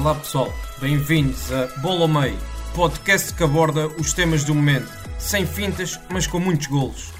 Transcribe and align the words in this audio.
Olá 0.00 0.14
pessoal, 0.14 0.48
bem-vindos 0.80 1.52
a 1.52 1.66
Bola 1.82 2.00
ao 2.00 2.08
Meio, 2.08 2.38
podcast 2.74 3.34
que 3.34 3.44
aborda 3.44 3.86
os 3.86 4.14
temas 4.14 4.42
do 4.42 4.54
momento, 4.54 4.88
sem 5.18 5.44
fintas, 5.44 6.00
mas 6.10 6.26
com 6.26 6.40
muitos 6.40 6.68
golos. 6.68 7.12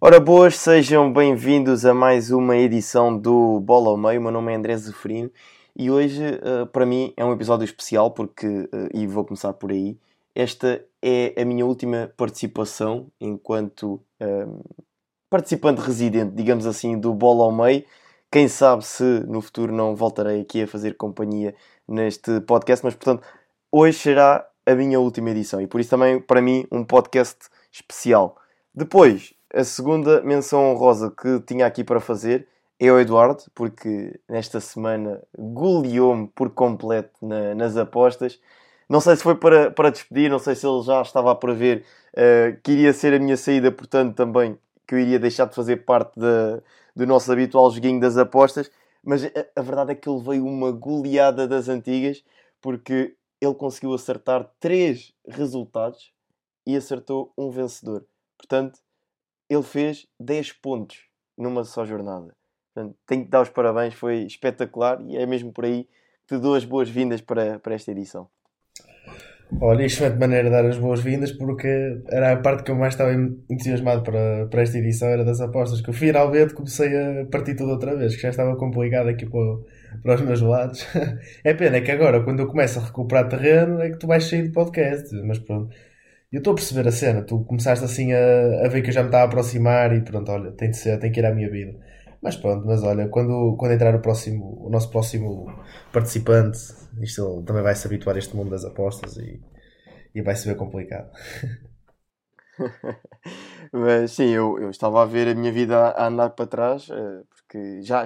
Ora 0.00 0.20
boas, 0.20 0.54
sejam 0.56 1.12
bem-vindos 1.12 1.84
a 1.84 1.92
mais 1.92 2.30
uma 2.30 2.56
edição 2.56 3.18
do 3.18 3.58
Bola 3.58 3.88
ao 3.88 3.96
Meio. 3.96 4.20
O 4.20 4.22
meu 4.22 4.30
nome 4.30 4.52
é 4.52 4.54
André 4.54 4.76
Zeferino 4.76 5.32
e 5.74 5.90
hoje, 5.90 6.22
uh, 6.22 6.66
para 6.68 6.86
mim, 6.86 7.12
é 7.16 7.24
um 7.24 7.32
episódio 7.32 7.64
especial 7.64 8.12
porque, 8.12 8.46
uh, 8.46 8.88
e 8.94 9.04
vou 9.04 9.24
começar 9.24 9.52
por 9.52 9.72
aí, 9.72 9.98
esta 10.32 10.80
é 11.02 11.34
a 11.36 11.44
minha 11.44 11.66
última 11.66 12.12
participação 12.16 13.08
enquanto 13.20 14.00
uh, 14.22 14.64
participante 15.28 15.80
residente, 15.80 16.36
digamos 16.36 16.66
assim, 16.66 16.96
do 16.96 17.12
Bola 17.12 17.42
ao 17.42 17.50
Meio. 17.50 17.84
Quem 18.30 18.48
sabe 18.48 18.84
se 18.84 19.02
no 19.26 19.40
futuro 19.40 19.72
não 19.72 19.94
voltarei 19.94 20.40
aqui 20.40 20.62
a 20.62 20.66
fazer 20.66 20.96
companhia 20.96 21.54
neste 21.86 22.40
podcast, 22.40 22.84
mas 22.84 22.94
portanto, 22.94 23.26
hoje 23.70 23.98
será 23.98 24.46
a 24.66 24.74
minha 24.74 24.98
última 24.98 25.30
edição 25.30 25.60
e 25.60 25.66
por 25.66 25.80
isso 25.80 25.90
também, 25.90 26.20
para 26.20 26.42
mim, 26.42 26.66
um 26.70 26.84
podcast 26.84 27.48
especial. 27.70 28.36
Depois, 28.74 29.32
a 29.54 29.62
segunda 29.64 30.20
menção 30.22 30.72
honrosa 30.72 31.10
que 31.10 31.40
tinha 31.40 31.66
aqui 31.66 31.84
para 31.84 32.00
fazer 32.00 32.48
é 32.78 32.92
o 32.92 32.98
Eduardo, 32.98 33.44
porque 33.54 34.20
nesta 34.28 34.60
semana 34.60 35.22
goleou-me 35.38 36.28
por 36.28 36.50
completo 36.50 37.14
na, 37.22 37.54
nas 37.54 37.76
apostas. 37.76 38.38
Não 38.88 39.00
sei 39.00 39.16
se 39.16 39.22
foi 39.22 39.34
para, 39.36 39.70
para 39.70 39.90
despedir, 39.90 40.30
não 40.30 40.38
sei 40.38 40.54
se 40.54 40.66
ele 40.66 40.82
já 40.82 41.00
estava 41.00 41.32
a 41.32 41.34
prever 41.34 41.84
uh, 42.12 42.60
que 42.62 42.72
iria 42.72 42.92
ser 42.92 43.14
a 43.14 43.18
minha 43.18 43.36
saída, 43.36 43.72
portanto, 43.72 44.14
também 44.14 44.58
que 44.86 44.94
eu 44.94 44.98
iria 44.98 45.18
deixar 45.18 45.46
de 45.46 45.54
fazer 45.54 45.84
parte 45.84 46.18
da, 46.20 46.62
do 46.96 47.06
nosso 47.06 47.30
habitual 47.30 47.70
joguinho 47.70 48.00
das 48.00 48.16
apostas. 48.16 48.70
Mas 49.04 49.24
a, 49.24 49.28
a 49.54 49.62
verdade 49.62 49.92
é 49.92 49.94
que 49.94 50.08
ele 50.08 50.20
veio 50.20 50.46
uma 50.46 50.72
goleada 50.72 51.46
das 51.46 51.68
antigas, 51.68 52.24
porque 52.60 53.14
ele 53.40 53.54
conseguiu 53.54 53.92
acertar 53.92 54.50
três 54.58 55.12
resultados 55.28 56.10
e 56.66 56.74
acertou 56.74 57.32
um 57.36 57.50
vencedor. 57.50 58.04
Portanto, 58.38 58.80
ele 59.48 59.62
fez 59.62 60.06
10 60.18 60.54
pontos 60.54 61.04
numa 61.36 61.62
só 61.62 61.84
jornada. 61.84 62.34
Portanto, 62.74 62.96
tenho 63.06 63.24
que 63.24 63.30
dar 63.30 63.42
os 63.42 63.50
parabéns, 63.50 63.94
foi 63.94 64.22
espetacular 64.22 65.00
e 65.02 65.16
é 65.16 65.26
mesmo 65.26 65.52
por 65.52 65.64
aí 65.64 65.84
que 66.26 66.34
te 66.34 66.38
dou 66.38 66.54
as 66.54 66.64
boas-vindas 66.64 67.20
para, 67.20 67.58
para 67.60 67.74
esta 67.74 67.92
edição. 67.92 68.28
Olha, 69.48 69.84
excelente 69.84 70.18
maneira 70.18 70.44
de 70.44 70.50
dar 70.50 70.66
as 70.66 70.76
boas-vindas 70.76 71.30
porque 71.32 71.68
era 72.10 72.32
a 72.32 72.36
parte 72.36 72.64
que 72.64 72.70
eu 72.70 72.74
mais 72.74 72.94
estava 72.94 73.12
entusiasmado 73.48 74.02
para, 74.02 74.46
para 74.48 74.62
esta 74.62 74.76
edição, 74.78 75.08
era 75.08 75.24
das 75.24 75.40
apostas, 75.40 75.80
que 75.80 75.88
eu 75.88 75.94
finalmente 75.94 76.52
comecei 76.52 76.88
a 77.22 77.24
partir 77.26 77.54
tudo 77.54 77.70
outra 77.70 77.96
vez, 77.96 78.16
que 78.16 78.22
já 78.22 78.30
estava 78.30 78.56
complicado 78.56 79.08
aqui 79.08 79.24
para, 79.24 79.40
para 80.02 80.14
os 80.16 80.20
meus 80.22 80.40
lados. 80.40 80.84
É 81.44 81.54
pena 81.54 81.76
é 81.76 81.80
que 81.80 81.92
agora, 81.92 82.22
quando 82.24 82.40
eu 82.40 82.48
começo 82.48 82.78
a 82.80 82.84
recuperar 82.84 83.28
terreno, 83.28 83.80
é 83.80 83.90
que 83.90 83.98
tu 83.98 84.06
vais 84.08 84.24
sair 84.24 84.42
de 84.42 84.50
podcast, 84.52 85.14
mas 85.22 85.38
pronto. 85.38 85.74
Eu 86.32 86.38
estou 86.38 86.52
a 86.52 86.56
perceber 86.56 86.88
a 86.88 86.92
cena, 86.92 87.22
tu 87.22 87.44
começaste 87.44 87.84
assim 87.84 88.12
a, 88.12 88.66
a 88.66 88.68
ver 88.68 88.82
que 88.82 88.90
eu 88.90 88.94
já 88.94 89.02
me 89.02 89.08
estava 89.08 89.24
a 89.24 89.26
aproximar 89.26 89.94
e 89.96 90.02
pronto, 90.02 90.30
olha, 90.32 90.52
tem 90.52 90.70
de 90.70 90.76
ser, 90.76 90.98
tem 90.98 91.12
que 91.12 91.20
ir 91.20 91.26
à 91.26 91.34
minha 91.34 91.50
vida. 91.50 91.78
Mas 92.26 92.34
pronto, 92.34 92.66
mas 92.66 92.82
olha, 92.82 93.06
quando, 93.06 93.54
quando 93.56 93.70
entrar 93.70 93.94
o, 93.94 94.00
próximo, 94.00 94.66
o 94.66 94.68
nosso 94.68 94.90
próximo 94.90 95.46
participante, 95.92 96.58
isto 97.00 97.44
também 97.46 97.62
vai 97.62 97.72
se 97.76 97.86
habituar 97.86 98.16
a 98.16 98.18
este 98.18 98.34
mundo 98.34 98.50
das 98.50 98.64
apostas 98.64 99.16
e, 99.16 99.40
e 100.12 100.20
vai 100.22 100.34
se 100.34 100.48
ver 100.48 100.56
complicado. 100.56 101.08
Mas 103.70 104.10
sim, 104.10 104.30
eu, 104.30 104.58
eu 104.58 104.70
estava 104.70 105.00
a 105.00 105.06
ver 105.06 105.28
a 105.28 105.36
minha 105.36 105.52
vida 105.52 105.78
a 105.90 106.08
andar 106.08 106.30
para 106.30 106.48
trás, 106.48 106.88
eh, 106.90 107.22
porque 107.28 107.80
já 107.82 108.04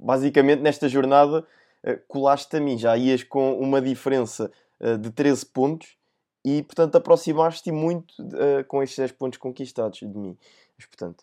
basicamente 0.00 0.60
nesta 0.60 0.88
jornada 0.88 1.46
eh, 1.84 2.00
colaste 2.08 2.56
a 2.56 2.60
mim, 2.60 2.76
já 2.76 2.96
ias 2.96 3.22
com 3.22 3.56
uma 3.60 3.80
diferença 3.80 4.50
eh, 4.80 4.96
de 4.96 5.12
13 5.12 5.46
pontos 5.46 5.96
e 6.44 6.64
portanto 6.64 6.96
aproximaste-te 6.96 7.70
muito 7.70 8.12
com 8.66 8.82
estes 8.82 8.98
10 8.98 9.12
pontos 9.12 9.38
conquistados 9.38 10.00
de 10.00 10.18
mim. 10.18 10.36
Mas 10.76 10.86
portanto, 10.86 11.22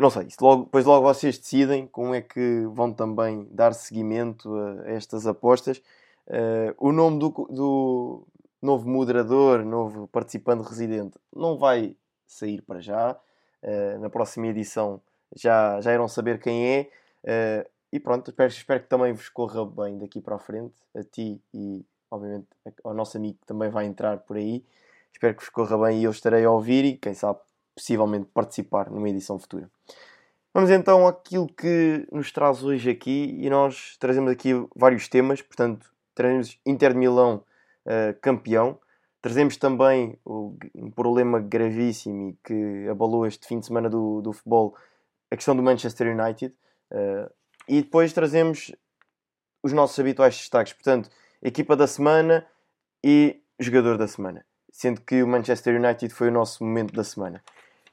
não 0.00 0.10
sei, 0.10 0.26
logo, 0.40 0.64
depois 0.64 0.84
logo 0.84 1.06
vocês 1.06 1.38
decidem 1.38 1.86
como 1.86 2.14
é 2.14 2.20
que 2.20 2.64
vão 2.72 2.92
também 2.92 3.46
dar 3.50 3.72
seguimento 3.72 4.54
a, 4.54 4.90
estas 4.90 5.26
apostas. 5.26 5.80
o 6.78 6.92
nome 6.92 7.18
do, 7.18 7.28
do 7.50 8.26
novo 8.64 8.88
moderador, 8.88 9.64
novo 9.64 10.08
participante 10.08 10.66
residente, 10.66 11.18
não 11.34 11.58
vai 11.58 11.94
sair 12.26 12.62
para 12.62 12.80
já. 12.80 13.16
Uh, 13.62 13.98
na 13.98 14.10
próxima 14.10 14.46
edição 14.46 15.00
já, 15.34 15.80
já 15.80 15.92
irão 15.92 16.08
saber 16.08 16.40
quem 16.40 16.66
é. 16.66 16.90
Uh, 17.22 17.70
e 17.92 18.00
pronto, 18.00 18.30
espero, 18.30 18.50
espero 18.50 18.80
que 18.82 18.88
também 18.88 19.12
vos 19.12 19.28
corra 19.28 19.64
bem 19.64 19.98
daqui 19.98 20.20
para 20.20 20.36
a 20.36 20.38
frente, 20.38 20.74
a 20.94 21.02
ti 21.02 21.40
e, 21.52 21.84
obviamente, 22.10 22.48
ao 22.82 22.92
nosso 22.92 23.16
amigo 23.16 23.38
que 23.40 23.46
também 23.46 23.70
vai 23.70 23.86
entrar 23.86 24.18
por 24.18 24.36
aí. 24.36 24.64
Espero 25.12 25.34
que 25.34 25.42
vos 25.42 25.48
corra 25.48 25.78
bem 25.78 26.00
e 26.00 26.04
eu 26.04 26.10
estarei 26.10 26.44
a 26.44 26.50
ouvir 26.50 26.84
e, 26.84 26.96
quem 26.96 27.14
sabe, 27.14 27.38
possivelmente 27.74 28.26
participar 28.32 28.90
numa 28.90 29.08
edição 29.08 29.38
futura. 29.38 29.70
Vamos 30.52 30.70
então 30.70 31.06
àquilo 31.06 31.48
que 31.48 32.06
nos 32.12 32.30
traz 32.30 32.62
hoje 32.62 32.90
aqui 32.90 33.36
e 33.40 33.50
nós 33.50 33.96
trazemos 33.98 34.30
aqui 34.30 34.52
vários 34.74 35.08
temas, 35.08 35.42
portanto, 35.42 35.92
trazemos 36.14 36.58
Inter 36.64 36.92
de 36.92 36.98
Milão 36.98 37.44
uh, 37.86 38.18
campeão, 38.20 38.78
Trazemos 39.24 39.56
também 39.56 40.18
um 40.26 40.90
problema 40.94 41.40
gravíssimo 41.40 42.28
e 42.28 42.38
que 42.44 42.86
abalou 42.90 43.26
este 43.26 43.48
fim 43.48 43.58
de 43.58 43.64
semana 43.64 43.88
do, 43.88 44.20
do 44.20 44.34
futebol, 44.34 44.76
a 45.30 45.34
questão 45.34 45.56
do 45.56 45.62
Manchester 45.62 46.14
United. 46.14 46.54
Uh, 46.92 47.32
e 47.66 47.80
depois 47.80 48.12
trazemos 48.12 48.70
os 49.62 49.72
nossos 49.72 49.98
habituais 49.98 50.36
destaques, 50.36 50.74
portanto, 50.74 51.08
equipa 51.42 51.74
da 51.74 51.86
semana 51.86 52.46
e 53.02 53.40
jogador 53.58 53.96
da 53.96 54.06
semana. 54.06 54.44
Sendo 54.70 55.00
que 55.00 55.22
o 55.22 55.26
Manchester 55.26 55.82
United 55.82 56.12
foi 56.12 56.28
o 56.28 56.30
nosso 56.30 56.62
momento 56.62 56.92
da 56.92 57.02
semana. 57.02 57.42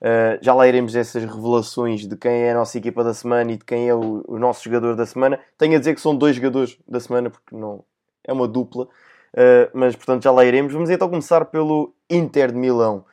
Uh, 0.02 0.42
já 0.42 0.52
lá 0.54 0.68
iremos 0.68 0.96
essas 0.96 1.24
revelações 1.24 2.08
de 2.08 2.18
quem 2.18 2.42
é 2.44 2.52
a 2.52 2.56
nossa 2.56 2.76
equipa 2.76 3.04
da 3.04 3.14
semana 3.14 3.52
e 3.52 3.58
de 3.58 3.64
quem 3.64 3.88
é 3.88 3.94
o, 3.94 4.24
o 4.28 4.40
nosso 4.40 4.64
jogador 4.64 4.96
da 4.96 5.06
semana. 5.06 5.40
Tenho 5.58 5.76
a 5.76 5.80
dizer 5.80 5.94
que 5.94 6.02
são 6.02 6.16
dois 6.16 6.36
jogadores 6.36 6.76
da 6.88 7.00
semana, 7.00 7.30
porque 7.30 7.56
não 7.56 7.84
é 8.24 8.34
uma 8.34 8.48
dupla. 8.48 8.86
Uh, 9.34 9.70
mas 9.74 9.96
portanto 9.96 10.24
já 10.24 10.32
lá 10.32 10.44
iremos. 10.44 10.74
Vamos 10.74 10.90
então 10.90 11.08
começar 11.08 11.46
pelo 11.46 11.94
Inter 12.10 12.52
de 12.52 12.58
Milão. 12.58 13.06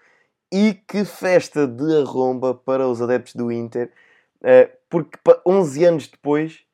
E 0.51 0.73
que 0.73 1.05
festa 1.05 1.67
de 1.67 2.01
arromba 2.01 2.55
para 2.55 2.89
os 2.89 3.03
adeptos 3.03 3.35
do 3.35 3.53
Inter, 3.53 3.93
uh, 4.41 4.71
porque 4.89 5.19
11 5.47 5.85
anos 5.85 6.09
depois 6.09 6.65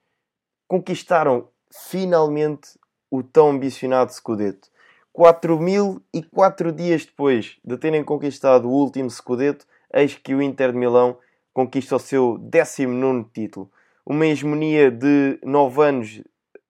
conquistaram 0.69 1.49
finalmente 1.73 2.79
o 3.11 3.21
tão 3.23 3.51
ambicionado 3.51 4.13
Scudetto. 4.13 4.69
4.004 5.17 6.73
dias 6.73 7.05
depois 7.05 7.57
de 7.65 7.77
terem 7.77 8.03
conquistado 8.03 8.69
o 8.69 8.73
último 8.73 9.11
Scudetto, 9.11 9.67
eis 9.95 10.15
que 10.17 10.35
o 10.35 10.43
Inter 10.43 10.73
de 10.73 10.79
Milão 10.79 11.17
conquista 11.53 11.97
o 11.97 12.01
seu 12.01 12.37
19 12.39 13.31
título. 13.33 13.71
Uma 14.05 14.27
hegemonia 14.27 14.91
de 14.91 15.39
9 15.43 15.83
anos 15.83 16.23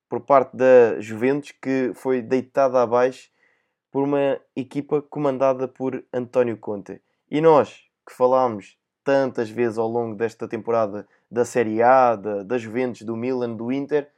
por 0.09 0.21
parte 0.21 0.57
da 0.57 1.01
Juventus, 1.01 1.51
que 1.51 1.93
foi 1.95 2.21
deitada 2.21 2.81
abaixo 2.81 3.31
por 3.91 4.05
uma 4.05 4.39
equipa 4.55 5.01
comandada 5.01 5.67
por 5.67 6.05
António 6.13 6.57
Conte. 6.59 7.01
E 7.31 7.41
nós, 7.41 7.83
que 8.07 8.15
falámos 8.15 8.77
tantas 9.03 9.49
vezes 9.49 9.79
ao 9.79 9.89
longo 9.89 10.15
desta 10.15 10.47
temporada 10.47 11.07
da 11.31 11.45
Série 11.45 11.83
A, 11.83 12.15
da, 12.15 12.43
da 12.43 12.59
Juventus, 12.59 13.03
do 13.03 13.17
Milan, 13.17 13.55
do 13.55 13.73
Inter, 13.73 14.09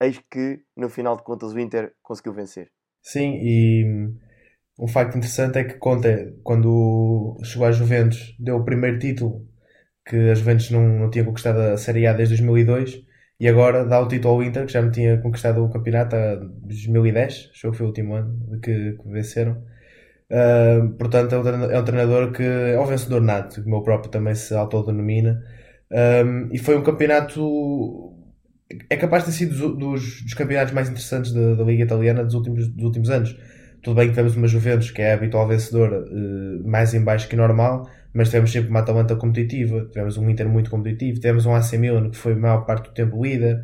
eis 0.00 0.18
que 0.30 0.60
no 0.76 0.88
final 0.88 1.16
de 1.16 1.22
contas 1.22 1.52
o 1.52 1.58
Inter 1.58 1.94
conseguiu 2.02 2.32
vencer. 2.32 2.70
Sim, 3.02 3.38
e 3.42 4.12
um 4.80 4.88
facto 4.88 5.16
interessante 5.16 5.58
é 5.58 5.64
que 5.64 5.74
Conte, 5.74 6.34
quando 6.42 7.38
chegou 7.44 7.66
à 7.66 7.72
Juventus, 7.72 8.34
deu 8.38 8.56
o 8.56 8.64
primeiro 8.64 8.98
título 8.98 9.46
que 10.06 10.16
a 10.30 10.34
Juventus 10.34 10.70
não, 10.70 10.82
não 11.00 11.10
tinha 11.10 11.24
conquistado 11.24 11.58
a 11.60 11.76
Série 11.76 12.06
A 12.06 12.12
desde 12.14 12.36
2002 12.36 13.02
e 13.38 13.48
agora 13.48 13.84
dá 13.84 14.00
o 14.00 14.08
título 14.08 14.34
ao 14.34 14.42
Inter, 14.42 14.66
que 14.66 14.72
já 14.72 14.82
me 14.82 14.90
tinha 14.90 15.18
conquistado 15.18 15.64
o 15.64 15.70
campeonato 15.70 16.16
em 16.16 16.66
2010, 16.66 17.50
acho 17.52 17.70
que 17.70 17.76
foi 17.76 17.86
o 17.86 17.88
último 17.88 18.14
ano 18.14 18.60
que, 18.62 18.92
que 18.92 19.08
venceram. 19.08 19.62
Uh, 20.30 20.90
portanto, 20.98 21.34
é, 21.34 21.74
é 21.74 21.80
um 21.80 21.84
treinador 21.84 22.32
que 22.32 22.42
é 22.42 22.78
um 22.78 22.86
vencedor 22.86 23.20
nato, 23.20 23.62
que 23.62 23.66
o 23.66 23.70
meu 23.70 23.82
próprio 23.82 24.10
também 24.10 24.34
se 24.34 24.54
autodenomina. 24.54 25.42
Um, 25.90 26.48
e 26.52 26.58
foi 26.58 26.76
um 26.76 26.82
campeonato 26.82 28.16
é 28.88 28.96
capaz 28.96 29.24
de 29.24 29.30
ter 29.30 29.36
sido 29.36 29.76
dos, 29.76 30.22
dos 30.22 30.34
campeonatos 30.34 30.72
mais 30.72 30.88
interessantes 30.88 31.32
da, 31.32 31.54
da 31.54 31.64
Liga 31.64 31.82
Italiana 31.82 32.24
dos 32.24 32.34
últimos, 32.34 32.68
dos 32.68 32.84
últimos 32.84 33.10
anos. 33.10 33.36
Tudo 33.82 33.96
bem 33.96 34.08
que 34.08 34.12
tivemos 34.12 34.36
uma 34.36 34.46
Juventus 34.46 34.90
que 34.90 35.00
é 35.00 35.12
a 35.12 35.14
habitual 35.14 35.48
vencedora 35.48 36.02
uh, 36.02 36.68
mais 36.68 36.92
em 36.94 37.02
baixo 37.02 37.28
que 37.28 37.36
normal, 37.36 37.88
mas 38.12 38.28
tivemos 38.28 38.52
sempre 38.52 38.70
uma 38.70 38.80
Atalanta 38.80 39.16
competitiva, 39.16 39.86
tivemos 39.86 40.16
um 40.16 40.28
Inter 40.28 40.48
muito 40.48 40.70
competitivo, 40.70 41.20
tivemos 41.20 41.46
um 41.46 41.54
AC 41.54 41.72
Milan 41.74 42.10
que 42.10 42.16
foi 42.16 42.32
a 42.32 42.36
maior 42.36 42.66
parte 42.66 42.88
do 42.88 42.94
tempo 42.94 43.22
líder, 43.22 43.62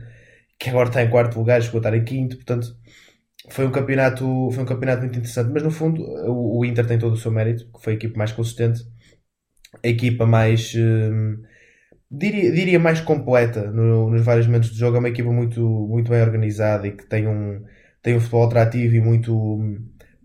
que 0.59 0.71
agora 0.71 0.89
está 0.89 1.03
em 1.03 1.11
quarto 1.11 1.39
lugar, 1.39 1.63
chegou 1.63 1.79
a 1.79 1.81
estar 1.81 1.97
em 1.97 2.05
quinto, 2.05 2.37
portanto 2.37 2.77
foi 3.51 3.67
um 3.67 3.71
campeonato, 3.71 4.51
foi 4.53 4.63
um 4.63 4.67
campeonato 4.67 5.03
muito 5.03 5.19
interessante, 5.19 5.51
mas 5.53 5.63
no 5.63 5.71
fundo 5.71 6.03
o, 6.03 6.61
o 6.61 6.65
Inter 6.65 6.87
tem 6.87 6.99
todo 6.99 7.15
o 7.15 7.17
seu 7.17 7.31
mérito, 7.31 7.71
que 7.73 7.83
foi 7.83 7.95
a 7.95 7.97
equipa 7.97 8.19
mais 8.19 8.33
consistente, 8.33 8.81
a 9.85 9.89
equipa 9.89 10.27
mais 10.27 10.75
uh, 10.75 11.43
diria, 12.11 12.53
diria 12.53 12.79
mais 12.79 13.01
completa 13.01 13.71
no, 13.71 14.11
nos 14.11 14.25
vários 14.25 14.47
momentos 14.47 14.71
de 14.71 14.79
jogo, 14.79 14.97
é 14.97 14.99
uma 15.01 15.09
equipa 15.09 15.31
muito, 15.31 15.61
muito 15.61 16.11
bem 16.11 16.23
organizada 16.23 16.87
e 16.87 16.93
que 16.93 17.07
tem 17.07 17.27
um, 17.27 17.65
tem 18.03 18.17
um 18.17 18.21
futebol 18.21 18.47
atrativo 18.47 18.95
e 18.95 19.01
muito 19.01 19.69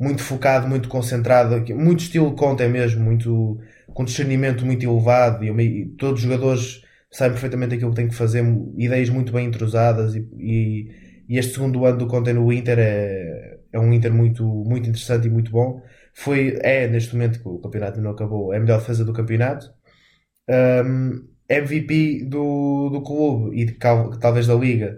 muito 0.01 0.23
focado, 0.23 0.67
muito 0.67 0.89
concentrado, 0.89 1.55
muito 1.75 1.99
estilo 1.99 2.35
Conte 2.35 2.67
mesmo, 2.67 3.03
muito 3.03 3.59
com 3.93 4.03
discernimento 4.03 4.65
muito 4.65 4.83
elevado 4.83 5.45
e, 5.45 5.85
todos 5.97 6.23
os 6.23 6.27
jogadores 6.27 6.81
sabem 7.11 7.33
perfeitamente 7.33 7.75
aquilo 7.75 7.91
que 7.91 7.97
têm 7.97 8.07
que 8.07 8.15
fazer, 8.15 8.43
ideias 8.77 9.09
muito 9.09 9.31
bem 9.31 9.45
entrosadas 9.45 10.15
e, 10.15 10.27
e, 10.39 10.87
e 11.29 11.37
este 11.37 11.53
segundo 11.53 11.85
ano 11.85 11.99
do 11.99 12.07
Conte 12.07 12.33
no 12.33 12.51
Inter 12.51 12.79
é, 12.79 13.59
é 13.71 13.79
um 13.79 13.93
Inter 13.93 14.11
muito, 14.11 14.43
muito 14.43 14.89
interessante 14.89 15.27
e 15.27 15.29
muito 15.29 15.51
bom. 15.51 15.81
Foi, 16.13 16.57
é 16.61 16.87
neste 16.87 17.13
momento 17.13 17.39
que 17.39 17.47
o 17.47 17.59
campeonato 17.59 18.01
não 18.01 18.11
acabou, 18.11 18.53
é 18.53 18.57
a 18.57 18.59
melhor 18.59 18.79
defesa 18.79 19.05
do 19.05 19.13
campeonato. 19.13 19.71
Um, 20.49 21.27
MVP 21.47 22.25
do, 22.25 22.89
do 22.89 23.01
clube 23.03 23.55
e 23.55 23.65
de, 23.65 23.73
talvez 24.19 24.47
da 24.47 24.55
Liga, 24.55 24.97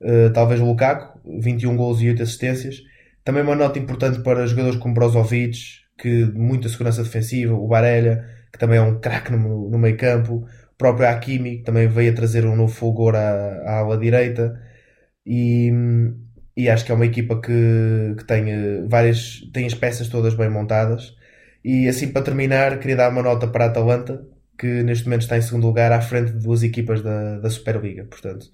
uh, 0.00 0.32
talvez 0.32 0.60
o 0.60 0.64
Lukaku, 0.64 1.20
21 1.40 1.76
gols 1.76 2.00
e 2.00 2.08
8 2.08 2.22
assistências 2.22 2.82
também 3.28 3.42
uma 3.42 3.54
nota 3.54 3.78
importante 3.78 4.20
para 4.20 4.46
jogadores 4.46 4.78
como 4.78 4.94
Brozovic, 4.94 5.58
que 5.98 6.24
muita 6.32 6.66
segurança 6.66 7.02
defensiva, 7.02 7.52
o 7.52 7.68
Barella, 7.68 8.24
que 8.50 8.58
também 8.58 8.78
é 8.78 8.80
um 8.80 8.98
craque 8.98 9.30
no, 9.30 9.68
no 9.68 9.78
meio 9.78 9.98
campo, 9.98 10.46
o 10.72 10.76
próprio 10.78 11.06
Hakimi, 11.06 11.58
que 11.58 11.62
também 11.62 11.86
veio 11.88 12.10
a 12.10 12.14
trazer 12.14 12.46
um 12.46 12.56
novo 12.56 12.72
fulgor 12.72 13.14
à, 13.14 13.18
à 13.66 13.78
ala 13.80 13.98
direita, 13.98 14.58
e, 15.26 15.70
e 16.56 16.70
acho 16.70 16.86
que 16.86 16.90
é 16.90 16.94
uma 16.94 17.04
equipa 17.04 17.38
que, 17.38 18.14
que 18.16 18.24
tem 18.24 18.50
eh, 18.50 18.84
várias, 18.88 19.42
tem 19.52 19.66
as 19.66 19.74
peças 19.74 20.08
todas 20.08 20.32
bem 20.34 20.48
montadas, 20.48 21.14
e 21.62 21.86
assim 21.86 22.08
para 22.10 22.22
terminar, 22.22 22.78
queria 22.78 22.96
dar 22.96 23.10
uma 23.10 23.22
nota 23.22 23.46
para 23.46 23.66
a 23.66 23.68
Atalanta, 23.68 24.26
que 24.58 24.82
neste 24.82 25.04
momento 25.04 25.22
está 25.22 25.36
em 25.36 25.42
segundo 25.42 25.66
lugar 25.66 25.92
à 25.92 26.00
frente 26.00 26.32
de 26.32 26.38
duas 26.38 26.62
equipas 26.62 27.02
da, 27.02 27.40
da 27.40 27.50
Superliga, 27.50 28.04
portanto 28.06 28.46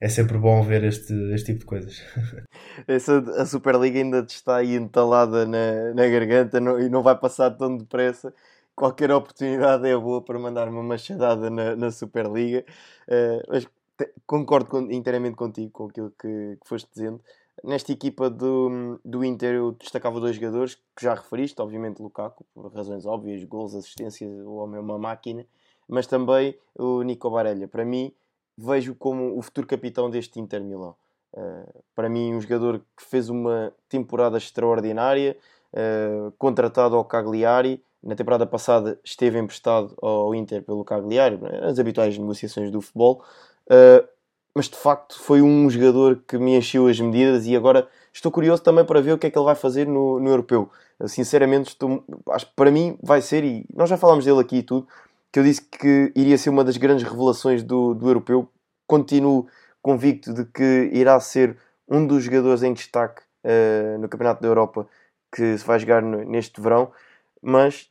é 0.00 0.08
sempre 0.08 0.38
bom 0.38 0.62
ver 0.62 0.82
este, 0.84 1.12
este 1.34 1.52
tipo 1.52 1.60
de 1.60 1.66
coisas. 1.66 2.02
Essa, 2.88 3.18
a 3.36 3.44
Superliga 3.44 3.98
ainda 3.98 4.20
está 4.20 4.56
aí 4.56 4.74
entalada 4.74 5.44
na, 5.44 5.92
na 5.94 6.08
garganta 6.08 6.58
não, 6.58 6.80
e 6.80 6.88
não 6.88 7.02
vai 7.02 7.16
passar 7.16 7.50
tão 7.50 7.76
depressa. 7.76 8.32
Qualquer 8.74 9.10
oportunidade 9.12 9.86
é 9.86 9.94
boa 9.96 10.22
para 10.22 10.38
mandar 10.38 10.68
uma 10.68 10.82
machadada 10.82 11.50
na, 11.50 11.76
na 11.76 11.90
Superliga. 11.90 12.64
Uh, 13.06 13.42
mas 13.46 13.64
te, 13.98 14.10
concordo 14.26 14.70
com, 14.70 14.90
inteiramente 14.90 15.36
contigo 15.36 15.70
com 15.70 15.86
aquilo 15.88 16.10
que, 16.18 16.56
que 16.62 16.68
foste 16.68 16.88
dizendo. 16.90 17.20
Nesta 17.62 17.92
equipa 17.92 18.30
do, 18.30 18.98
do 19.04 19.22
Inter 19.22 19.56
eu 19.56 19.72
destacava 19.72 20.18
dois 20.18 20.36
jogadores 20.36 20.76
que 20.96 21.02
já 21.02 21.12
referiste, 21.12 21.60
obviamente 21.60 22.00
Lukaku, 22.00 22.42
por 22.54 22.72
razões 22.72 23.04
óbvias, 23.04 23.44
gols, 23.44 23.74
assistências, 23.74 24.32
o 24.46 24.54
homem 24.54 24.78
é 24.78 24.80
uma 24.80 24.98
máquina, 24.98 25.44
mas 25.86 26.06
também 26.06 26.56
o 26.74 27.02
Nico 27.02 27.28
Barella. 27.28 27.68
Para 27.68 27.84
mim, 27.84 28.14
vejo 28.60 28.94
como 28.94 29.38
o 29.38 29.42
futuro 29.42 29.66
capitão 29.66 30.10
deste 30.10 30.38
Inter 30.38 30.62
Milão. 30.62 30.94
Uh, 31.32 31.82
para 31.94 32.08
mim, 32.08 32.34
um 32.34 32.40
jogador 32.40 32.80
que 32.96 33.04
fez 33.04 33.28
uma 33.28 33.72
temporada 33.88 34.36
extraordinária, 34.36 35.36
uh, 35.72 36.32
contratado 36.32 36.96
ao 36.96 37.04
Cagliari. 37.04 37.82
Na 38.02 38.14
temporada 38.14 38.46
passada 38.46 38.98
esteve 39.04 39.38
emprestado 39.38 39.94
ao 40.00 40.34
Inter 40.34 40.62
pelo 40.62 40.84
Cagliari, 40.84 41.38
é? 41.44 41.66
as 41.66 41.78
habituais 41.78 42.16
negociações 42.16 42.70
do 42.70 42.80
futebol. 42.80 43.22
Uh, 43.66 44.06
mas 44.54 44.68
de 44.68 44.76
facto 44.76 45.18
foi 45.20 45.40
um 45.40 45.70
jogador 45.70 46.22
que 46.26 46.36
me 46.36 46.56
encheu 46.56 46.88
as 46.88 46.98
medidas 46.98 47.46
e 47.46 47.54
agora 47.54 47.86
estou 48.12 48.32
curioso 48.32 48.62
também 48.62 48.84
para 48.84 49.00
ver 49.00 49.12
o 49.12 49.18
que 49.18 49.28
é 49.28 49.30
que 49.30 49.38
ele 49.38 49.44
vai 49.44 49.54
fazer 49.54 49.86
no, 49.86 50.18
no 50.18 50.28
europeu. 50.28 50.70
Sinceramente, 51.06 51.68
estou, 51.68 52.04
acho 52.30 52.46
que 52.46 52.52
para 52.54 52.70
mim 52.70 52.98
vai 53.00 53.22
ser, 53.22 53.44
e 53.44 53.64
nós 53.72 53.88
já 53.88 53.96
falámos 53.96 54.24
dele 54.24 54.40
aqui 54.40 54.56
e 54.56 54.62
tudo, 54.62 54.86
que 55.32 55.38
eu 55.38 55.44
disse 55.44 55.62
que 55.62 56.12
iria 56.14 56.36
ser 56.36 56.50
uma 56.50 56.64
das 56.64 56.76
grandes 56.76 57.04
revelações 57.08 57.62
do, 57.62 57.94
do 57.94 58.08
europeu. 58.08 58.48
Continuo 58.86 59.46
convicto 59.80 60.34
de 60.34 60.44
que 60.44 60.90
irá 60.92 61.18
ser 61.20 61.56
um 61.88 62.06
dos 62.06 62.24
jogadores 62.24 62.62
em 62.62 62.72
destaque 62.72 63.22
uh, 63.44 63.98
no 63.98 64.08
Campeonato 64.08 64.42
da 64.42 64.48
Europa 64.48 64.88
que 65.32 65.56
se 65.56 65.64
vai 65.64 65.78
jogar 65.78 66.02
no, 66.02 66.24
neste 66.24 66.60
verão, 66.60 66.92
mas 67.40 67.90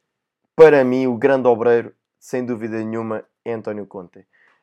para 0.56 0.83
mim 0.83 1.07
o 1.07 1.18
grande 1.18 1.47
obreiro, 1.47 1.94
sem 2.19 2.45
dúvida 2.45 2.83
nenhuma, 2.83 3.24
é 3.45 3.53
António 3.53 3.86
Conte. 3.86 4.19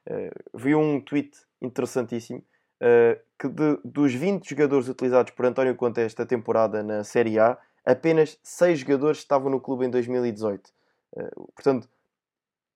Uh, 0.08 0.58
vi 0.58 0.75
um 0.75 1.00
tweet 1.00 1.37
interessantíssimo 1.61 2.44
uh, 2.82 3.19
que 3.38 3.49
de, 3.49 3.78
dos 3.82 4.12
20 4.14 4.49
jogadores 4.49 4.88
utilizados 4.88 5.32
por 5.32 5.46
António 5.46 5.75
Conte 5.75 6.00
esta 6.00 6.26
temporada 6.26 6.82
na 6.82 7.02
Série 7.02 7.38
A, 7.38 7.58
apenas 7.84 8.38
6 8.43 8.81
jogadores 8.81 9.19
estavam 9.19 9.50
no 9.50 9.61
clube 9.61 9.87
em 9.87 9.90
2018. 9.90 10.70
Uh, 11.14 11.52
portanto, 11.55 11.88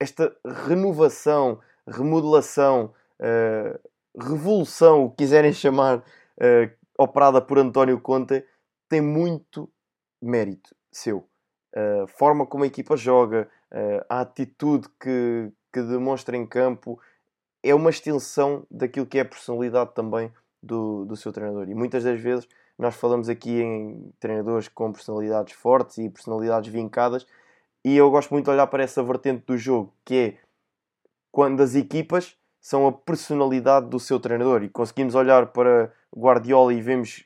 esta 0.00 0.34
renovação, 0.66 1.60
remodelação, 1.86 2.94
uh, 3.20 3.78
revolução, 4.18 5.04
o 5.04 5.10
que 5.10 5.18
quiserem 5.18 5.52
chamar, 5.52 5.98
uh, 5.98 6.70
operada 6.98 7.40
por 7.40 7.58
António 7.58 8.00
Conte, 8.00 8.44
tem 8.88 9.00
muito 9.00 9.70
mérito 10.20 10.74
seu. 10.90 11.28
A 11.72 12.06
forma 12.08 12.44
como 12.44 12.64
a 12.64 12.66
equipa 12.66 12.96
joga, 12.96 13.48
uh, 13.70 14.04
a 14.08 14.22
atitude 14.22 14.88
que, 14.98 15.52
que 15.72 15.82
demonstra 15.82 16.36
em 16.36 16.44
campo, 16.44 16.98
é 17.62 17.74
uma 17.74 17.90
extensão 17.90 18.66
daquilo 18.70 19.06
que 19.06 19.18
é 19.18 19.20
a 19.20 19.24
personalidade 19.24 19.94
também 19.94 20.32
do, 20.62 21.04
do 21.04 21.16
seu 21.16 21.32
treinador. 21.32 21.68
E 21.68 21.74
muitas 21.74 22.04
das 22.04 22.18
vezes 22.18 22.48
nós 22.78 22.96
falamos 22.96 23.28
aqui 23.28 23.60
em 23.60 24.12
treinadores 24.18 24.66
com 24.66 24.90
personalidades 24.90 25.52
fortes 25.54 25.98
e 25.98 26.08
personalidades 26.08 26.72
vincadas, 26.72 27.26
e 27.84 27.96
eu 27.96 28.10
gosto 28.10 28.30
muito 28.30 28.44
de 28.46 28.50
olhar 28.50 28.66
para 28.66 28.82
essa 28.82 29.02
vertente 29.02 29.44
do 29.46 29.56
jogo, 29.56 29.92
que 30.04 30.14
é 30.14 30.34
quando 31.30 31.62
as 31.62 31.74
equipas 31.74 32.36
são 32.60 32.86
a 32.86 32.92
personalidade 32.92 33.88
do 33.88 33.98
seu 33.98 34.20
treinador 34.20 34.62
e 34.62 34.68
conseguimos 34.68 35.14
olhar 35.14 35.46
para 35.46 35.92
Guardiola 36.14 36.74
e 36.74 36.80
vemos 36.82 37.24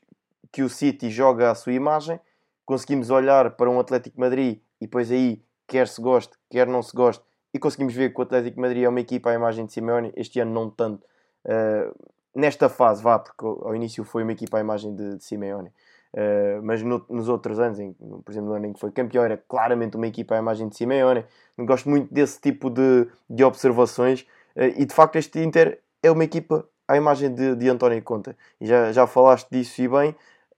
que 0.52 0.62
o 0.62 0.68
City 0.68 1.10
joga 1.10 1.50
a 1.50 1.54
sua 1.54 1.72
imagem, 1.72 2.20
conseguimos 2.64 3.10
olhar 3.10 3.50
para 3.52 3.68
um 3.68 3.80
Atlético 3.80 4.20
Madrid 4.20 4.60
e 4.80 4.86
depois 4.86 5.10
aí, 5.10 5.42
quer 5.66 5.88
se 5.88 6.00
goste, 6.00 6.36
quer 6.50 6.66
não 6.66 6.82
se 6.82 6.94
goste, 6.94 7.24
e 7.52 7.58
conseguimos 7.58 7.94
ver 7.94 8.12
que 8.12 8.20
o 8.20 8.22
Atlético 8.22 8.60
Madrid 8.60 8.84
é 8.84 8.88
uma 8.88 9.00
equipa 9.00 9.30
à 9.30 9.34
imagem 9.34 9.64
de 9.64 9.72
Simeone, 9.72 10.12
este 10.16 10.40
ano 10.40 10.52
não 10.52 10.68
tanto. 10.68 11.04
Uh, 11.44 11.94
nesta 12.34 12.68
fase, 12.68 13.02
vá, 13.02 13.18
porque 13.18 13.44
ao 13.44 13.74
início 13.74 14.04
foi 14.04 14.24
uma 14.24 14.32
equipa 14.32 14.58
à 14.58 14.60
imagem 14.60 14.94
de, 14.94 15.16
de 15.16 15.24
Simeone. 15.24 15.72
Uh, 16.14 16.62
mas 16.62 16.80
no, 16.80 17.04
nos 17.10 17.28
outros 17.28 17.58
anos, 17.58 17.80
em, 17.80 17.92
por 17.92 18.30
exemplo, 18.30 18.50
no 18.50 18.54
ano 18.54 18.66
em 18.66 18.72
que 18.72 18.78
foi 18.78 18.92
campeão, 18.92 19.24
era 19.24 19.36
claramente 19.36 19.96
uma 19.96 20.06
equipa 20.06 20.36
à 20.36 20.38
imagem 20.38 20.68
de 20.68 20.76
Simeone. 20.76 21.24
Gosto 21.58 21.90
muito 21.90 22.14
desse 22.14 22.40
tipo 22.40 22.70
de, 22.70 23.08
de 23.28 23.42
observações 23.42 24.20
uh, 24.54 24.62
e 24.76 24.84
de 24.84 24.94
facto 24.94 25.16
este 25.16 25.40
Inter 25.40 25.80
é 26.00 26.10
uma 26.12 26.22
equipa 26.22 26.68
à 26.86 26.96
imagem 26.96 27.34
de, 27.34 27.56
de 27.56 27.68
António 27.68 28.00
Conte. 28.02 28.36
E 28.60 28.66
já, 28.66 28.92
já 28.92 29.08
falaste 29.08 29.48
disso 29.50 29.82
e 29.82 29.88
bem. 29.88 30.10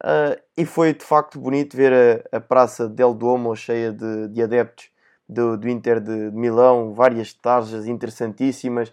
Uh, 0.05 0.39
e 0.59 0.67
foi 0.67 0.93
de 0.93 1.05
facto 1.05 1.41
bonito 1.41 1.75
ver 1.75 2.23
a, 2.31 2.37
a 2.37 2.41
praça 2.41 2.87
del 2.87 3.15
Duomo 3.15 3.57
cheia 3.57 3.91
de, 3.91 4.29
de 4.29 4.43
adeptos 4.43 4.91
do, 5.27 5.57
do 5.57 5.71
Inter 5.71 6.01
de, 6.01 6.31
de 6.31 6.37
Milão, 6.37 6.93
várias 6.93 7.33
tarjas 7.33 7.87
interessantíssimas, 7.87 8.93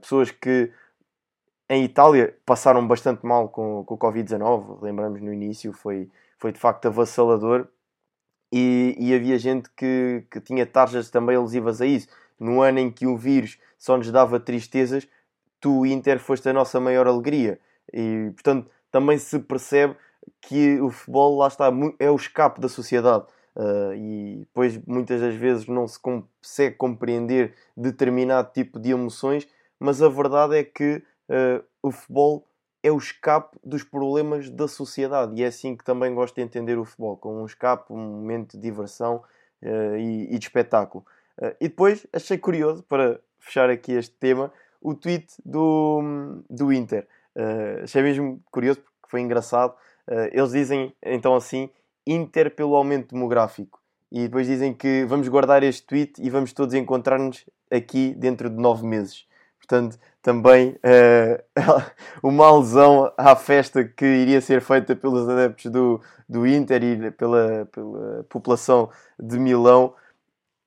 pessoas 0.00 0.32
que 0.32 0.72
em 1.68 1.84
Itália 1.84 2.36
passaram 2.44 2.86
bastante 2.86 3.24
mal 3.24 3.48
com, 3.48 3.84
com 3.84 3.94
o 3.94 3.98
Covid-19, 3.98 4.82
lembramos 4.82 5.20
no 5.20 5.32
início, 5.32 5.72
foi, 5.72 6.10
foi 6.38 6.52
de 6.52 6.58
facto 6.58 6.86
avassalador. 6.86 7.68
E, 8.52 8.94
e 8.98 9.12
havia 9.12 9.36
gente 9.38 9.68
que, 9.76 10.24
que 10.30 10.40
tinha 10.40 10.64
tarjas 10.64 11.10
também 11.10 11.34
alusivas 11.34 11.80
a 11.80 11.86
isso. 11.86 12.06
No 12.38 12.62
ano 12.62 12.78
em 12.78 12.90
que 12.90 13.06
o 13.06 13.16
vírus 13.16 13.58
só 13.78 13.96
nos 13.96 14.10
dava 14.12 14.38
tristezas, 14.38 15.08
tu, 15.60 15.84
Inter, 15.86 16.20
foste 16.20 16.48
a 16.48 16.52
nossa 16.52 16.78
maior 16.78 17.06
alegria. 17.06 17.58
E, 17.92 18.30
portanto, 18.34 18.70
também 18.90 19.18
se 19.18 19.38
percebe 19.40 19.96
que 20.40 20.80
o 20.80 20.90
futebol, 20.90 21.36
lá 21.38 21.48
está, 21.48 21.70
é 21.98 22.10
o 22.10 22.16
escape 22.16 22.60
da 22.60 22.68
sociedade. 22.68 23.24
Uh, 23.56 23.94
e 23.94 24.36
depois, 24.40 24.78
muitas 24.86 25.20
das 25.20 25.34
vezes, 25.34 25.66
não 25.66 25.88
se 25.88 25.98
consegue 25.98 26.76
compreender 26.76 27.54
determinado 27.76 28.52
tipo 28.52 28.78
de 28.78 28.90
emoções, 28.90 29.48
mas 29.78 30.02
a 30.02 30.08
verdade 30.08 30.56
é 30.56 30.64
que 30.64 31.02
uh, 31.28 31.64
o 31.82 31.90
futebol 31.90 32.46
é 32.82 32.90
o 32.90 32.98
escape 32.98 33.58
dos 33.64 33.82
problemas 33.82 34.50
da 34.50 34.68
sociedade 34.68 35.34
e 35.36 35.42
é 35.42 35.46
assim 35.46 35.76
que 35.76 35.84
também 35.84 36.14
gosto 36.14 36.34
de 36.34 36.42
entender 36.42 36.78
o 36.78 36.84
futebol, 36.84 37.16
como 37.16 37.40
um 37.40 37.46
escape, 37.46 37.92
um 37.92 37.96
momento 37.96 38.52
de 38.52 38.62
diversão 38.62 39.22
uh, 39.62 39.96
e, 39.96 40.34
e, 40.34 40.38
de 40.38 40.44
espetáculo. 40.44 41.04
Uh, 41.38 41.54
e 41.60 41.68
depois 41.68 42.06
achei 42.12 42.36
curioso, 42.36 42.82
para 42.82 43.20
fechar 43.38 43.70
aqui 43.70 43.92
este 43.92 44.14
tema, 44.16 44.52
o 44.80 44.94
tweet 44.94 45.34
do, 45.44 46.42
do 46.48 46.72
Inter. 46.72 47.08
Achei 47.82 48.02
mesmo 48.02 48.40
curioso 48.50 48.80
porque 48.80 49.10
foi 49.10 49.20
engraçado. 49.22 49.74
Eles 50.30 50.52
dizem 50.52 50.94
então 51.02 51.34
assim: 51.34 51.70
Inter 52.06 52.54
pelo 52.54 52.76
aumento 52.76 53.14
demográfico. 53.14 53.80
E 54.12 54.22
depois 54.24 54.46
dizem 54.46 54.72
que 54.72 55.04
vamos 55.06 55.26
guardar 55.26 55.64
este 55.64 55.84
tweet 55.84 56.22
e 56.22 56.30
vamos 56.30 56.52
todos 56.52 56.74
encontrar-nos 56.74 57.44
aqui 57.70 58.14
dentro 58.14 58.48
de 58.48 58.56
nove 58.56 58.86
meses. 58.86 59.26
Portanto, 59.58 59.98
também 60.24 60.70
uh, 60.70 61.84
uma 62.26 62.46
alusão 62.46 63.12
à 63.14 63.36
festa 63.36 63.84
que 63.84 64.06
iria 64.06 64.40
ser 64.40 64.62
feita 64.62 64.96
pelos 64.96 65.28
adeptos 65.28 65.70
do, 65.70 66.00
do 66.26 66.46
Inter 66.46 66.82
e 66.82 67.10
pela, 67.10 67.68
pela 67.70 68.24
população 68.24 68.88
de 69.20 69.38
Milão, 69.38 69.94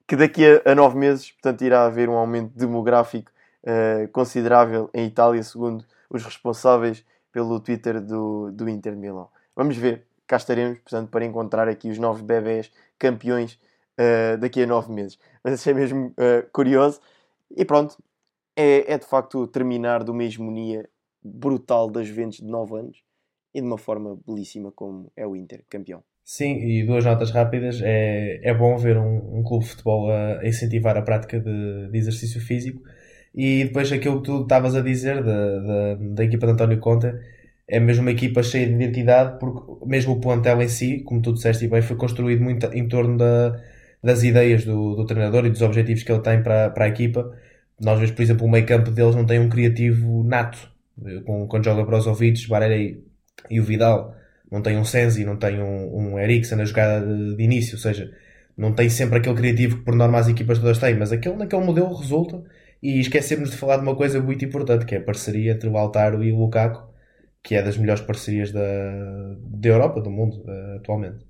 que 0.07 0.15
daqui 0.15 0.45
a, 0.45 0.71
a 0.71 0.75
nove 0.75 0.95
meses, 0.95 1.31
portanto, 1.31 1.63
irá 1.63 1.85
haver 1.85 2.07
um 2.07 2.13
aumento 2.13 2.55
demográfico 2.55 3.31
uh, 3.63 4.07
considerável 4.09 4.91
em 4.93 5.07
Itália, 5.07 5.41
segundo 5.41 5.83
os 6.07 6.23
responsáveis 6.23 7.03
pelo 7.31 7.59
Twitter 7.59 7.99
do, 7.99 8.51
do 8.51 8.69
Inter 8.69 8.93
de 8.93 8.99
Milão. 8.99 9.27
Vamos 9.55 9.75
ver, 9.75 10.05
cá 10.27 10.37
estaremos, 10.37 10.77
portanto, 10.77 11.09
para 11.09 11.25
encontrar 11.25 11.67
aqui 11.67 11.89
os 11.89 11.97
novos 11.97 12.21
bebés 12.21 12.71
campeões 12.99 13.59
uh, 13.97 14.37
daqui 14.37 14.61
a 14.61 14.67
nove 14.67 14.93
meses. 14.93 15.17
Mas 15.43 15.55
achei 15.55 15.73
mesmo 15.73 16.13
curioso. 16.53 17.01
E 17.55 17.65
pronto, 17.65 17.97
é, 18.57 18.93
é 18.93 18.97
de 18.97 19.05
facto 19.05 19.45
terminar 19.47 20.03
de 20.03 20.09
uma 20.09 20.23
hegemonia 20.23 20.89
brutal 21.23 21.89
das 21.91 22.07
Juventus 22.07 22.39
de 22.39 22.45
9 22.45 22.79
anos 22.79 23.03
e 23.53 23.61
de 23.61 23.67
uma 23.67 23.77
forma 23.77 24.19
belíssima 24.27 24.71
como 24.71 25.11
é 25.15 25.25
o 25.25 25.35
Inter, 25.35 25.63
campeão. 25.69 26.03
Sim, 26.23 26.57
e 26.57 26.83
duas 26.83 27.05
notas 27.05 27.31
rápidas. 27.31 27.79
É, 27.81 28.41
é 28.43 28.53
bom 28.53 28.75
ver 28.77 28.97
um, 28.97 29.39
um 29.39 29.43
clube 29.43 29.63
de 29.63 29.71
futebol 29.71 30.11
a, 30.11 30.39
a 30.39 30.47
incentivar 30.47 30.97
a 30.97 31.01
prática 31.01 31.39
de, 31.39 31.89
de, 31.89 31.97
exercício 31.97 32.41
físico. 32.41 32.81
E 33.33 33.63
depois 33.65 33.91
aquilo 33.91 34.21
que 34.21 34.25
tu 34.25 34.41
estavas 34.41 34.75
a 34.75 34.81
dizer 34.81 35.23
da, 35.23 35.59
da, 35.59 35.95
da, 35.95 36.23
equipa 36.25 36.47
de 36.47 36.53
António 36.53 36.79
Conte, 36.79 37.13
é 37.67 37.79
mesmo 37.79 38.01
uma 38.01 38.11
equipa 38.11 38.43
cheia 38.43 38.67
de 38.67 38.73
identidade, 38.73 39.39
porque 39.39 39.85
mesmo 39.85 40.13
o 40.13 40.19
plantel 40.19 40.61
em 40.61 40.67
si, 40.67 41.01
como 41.03 41.21
tu 41.21 41.33
disseste 41.33 41.67
bem, 41.67 41.81
foi 41.81 41.95
construído 41.95 42.43
muito 42.43 42.65
em 42.73 42.87
torno 42.87 43.17
da, 43.17 43.61
das 44.03 44.23
ideias 44.23 44.65
do, 44.65 44.95
do 44.95 45.05
treinador 45.05 45.45
e 45.45 45.49
dos 45.49 45.61
objetivos 45.61 46.03
que 46.03 46.11
ele 46.11 46.21
tem 46.21 46.41
para, 46.43 46.69
para 46.71 46.85
a 46.85 46.87
equipa 46.89 47.31
nós 47.79 47.99
vemos, 47.99 48.11
por 48.11 48.21
exemplo, 48.21 48.45
o 48.45 48.49
meio 48.49 48.65
campo 48.65 48.91
deles 48.91 49.15
não 49.15 49.25
tem 49.25 49.39
um 49.39 49.49
criativo 49.49 50.23
nato. 50.23 50.57
Com, 51.25 51.47
quando 51.47 51.63
joga 51.65 51.83
Brozovic, 51.83 52.47
Barreira 52.47 52.75
e, 52.75 52.99
e 53.49 53.59
o 53.59 53.63
Vidal, 53.63 54.15
não 54.51 54.61
tem 54.61 54.77
um 54.77 54.85
Senzi, 54.85 55.23
não 55.23 55.37
tem 55.37 55.61
um, 55.61 56.13
um 56.13 56.19
Eriksen 56.19 56.57
na 56.57 56.65
jogada 56.65 57.05
de, 57.05 57.35
de, 57.35 57.43
início, 57.43 57.75
ou 57.75 57.79
seja, 57.79 58.11
não 58.57 58.73
tem 58.73 58.89
sempre 58.89 59.19
aquele 59.19 59.35
criativo 59.35 59.77
que 59.77 59.83
por 59.83 59.95
norma 59.95 60.17
as 60.17 60.27
equipas 60.27 60.57
todas 60.57 60.79
têm, 60.79 60.95
mas 60.95 61.11
aquele 61.11 61.35
naquele 61.35 61.63
modelo 61.63 61.93
resulta. 61.93 62.43
E 62.81 62.99
esquecemos 62.99 63.51
de 63.51 63.57
falar 63.57 63.77
de 63.77 63.83
uma 63.83 63.95
coisa 63.95 64.21
muito 64.21 64.45
importante, 64.45 64.85
que 64.85 64.95
é 64.95 64.99
a 64.99 65.03
parceria 65.03 65.53
entre 65.53 65.67
o 65.69 65.77
Altaro 65.77 66.23
e 66.23 66.31
o 66.31 66.37
Lukaku, 66.37 66.87
que 67.43 67.55
é 67.55 67.61
das 67.63 67.77
melhores 67.77 68.01
parcerias 68.01 68.51
da, 68.51 68.61
da 69.39 69.69
Europa, 69.69 70.01
do 70.01 70.11
mundo, 70.11 70.43
uh, 70.45 70.77
atualmente. 70.77 71.26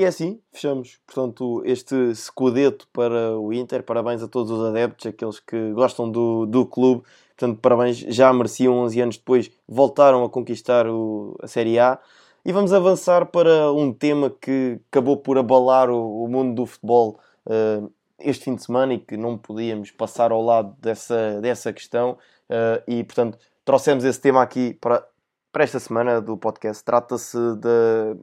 E 0.00 0.04
é 0.04 0.06
assim, 0.06 0.40
fechamos, 0.50 0.98
portanto, 1.06 1.62
este 1.62 2.14
secudeto 2.14 2.88
para 2.90 3.38
o 3.38 3.52
Inter. 3.52 3.82
Parabéns 3.82 4.22
a 4.22 4.28
todos 4.28 4.50
os 4.50 4.64
adeptos, 4.64 5.04
aqueles 5.04 5.38
que 5.38 5.72
gostam 5.72 6.10
do, 6.10 6.46
do 6.46 6.64
clube. 6.64 7.02
Portanto, 7.36 7.60
parabéns, 7.60 7.98
já 7.98 8.32
mereciam 8.32 8.78
11 8.78 8.98
anos 8.98 9.18
depois, 9.18 9.50
voltaram 9.68 10.24
a 10.24 10.30
conquistar 10.30 10.86
o, 10.86 11.36
a 11.42 11.46
Série 11.46 11.78
A. 11.78 11.98
E 12.42 12.50
vamos 12.50 12.72
avançar 12.72 13.26
para 13.26 13.70
um 13.74 13.92
tema 13.92 14.30
que 14.30 14.80
acabou 14.90 15.18
por 15.18 15.36
abalar 15.36 15.90
o, 15.90 16.24
o 16.24 16.28
mundo 16.28 16.54
do 16.54 16.64
futebol 16.64 17.20
uh, 17.44 17.92
este 18.18 18.44
fim 18.44 18.54
de 18.54 18.64
semana 18.64 18.94
e 18.94 18.98
que 18.98 19.18
não 19.18 19.36
podíamos 19.36 19.90
passar 19.90 20.32
ao 20.32 20.42
lado 20.42 20.74
dessa, 20.80 21.42
dessa 21.42 21.74
questão. 21.74 22.16
Uh, 22.48 22.82
e, 22.88 23.04
portanto, 23.04 23.36
trouxemos 23.66 24.02
esse 24.04 24.18
tema 24.18 24.40
aqui 24.40 24.72
para, 24.80 25.06
para 25.52 25.62
esta 25.62 25.78
semana 25.78 26.22
do 26.22 26.38
podcast. 26.38 26.82
Trata-se 26.82 27.36
da, 27.56 28.16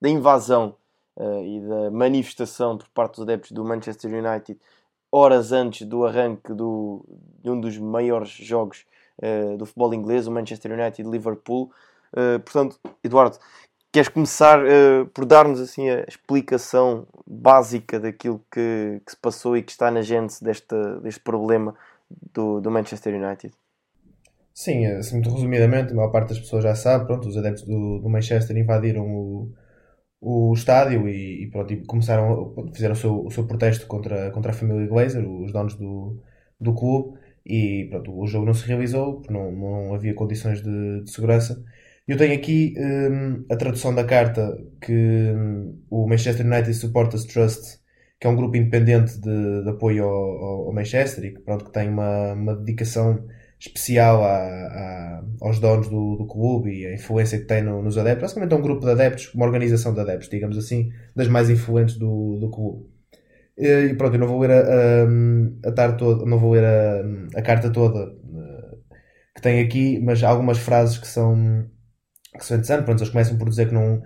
da 0.00 0.08
invasão 0.08 0.76
uh, 1.20 1.44
e 1.44 1.60
da 1.60 1.90
manifestação 1.90 2.78
por 2.78 2.88
parte 2.88 3.16
dos 3.16 3.22
adeptos 3.22 3.52
do 3.52 3.62
Manchester 3.62 4.10
United 4.12 4.58
horas 5.12 5.52
antes 5.52 5.86
do 5.86 6.06
arranque 6.06 6.54
do, 6.54 7.04
de 7.42 7.50
um 7.50 7.60
dos 7.60 7.76
maiores 7.76 8.30
jogos 8.30 8.86
uh, 9.22 9.56
do 9.58 9.66
futebol 9.66 9.92
inglês, 9.92 10.26
o 10.26 10.30
Manchester 10.30 10.72
United-Liverpool. 10.72 11.70
Uh, 12.12 12.40
portanto, 12.40 12.78
Eduardo, 13.04 13.38
queres 13.92 14.08
começar 14.08 14.60
por 15.12 15.24
dar-nos 15.26 15.60
assim 15.60 15.90
a 15.90 16.04
explicação 16.08 17.06
básica 17.26 17.98
daquilo 17.98 18.40
que, 18.50 19.02
que, 19.04 19.10
se 19.10 19.16
passou 19.16 19.56
e 19.56 19.62
que 19.62 19.72
está 19.72 19.90
na 19.90 20.00
gênese 20.00 20.42
deste, 20.42 20.74
deste 21.02 21.20
problema 21.20 21.74
do, 22.32 22.60
do 22.60 22.70
Manchester 22.70 23.14
United? 23.20 23.52
Sim, 24.54 24.86
assim, 24.86 25.14
muito 25.14 25.30
resumidamente, 25.30 25.92
a 25.92 25.96
maior 25.96 26.10
parte 26.10 26.28
das 26.28 26.38
pessoas 26.38 26.62
já 26.62 26.74
sabe, 26.74 27.06
pronto, 27.06 27.28
os 27.28 27.36
adeptos 27.36 27.64
do, 27.64 27.98
do 27.98 28.08
Manchester 28.08 28.56
invadiram 28.56 29.04
o, 29.06 29.52
o 30.20 30.52
estádio 30.54 31.08
e, 31.08 31.44
e, 31.44 31.50
pronto, 31.50 31.74
começaram, 31.86 32.54
fizeram 32.74 32.94
o 32.94 32.96
seu, 32.96 33.26
o 33.26 33.30
seu 33.30 33.46
protesto 33.46 33.86
contra, 33.86 34.30
contra 34.30 34.50
a 34.52 34.54
família 34.54 34.86
Glazer, 34.86 35.26
os 35.26 35.52
donos 35.52 35.74
do, 35.76 36.20
do 36.60 36.74
clube, 36.74 37.18
e 37.44 37.86
pronto, 37.90 38.18
o 38.18 38.26
jogo 38.26 38.46
não 38.46 38.54
se 38.54 38.66
realizou, 38.66 39.14
porque 39.16 39.32
não, 39.32 39.50
não 39.52 39.94
havia 39.94 40.14
condições 40.14 40.62
de, 40.62 41.02
de 41.02 41.10
segurança. 41.10 41.62
Eu 42.06 42.16
tenho 42.16 42.34
aqui 42.34 42.74
um, 42.78 43.44
a 43.50 43.56
tradução 43.56 43.94
da 43.94 44.04
carta 44.04 44.58
que 44.80 44.92
um, 44.92 45.78
o 45.88 46.06
Manchester 46.08 46.46
United 46.46 46.74
Supporters 46.74 47.24
Trust, 47.24 47.78
que 48.18 48.26
é 48.26 48.30
um 48.30 48.36
grupo 48.36 48.56
independente 48.56 49.18
de, 49.20 49.62
de 49.62 49.70
apoio 49.70 50.04
ao, 50.04 50.66
ao, 50.68 50.72
Manchester 50.72 51.24
e 51.24 51.30
que, 51.34 51.40
pronto, 51.40 51.64
que 51.66 51.72
tem 51.72 51.88
uma, 51.88 52.32
uma 52.34 52.56
dedicação 52.56 53.26
especial 53.60 54.24
a, 54.24 54.38
a, 54.38 55.22
aos 55.42 55.60
donos 55.60 55.88
do, 55.88 56.16
do, 56.16 56.26
clube 56.26 56.70
e 56.70 56.86
a 56.86 56.94
influência 56.94 57.38
que 57.38 57.44
tem 57.44 57.62
no, 57.62 57.82
nos 57.82 57.98
adeptos. 57.98 58.22
Basicamente 58.22 58.54
é 58.54 58.56
um 58.56 58.62
grupo 58.62 58.86
de 58.86 58.90
adeptos, 58.90 59.32
uma 59.34 59.44
organização 59.44 59.92
de 59.92 60.00
adeptos, 60.00 60.30
digamos 60.30 60.56
assim, 60.56 60.90
das 61.14 61.28
mais 61.28 61.50
influentes 61.50 61.96
do, 61.96 62.38
do 62.40 62.50
clube. 62.50 62.88
E 63.58 63.94
pronto, 63.94 64.14
eu 64.14 64.20
não 64.20 64.26
vou 64.26 64.40
ler 64.40 64.50
a, 64.52 64.60
a, 65.64 65.68
a 65.68 65.72
tar 65.72 65.96
todo, 65.96 66.24
não 66.24 66.38
vou 66.38 66.52
ler 66.52 66.64
a 67.36 67.42
carta 67.42 67.70
toda 67.70 68.10
eh, 68.34 68.76
que 69.36 69.42
tem 69.42 69.60
aqui, 69.60 70.00
mas 70.00 70.24
há 70.24 70.30
algumas 70.30 70.56
frases 70.58 70.96
que 70.96 71.06
são, 71.06 71.66
que 72.38 72.44
são 72.44 72.56
interessantes. 72.56 72.86
Pronto, 72.86 73.00
eles 73.00 73.12
começam 73.12 73.36
por 73.36 73.48
dizer 73.50 73.68
que 73.68 73.74
não 73.74 74.00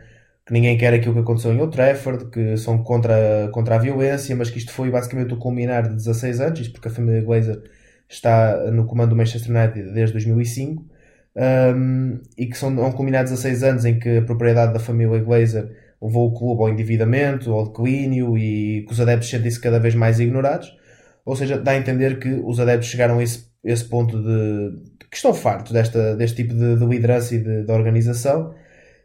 que 0.47 0.53
ninguém 0.53 0.77
quer 0.77 0.93
aquilo 0.93 1.15
que 1.15 1.21
aconteceu 1.21 1.53
em 1.55 1.61
Old 1.61 1.75
Trafford, 1.75 2.31
que 2.31 2.57
são 2.59 2.83
contra, 2.83 3.49
contra 3.53 3.77
a 3.77 3.79
violência, 3.79 4.37
mas 4.37 4.51
que 4.51 4.59
isto 4.59 4.73
foi 4.73 4.91
basicamente 4.91 5.33
o 5.33 5.39
culminar 5.39 5.85
de 5.89 5.95
16 5.95 6.41
anos, 6.41 6.61
isto 6.61 6.73
porque 6.73 6.89
a 6.89 6.91
família 6.91 7.23
Glazer 7.23 7.63
está 8.15 8.71
no 8.71 8.87
comando 8.87 9.11
do 9.11 9.17
Manchester 9.17 9.55
United 9.55 9.93
desde 9.93 10.13
2005 10.13 10.85
um, 11.37 12.21
e 12.39 12.47
que 12.47 12.57
são, 12.57 12.75
combinados 12.93 13.33
a 13.33 13.37
6 13.37 13.63
anos 13.63 13.85
em 13.85 13.99
que 13.99 14.19
a 14.19 14.23
propriedade 14.23 14.73
da 14.73 14.79
família 14.79 15.19
Glazer 15.19 15.69
levou 16.01 16.29
o 16.29 16.35
clube 16.35 16.63
ao 16.63 16.69
endividamento, 16.69 17.53
ao 17.53 17.67
declínio 17.67 18.39
e 18.39 18.85
que 18.87 18.93
os 18.93 19.01
adeptos 19.01 19.29
sentem-se 19.29 19.61
cada 19.61 19.81
vez 19.81 19.95
mais 19.95 20.21
ignorados. 20.21 20.77
Ou 21.25 21.35
seja, 21.35 21.59
dá 21.59 21.73
a 21.73 21.77
entender 21.77 22.19
que 22.19 22.29
os 22.29 22.61
adeptos 22.61 22.89
chegaram 22.89 23.19
a 23.19 23.23
esse, 23.23 23.47
esse 23.65 23.85
ponto 23.85 24.23
de 24.23 24.95
que 25.11 25.17
estão 25.17 25.33
fartos 25.33 25.73
desta, 25.73 26.17
deste 26.17 26.43
tipo 26.43 26.55
de, 26.55 26.77
de 26.77 26.85
liderança 26.87 27.35
e 27.35 27.39
de, 27.39 27.63
de 27.65 27.73
organização. 27.73 28.55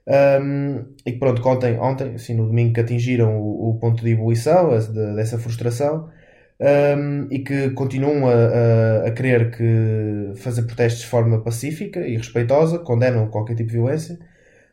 Um, 0.08 0.86
e 1.06 1.12
que 1.12 1.20
pronto, 1.20 1.48
ontem, 1.48 1.80
ontem 1.80 2.16
assim, 2.16 2.34
no 2.34 2.48
domingo 2.48 2.74
que 2.74 2.80
atingiram 2.80 3.40
o, 3.40 3.70
o 3.70 3.80
ponto 3.80 4.04
de 4.04 4.12
ebulição, 4.12 4.78
de, 4.78 5.16
dessa 5.16 5.38
frustração, 5.38 6.10
um, 6.60 7.28
e 7.32 7.40
que 7.40 7.70
continuam 7.72 8.28
a, 8.28 8.34
a, 8.34 9.08
a, 9.08 9.12
querer 9.12 9.52
que 9.52 10.34
fazer 10.36 10.64
protestos 10.64 11.02
de 11.02 11.08
forma 11.08 11.42
pacífica 11.42 12.06
e 12.06 12.18
respeitosa, 12.18 12.80
condenam 12.80 13.30
qualquer 13.30 13.56
tipo 13.56 13.70
de 13.70 13.78
violência, 13.78 14.20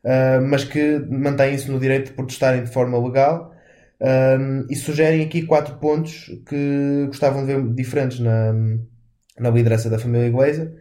uh, 0.04 0.44
mas 0.44 0.64
que 0.64 0.98
mantêm-se 1.08 1.70
no 1.70 1.78
direito 1.78 2.06
de 2.06 2.12
protestarem 2.12 2.64
de 2.64 2.70
forma 2.70 2.98
legal 2.98 3.52
um, 4.00 4.66
e 4.68 4.76
sugerem 4.76 5.22
aqui 5.24 5.42
quatro 5.42 5.76
pontos 5.76 6.26
que 6.48 7.04
gostavam 7.06 7.46
de 7.46 7.54
ver 7.54 7.74
diferentes 7.74 8.20
na, 8.20 8.52
na 9.38 9.50
liderança 9.50 9.88
da 9.88 9.98
família 9.98 10.30
Glazer. 10.30 10.72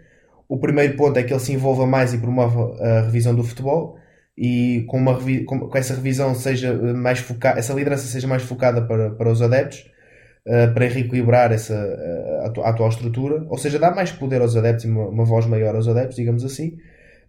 O 0.47 0.59
primeiro 0.59 0.95
ponto 0.95 1.17
é 1.17 1.23
que 1.23 1.33
ele 1.33 1.39
se 1.39 1.53
envolva 1.53 1.87
mais 1.87 2.13
e 2.13 2.17
promova 2.17 2.75
a 2.83 3.01
revisão 3.01 3.33
do 3.33 3.43
futebol 3.43 3.97
e 4.37 4.85
com, 4.87 4.97
uma, 4.97 5.17
com 5.17 5.77
essa 5.77 5.95
revisão 5.95 6.35
seja 6.35 6.73
mais 6.93 7.19
focada, 7.19 7.57
essa 7.59 7.73
liderança 7.73 8.05
seja 8.05 8.27
mais 8.27 8.43
focada 8.43 8.81
para, 8.81 9.11
para 9.11 9.31
os 9.31 9.41
adeptos 9.41 9.89
uh, 10.45 10.73
para 10.73 10.87
reequilibrar 10.87 11.51
essa, 11.51 11.73
uh, 11.73 12.61
a, 12.61 12.69
atual 12.69 12.89
estrutura, 12.89 13.45
ou 13.49 13.57
seja, 13.57 13.79
dá 13.79 13.93
mais 13.93 14.11
poder 14.11 14.41
aos 14.41 14.55
adeptos 14.55 14.85
e 14.85 14.87
uma, 14.87 15.07
uma 15.07 15.25
voz 15.25 15.45
maior 15.45 15.75
aos 15.75 15.87
adeptos, 15.87 16.15
digamos 16.15 16.43
assim. 16.43 16.77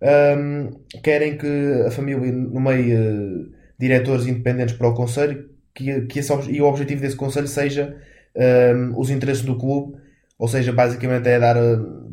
Um, 0.03 0.71
querem 1.03 1.39
que 1.39 1.83
a 1.87 1.91
família 1.91 2.31
nomeie 2.31 2.95
uh, 2.95 3.51
diretores 3.79 4.27
independentes 4.27 4.75
para 4.75 4.89
o 4.89 4.95
Conselho 4.95 5.49
que, 5.75 6.03
que 6.03 6.19
esse, 6.19 6.33
e 6.51 6.61
o 6.61 6.67
objetivo 6.67 7.01
desse 7.01 7.17
Conselho 7.17 7.49
seja 7.49 7.97
um, 8.35 8.99
os 8.99 9.11
interesses 9.11 9.43
do 9.43 9.57
clube, 9.57 9.99
ou 10.39 10.49
seja, 10.49 10.73
basicamente 10.73 11.27
é 11.29 11.39
dar, 11.39 11.57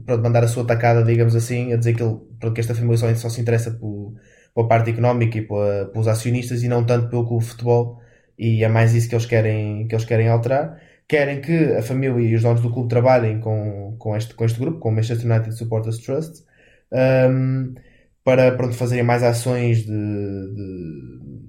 pronto, 0.06 0.24
mandar 0.24 0.44
a 0.44 0.48
sua 0.48 0.66
tacada, 0.66 1.04
digamos 1.04 1.36
assim, 1.36 1.74
a 1.74 1.78
dizer 1.78 1.94
que, 1.94 2.04
ele, 2.04 2.20
que 2.54 2.60
esta 2.62 2.74
família 2.74 2.98
só, 2.98 3.14
só 3.16 3.30
se 3.30 3.42
interessa 3.42 3.72
por, 3.72 4.14
pela 4.56 4.68
parte 4.68 4.92
económica 4.92 5.38
e 5.38 5.42
pelos 5.42 6.08
acionistas 6.08 6.64
e 6.64 6.70
não 6.70 6.86
tanto 6.86 7.10
pelo 7.10 7.26
clube 7.26 7.44
de 7.44 7.50
futebol. 7.50 8.02
E 8.38 8.64
é 8.64 8.68
mais 8.68 8.94
isso 8.96 9.10
que 9.10 9.16
eles 9.16 9.26
querem, 9.26 9.88
que 9.88 9.96
eles 9.96 10.06
querem 10.06 10.28
alterar 10.28 10.80
querem 11.08 11.42
que 11.42 11.74
a 11.74 11.82
família 11.82 12.20
e 12.22 12.36
os 12.36 12.42
donos 12.42 12.62
do 12.62 12.72
clube 12.72 12.90
trabalhem 12.90 13.40
com, 13.40 13.96
com, 13.98 14.16
este, 14.16 14.34
com 14.34 14.46
este 14.46 14.60
grupo, 14.60 14.80
com 14.80 14.90
o 14.90 14.92
Manchester 14.92 15.30
United 15.30 15.56
Supporters 15.56 16.00
Trust, 16.00 16.44
um, 16.92 17.74
para 18.24 18.52
pronto, 18.56 18.76
fazerem 18.76 19.04
mais 19.04 19.24
ações 19.24 19.80
de, 19.80 19.86
de 19.86 21.44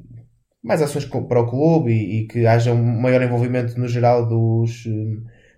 mais 0.62 0.80
ações 0.80 1.04
para 1.04 1.40
o 1.40 1.46
clube 1.46 1.92
e, 1.92 2.20
e, 2.20 2.26
que 2.26 2.46
haja 2.46 2.72
um 2.72 2.82
maior 3.00 3.22
envolvimento 3.22 3.78
no 3.78 3.86
geral 3.86 4.26
dos, 4.26 4.84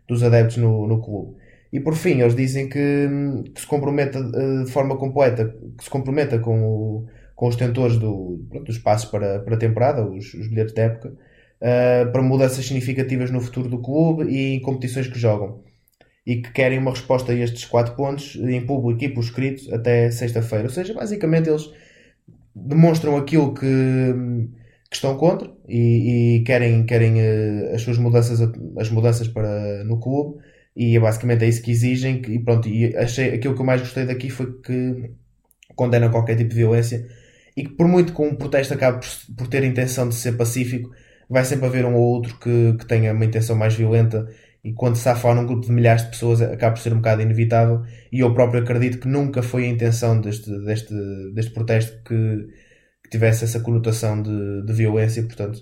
dos 0.09 0.23
adeptos 0.23 0.57
no, 0.57 0.87
no 0.87 1.01
clube. 1.01 1.37
E 1.73 1.81
por 1.81 1.95
fim, 1.95 2.21
eles 2.21 2.35
dizem 2.35 2.69
que, 2.69 3.09
que 3.55 3.61
se 3.61 3.67
comprometa 3.67 4.21
de 4.23 4.71
forma 4.71 4.97
completa, 4.97 5.55
que 5.79 5.85
se 5.85 5.91
comprometa 5.91 6.39
com, 6.39 6.63
o, 6.65 7.07
com 7.35 7.49
os 7.49 7.57
tentores 7.57 7.99
do, 7.99 8.45
pronto, 8.49 8.65
dos 8.65 8.79
passos 8.79 9.11
para, 9.11 9.41
para 9.41 9.55
a 9.55 9.59
temporada, 9.59 10.05
os, 10.05 10.35
os 10.35 10.49
bilhetes 10.49 10.75
de 10.75 10.81
época, 10.81 11.13
uh, 11.61 12.11
para 12.11 12.23
mudanças 12.23 12.65
significativas 12.65 13.31
no 13.31 13.41
futuro 13.41 13.69
do 13.69 13.79
clube 13.79 14.25
e 14.31 14.55
em 14.55 14.61
competições 14.61 15.09
que 15.09 15.19
jogam. 15.19 15.63
E 16.27 16.37
que 16.37 16.53
querem 16.53 16.79
uma 16.79 16.91
resposta 16.91 17.33
a 17.33 17.35
estes 17.35 17.65
quatro 17.65 17.95
pontos 17.95 18.37
em 18.37 18.65
público 18.67 19.05
e 19.05 19.09
por 19.09 19.23
escrito 19.23 19.73
até 19.75 20.11
sexta-feira. 20.11 20.65
Ou 20.65 20.71
seja, 20.71 20.93
basicamente 20.93 21.49
eles 21.49 21.71
demonstram 22.55 23.17
aquilo 23.17 23.55
que, 23.55 23.67
que 24.91 24.97
estão 24.97 25.17
contra 25.17 25.51
e, 25.69 26.39
e 26.39 26.45
querem, 26.45 26.85
querem 26.85 27.21
uh, 27.21 27.75
as 27.75 27.83
suas 27.83 27.99
mudanças, 27.99 28.41
as 28.79 28.91
mudanças 28.91 29.29
para, 29.29 29.85
no 29.85 30.01
clube 30.01 30.41
e 30.75 30.97
é 30.97 31.01
basicamente 31.01 31.45
é 31.45 31.49
isso 31.49 31.63
que 31.63 31.71
exigem 31.71 32.21
e 32.29 32.39
pronto, 32.39 32.69
e 32.69 32.95
achei, 32.97 33.35
aquilo 33.35 33.55
que 33.55 33.61
eu 33.63 33.67
mais 33.67 33.81
gostei 33.81 34.05
daqui 34.05 34.29
foi 34.29 34.61
que 34.61 35.11
condenam 35.75 36.11
qualquer 36.11 36.37
tipo 36.37 36.51
de 36.51 36.57
violência 36.57 37.09
e 37.57 37.65
que 37.65 37.71
por 37.71 37.89
muito 37.89 38.15
que 38.15 38.23
um 38.23 38.35
protesto 38.37 38.75
acabe 38.75 39.01
por, 39.01 39.37
por 39.37 39.49
ter 39.49 39.65
intenção 39.65 40.09
de 40.09 40.15
ser 40.15 40.33
pacífico, 40.37 40.91
vai 41.29 41.45
sempre 41.45 41.67
haver 41.67 41.85
um 41.85 41.95
ou 41.95 42.03
outro 42.03 42.39
que, 42.39 42.75
que 42.79 42.87
tenha 42.87 43.13
uma 43.13 43.25
intenção 43.25 43.57
mais 43.57 43.75
violenta 43.75 44.29
e 44.65 44.73
quando 44.73 44.97
se 44.97 45.15
fora 45.17 45.35
num 45.35 45.47
grupo 45.47 45.67
de 45.67 45.73
milhares 45.73 46.03
de 46.05 46.11
pessoas 46.11 46.43
acaba 46.43 46.75
por 46.75 46.81
ser 46.81 46.93
um 46.93 46.97
bocado 46.97 47.23
inevitável 47.23 47.83
e 48.13 48.21
eu 48.21 48.35
próprio 48.35 48.63
acredito 48.63 48.99
que 48.99 49.09
nunca 49.09 49.43
foi 49.43 49.65
a 49.65 49.69
intenção 49.69 50.21
deste, 50.21 50.51
deste, 50.65 50.95
deste 51.35 51.53
protesto 51.53 52.03
que, 52.05 52.49
que 53.05 53.11
tivesse 53.11 53.45
essa 53.45 53.61
conotação 53.61 54.21
de, 54.23 54.65
de 54.65 54.73
violência, 54.73 55.23
portanto 55.23 55.61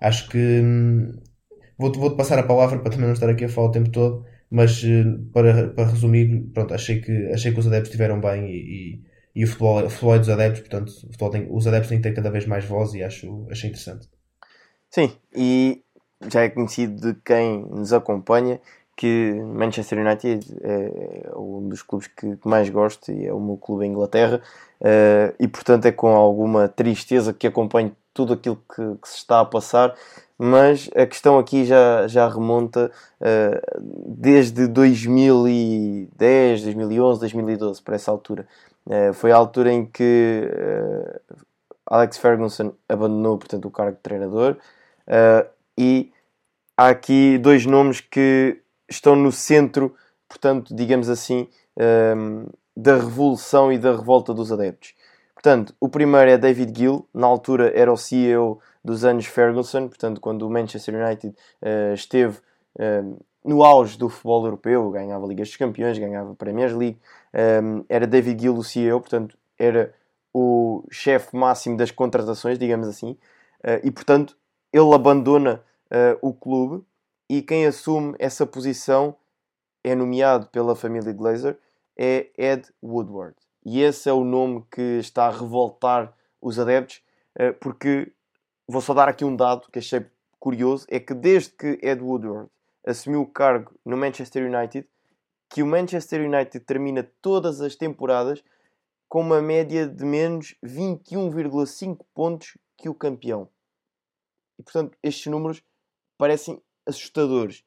acho 0.00 0.28
que 0.28 0.38
hum, 0.38 1.12
vou-te 1.78 1.98
vou 1.98 2.16
passar 2.16 2.38
a 2.38 2.42
palavra 2.44 2.78
para 2.78 2.90
também 2.90 3.06
não 3.06 3.14
estar 3.14 3.28
aqui 3.28 3.44
a 3.44 3.48
falar 3.48 3.68
o 3.68 3.72
tempo 3.72 3.90
todo 3.90 4.24
mas 4.50 4.82
hum, 4.84 5.30
para, 5.32 5.68
para 5.70 5.90
resumir, 5.90 6.50
pronto, 6.52 6.74
achei 6.74 7.00
que, 7.00 7.12
achei 7.32 7.52
que 7.52 7.58
os 7.58 7.66
adeptos 7.66 7.88
estiveram 7.90 8.20
bem 8.20 8.46
e, 8.50 9.00
e, 9.34 9.40
e 9.40 9.44
o, 9.44 9.48
futebol, 9.48 9.84
o 9.84 9.90
futebol 9.90 10.14
é 10.14 10.18
dos 10.20 10.28
adeptos, 10.28 10.60
portanto 10.60 10.92
tem, 11.32 11.48
os 11.50 11.66
adeptos 11.66 11.88
têm 11.88 11.98
que 11.98 12.08
ter 12.08 12.14
cada 12.14 12.30
vez 12.30 12.46
mais 12.46 12.64
voz 12.64 12.94
e 12.94 13.02
acho, 13.02 13.46
achei 13.50 13.70
interessante. 13.70 14.08
Sim, 14.94 15.10
e 15.34 15.82
já 16.28 16.42
é 16.42 16.48
conhecido 16.48 17.12
de 17.12 17.20
quem 17.24 17.66
nos 17.68 17.92
acompanha 17.92 18.60
que 18.96 19.34
Manchester 19.44 19.98
United 19.98 20.56
é 20.62 21.32
um 21.36 21.68
dos 21.68 21.82
clubes 21.82 22.06
que 22.06 22.38
mais 22.44 22.70
gosto 22.70 23.10
e 23.10 23.26
é 23.26 23.32
o 23.32 23.40
meu 23.40 23.56
clube 23.56 23.84
em 23.84 23.90
Inglaterra 23.90 24.40
uh, 24.80 25.34
e 25.36 25.48
portanto 25.48 25.86
é 25.86 25.90
com 25.90 26.14
alguma 26.14 26.68
tristeza 26.68 27.34
que 27.34 27.48
acompanho 27.48 27.90
tudo 28.12 28.34
aquilo 28.34 28.54
que, 28.72 28.94
que, 29.02 29.08
se 29.08 29.16
está 29.16 29.40
a 29.40 29.44
passar 29.44 29.96
mas 30.38 30.88
a 30.94 31.04
questão 31.06 31.40
aqui 31.40 31.64
já, 31.64 32.06
já 32.06 32.28
remonta 32.28 32.88
uh, 33.20 33.60
desde 34.06 34.68
2010, 34.68 36.62
2011, 36.62 37.18
2012 37.18 37.82
para 37.82 37.96
essa 37.96 38.12
altura. 38.12 38.46
Uh, 38.86 39.12
foi 39.12 39.32
a 39.32 39.36
altura 39.36 39.72
em 39.72 39.86
que 39.86 40.48
Alex 41.84 42.16
Ferguson 42.16 42.72
abandonou 42.88 43.36
portanto 43.38 43.64
o 43.66 43.72
cargo 43.72 43.96
de 43.96 44.02
treinador 44.02 44.56
e 45.78 46.12
há 46.76 46.88
aqui 46.88 47.38
dois 47.38 47.66
nomes 47.66 48.00
que 48.00 48.60
estão 48.88 49.16
no 49.16 49.32
centro, 49.32 49.94
portanto, 50.28 50.74
digamos 50.74 51.08
assim, 51.08 51.48
um, 52.16 52.46
da 52.76 52.96
revolução 52.96 53.72
e 53.72 53.78
da 53.78 53.92
revolta 53.92 54.34
dos 54.34 54.50
adeptos. 54.50 54.94
Portanto, 55.34 55.74
o 55.78 55.88
primeiro 55.88 56.30
é 56.30 56.38
David 56.38 56.72
Gill, 56.76 57.08
na 57.12 57.26
altura 57.26 57.70
era 57.74 57.92
o 57.92 57.96
CEO 57.96 58.60
dos 58.82 59.04
anos 59.04 59.26
Ferguson, 59.26 59.88
portanto, 59.88 60.20
quando 60.20 60.42
o 60.46 60.50
Manchester 60.50 60.94
United 60.94 61.34
uh, 61.62 61.94
esteve 61.94 62.38
um, 62.78 63.18
no 63.44 63.62
auge 63.62 63.98
do 63.98 64.08
futebol 64.08 64.44
europeu, 64.46 64.90
ganhava 64.90 65.26
Ligas 65.26 65.48
dos 65.48 65.56
Campeões, 65.56 65.98
ganhava 65.98 66.34
Premier 66.34 66.76
League, 66.76 66.98
um, 67.62 67.84
era 67.88 68.06
David 68.06 68.40
Gill 68.40 68.56
o 68.56 68.64
CEO, 68.64 69.00
portanto, 69.00 69.36
era 69.58 69.92
o 70.32 70.82
chefe 70.90 71.36
máximo 71.36 71.76
das 71.76 71.90
contratações, 71.90 72.58
digamos 72.58 72.88
assim, 72.88 73.12
uh, 73.60 73.80
e 73.82 73.90
portanto, 73.90 74.36
ele 74.74 74.92
abandona 74.92 75.62
uh, 75.84 76.18
o 76.20 76.34
clube 76.34 76.84
e 77.30 77.40
quem 77.40 77.64
assume 77.64 78.16
essa 78.18 78.44
posição 78.44 79.14
é 79.84 79.94
nomeado 79.94 80.48
pela 80.48 80.74
família 80.74 81.12
Glazer 81.12 81.56
é 81.96 82.28
Ed 82.36 82.68
Woodward. 82.82 83.36
E 83.64 83.80
esse 83.80 84.08
é 84.08 84.12
o 84.12 84.24
nome 84.24 84.64
que 84.68 84.98
está 84.98 85.26
a 85.26 85.30
revoltar 85.30 86.12
os 86.42 86.58
adeptos, 86.58 87.00
uh, 87.38 87.54
porque 87.60 88.10
vou 88.66 88.80
só 88.80 88.92
dar 88.92 89.08
aqui 89.08 89.24
um 89.24 89.36
dado 89.36 89.70
que 89.70 89.78
achei 89.78 90.04
curioso: 90.40 90.84
é 90.90 90.98
que 90.98 91.14
desde 91.14 91.50
que 91.50 91.78
Ed 91.80 92.02
Woodward 92.02 92.50
assumiu 92.84 93.22
o 93.22 93.26
cargo 93.28 93.70
no 93.84 93.96
Manchester 93.96 94.44
United, 94.44 94.88
que 95.48 95.62
o 95.62 95.66
Manchester 95.66 96.20
United 96.20 96.58
termina 96.64 97.08
todas 97.22 97.60
as 97.60 97.76
temporadas 97.76 98.42
com 99.08 99.20
uma 99.20 99.40
média 99.40 99.86
de 99.86 100.04
menos 100.04 100.56
21,5 100.64 102.04
pontos 102.12 102.58
que 102.76 102.88
o 102.88 102.94
campeão. 102.94 103.48
E 104.58 104.62
portanto, 104.62 104.96
estes 105.02 105.26
números 105.26 105.62
parecem 106.18 106.62
assustadores, 106.86 107.64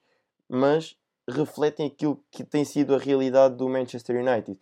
mas 0.47 0.97
refletem 1.29 1.87
aquilo 1.87 2.23
que 2.31 2.43
tem 2.43 2.63
sido 2.63 2.95
a 2.95 2.97
realidade 2.97 3.55
do 3.55 3.67
Manchester 3.67 4.15
United. 4.15 4.59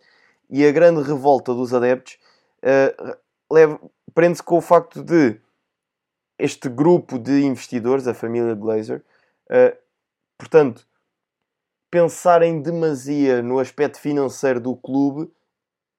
E 0.50 0.66
a 0.66 0.72
grande 0.72 1.02
revolta 1.02 1.54
dos 1.54 1.72
adeptos 1.72 2.18
uh, 2.62 3.90
prende-se 4.14 4.42
com 4.42 4.58
o 4.58 4.60
facto 4.60 5.02
de 5.02 5.40
este 6.38 6.68
grupo 6.68 7.18
de 7.18 7.42
investidores, 7.42 8.06
a 8.06 8.14
família 8.14 8.54
Glazer, 8.54 9.04
uh, 9.50 9.76
portanto, 10.36 10.86
pensarem 11.90 12.60
demasia 12.60 13.42
no 13.42 13.58
aspecto 13.58 14.00
financeiro 14.00 14.60
do 14.60 14.76
clube 14.76 15.30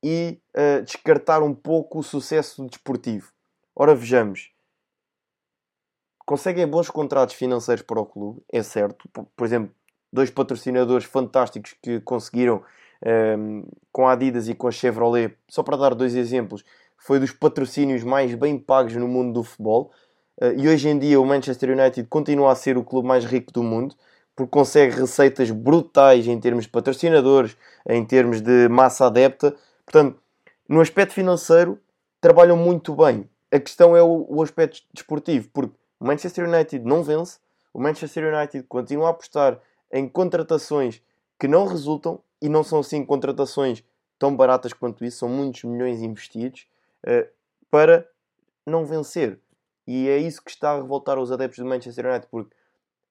e 0.03 0.39
uh, 0.55 0.83
descartar 0.83 1.41
um 1.41 1.55
pouco 1.55 1.99
o 1.99 2.03
sucesso 2.03 2.65
desportivo. 2.67 3.31
Ora, 3.75 3.95
vejamos, 3.95 4.51
conseguem 6.27 6.67
bons 6.67 6.89
contratos 6.89 7.35
financeiros 7.35 7.81
para 7.81 8.01
o 8.01 8.05
clube, 8.05 8.41
é 8.51 8.61
certo. 8.61 9.09
Por 9.33 9.45
exemplo, 9.45 9.71
dois 10.11 10.29
patrocinadores 10.29 11.05
fantásticos 11.05 11.73
que 11.81 12.01
conseguiram 12.01 12.57
um, 12.57 13.09
ehm, 13.09 13.63
com 13.93 14.05
a 14.05 14.11
Adidas 14.11 14.49
e 14.49 14.53
com 14.53 14.67
a 14.67 14.71
Chevrolet, 14.71 15.33
só 15.47 15.63
para 15.63 15.77
dar 15.77 15.95
dois 15.95 16.15
exemplos, 16.15 16.65
foi 16.97 17.17
dos 17.17 17.31
patrocínios 17.31 18.03
mais 18.03 18.35
bem 18.35 18.59
pagos 18.59 18.93
no 18.95 19.07
mundo 19.07 19.35
do 19.35 19.43
futebol. 19.43 19.89
Uh, 20.39 20.51
e 20.57 20.67
hoje 20.67 20.89
em 20.89 20.99
dia 20.99 21.19
o 21.19 21.25
Manchester 21.25 21.69
United 21.69 22.05
continua 22.09 22.51
a 22.51 22.55
ser 22.55 22.77
o 22.77 22.83
clube 22.83 23.07
mais 23.07 23.23
rico 23.23 23.53
do 23.53 23.63
mundo, 23.63 23.95
porque 24.35 24.51
consegue 24.51 24.99
receitas 24.99 25.49
brutais 25.49 26.27
em 26.27 26.37
termos 26.39 26.65
de 26.65 26.71
patrocinadores, 26.71 27.55
em 27.87 28.03
termos 28.05 28.41
de 28.41 28.67
massa 28.67 29.05
adepta. 29.05 29.55
Portanto, 29.85 30.19
no 30.67 30.81
aspecto 30.81 31.13
financeiro, 31.13 31.79
trabalham 32.19 32.57
muito 32.57 32.93
bem. 32.93 33.29
A 33.49 33.59
questão 33.59 33.95
é 33.95 34.03
o, 34.03 34.25
o 34.27 34.43
aspecto 34.43 34.81
desportivo, 34.93 35.49
porque 35.53 35.73
o 35.99 36.05
Manchester 36.05 36.47
United 36.47 36.85
não 36.85 37.03
vence, 37.03 37.39
o 37.73 37.79
Manchester 37.79 38.33
United 38.33 38.63
continua 38.67 39.07
a 39.07 39.11
apostar 39.11 39.59
em 39.91 40.07
contratações 40.07 41.01
que 41.39 41.47
não 41.47 41.65
resultam 41.65 42.21
e 42.41 42.49
não 42.49 42.63
são 42.63 42.79
assim 42.79 43.05
contratações 43.05 43.83
tão 44.17 44.35
baratas 44.35 44.73
quanto 44.73 45.05
isso, 45.05 45.19
são 45.19 45.29
muitos 45.29 45.63
milhões 45.63 46.01
investidos 46.01 46.67
uh, 47.05 47.27
para 47.69 48.07
não 48.65 48.85
vencer. 48.85 49.39
E 49.85 50.09
é 50.09 50.17
isso 50.17 50.43
que 50.43 50.51
está 50.51 50.71
a 50.71 50.75
revoltar 50.75 51.17
os 51.17 51.31
adeptos 51.31 51.59
do 51.59 51.65
Manchester 51.65 52.05
United, 52.05 52.27
porque 52.29 52.55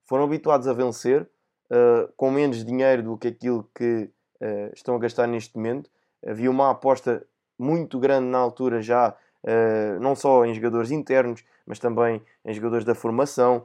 foram 0.05 0.25
habituados 0.25 0.69
a 0.69 0.73
vencer 0.73 1.23
uh, 1.23 2.13
com 2.17 2.31
menos 2.31 2.65
dinheiro 2.65 3.03
do 3.03 3.17
que 3.17 3.29
aquilo 3.29 3.69
que 3.75 4.11
uh, 4.41 4.73
estão 4.75 4.95
a 4.97 4.99
gastar 4.99 5.27
neste 5.27 5.57
momento. 5.57 5.91
Havia 6.27 6.51
uma 6.51 6.71
aposta 6.71 7.27
muito 7.59 7.99
grande 7.99 8.27
na 8.27 8.39
altura 8.39 8.83
já 8.83 9.17
não 10.01 10.15
só 10.15 10.45
em 10.45 10.55
jogadores 10.55 10.91
internos, 10.91 11.45
mas 11.67 11.79
também 11.79 12.23
em 12.45 12.55
jogadores 12.55 12.85
da 12.85 12.95
formação. 12.95 13.65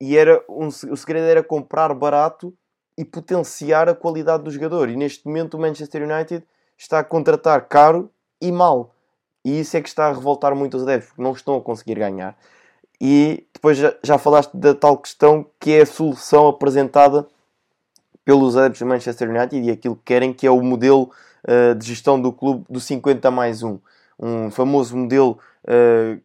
E 0.00 0.16
era 0.16 0.42
um, 0.48 0.68
o 0.68 0.96
segredo 0.96 1.26
era 1.26 1.42
comprar 1.42 1.92
barato 1.94 2.54
e 2.96 3.04
potenciar 3.04 3.88
a 3.88 3.94
qualidade 3.94 4.42
do 4.42 4.50
jogador. 4.50 4.88
E 4.88 4.96
neste 4.96 5.26
momento 5.26 5.54
o 5.54 5.60
Manchester 5.60 6.02
United 6.02 6.44
está 6.76 7.00
a 7.00 7.04
contratar 7.04 7.68
caro 7.68 8.10
e 8.40 8.50
mal. 8.50 8.94
E 9.44 9.60
isso 9.60 9.76
é 9.76 9.82
que 9.82 9.88
está 9.88 10.06
a 10.06 10.12
revoltar 10.12 10.54
muito 10.54 10.76
os 10.76 10.82
adeptos, 10.82 11.08
porque 11.08 11.22
não 11.22 11.32
estão 11.32 11.56
a 11.56 11.60
conseguir 11.60 11.98
ganhar. 11.98 12.36
E 13.00 13.46
depois 13.52 13.76
já, 13.76 13.94
já 14.02 14.16
falaste 14.16 14.52
da 14.54 14.74
tal 14.74 14.96
questão 14.96 15.46
que 15.60 15.72
é 15.72 15.82
a 15.82 15.86
solução 15.86 16.48
apresentada 16.48 17.26
pelos 18.24 18.56
adeptos 18.56 18.80
do 18.80 18.86
Manchester 18.86 19.28
United 19.28 19.62
e 19.62 19.70
aquilo 19.70 19.96
que 19.96 20.02
querem, 20.04 20.32
que 20.32 20.46
é 20.46 20.50
o 20.50 20.62
modelo 20.62 21.10
uh, 21.46 21.74
de 21.74 21.86
gestão 21.86 22.20
do 22.20 22.32
clube 22.32 22.64
do 22.70 22.80
50 22.80 23.30
mais 23.30 23.62
1 23.62 23.78
um 24.18 24.50
famoso 24.50 24.96
modelo 24.96 25.38
uh, 25.64 26.20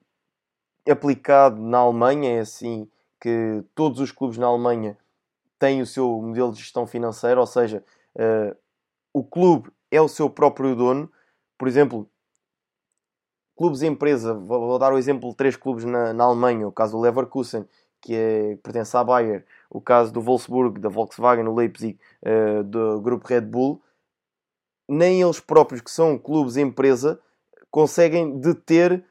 aplicado 0.89 1.62
na 1.62 1.80
Alemanha. 1.80 2.38
É 2.38 2.39
assim 2.39 2.89
que 3.19 3.63
todos 3.75 3.99
os 3.99 4.12
clubes 4.12 4.38
na 4.38 4.47
Alemanha 4.47 4.97
têm 5.58 5.82
o 5.82 5.86
seu 5.86 6.21
modelo 6.21 6.52
de 6.52 6.60
gestão 6.60 6.88
financeira, 6.88 7.39
ou 7.39 7.47
seja, 7.47 7.84
uh, 8.15 8.56
o 9.13 9.23
clube 9.23 9.69
é 9.91 10.02
o 10.02 10.08
seu 10.08 10.30
próprio 10.30 10.75
dono, 10.75 11.12
por 11.58 11.67
exemplo, 11.67 12.10
clubes 13.58 13.82
empresa, 13.82 14.34
vou, 14.34 14.67
vou, 14.67 14.80
dar 14.80 14.93
o 14.93 14.97
exemplo 14.97 15.30
de 15.30 15.36
três 15.36 15.58
clubes 15.58 15.84
na, 15.84 16.13
na 16.13 16.23
Alemanha, 16.23 16.65
o 16.65 16.71
caso 16.71 16.93
do 16.93 17.02
Leverkusen, 17.02 17.65
que 18.02 18.15
é, 18.15 18.56
pertence 18.63 18.95
à 18.95 19.04
Bayer, 19.04 19.45
o 19.69 19.82
caso 19.82 20.13
do 20.13 20.21
Wolfsburg, 20.21 20.80
da 20.80 20.88
Volkswagen, 20.88 21.45
o 21.45 21.54
Leipzig, 21.54 21.99
uh, 22.23 22.63
do 22.63 23.02
grupo 23.02 23.28
Red 23.28 23.41
Bull, 23.41 23.82
nem 24.88 25.21
eles 25.21 25.41
próprios, 25.41 25.82
que 25.82 25.91
são 25.91 26.17
clubes 26.17 26.56
empresa, 26.56 27.19
conseguem 27.72 28.40
deter 28.40 29.04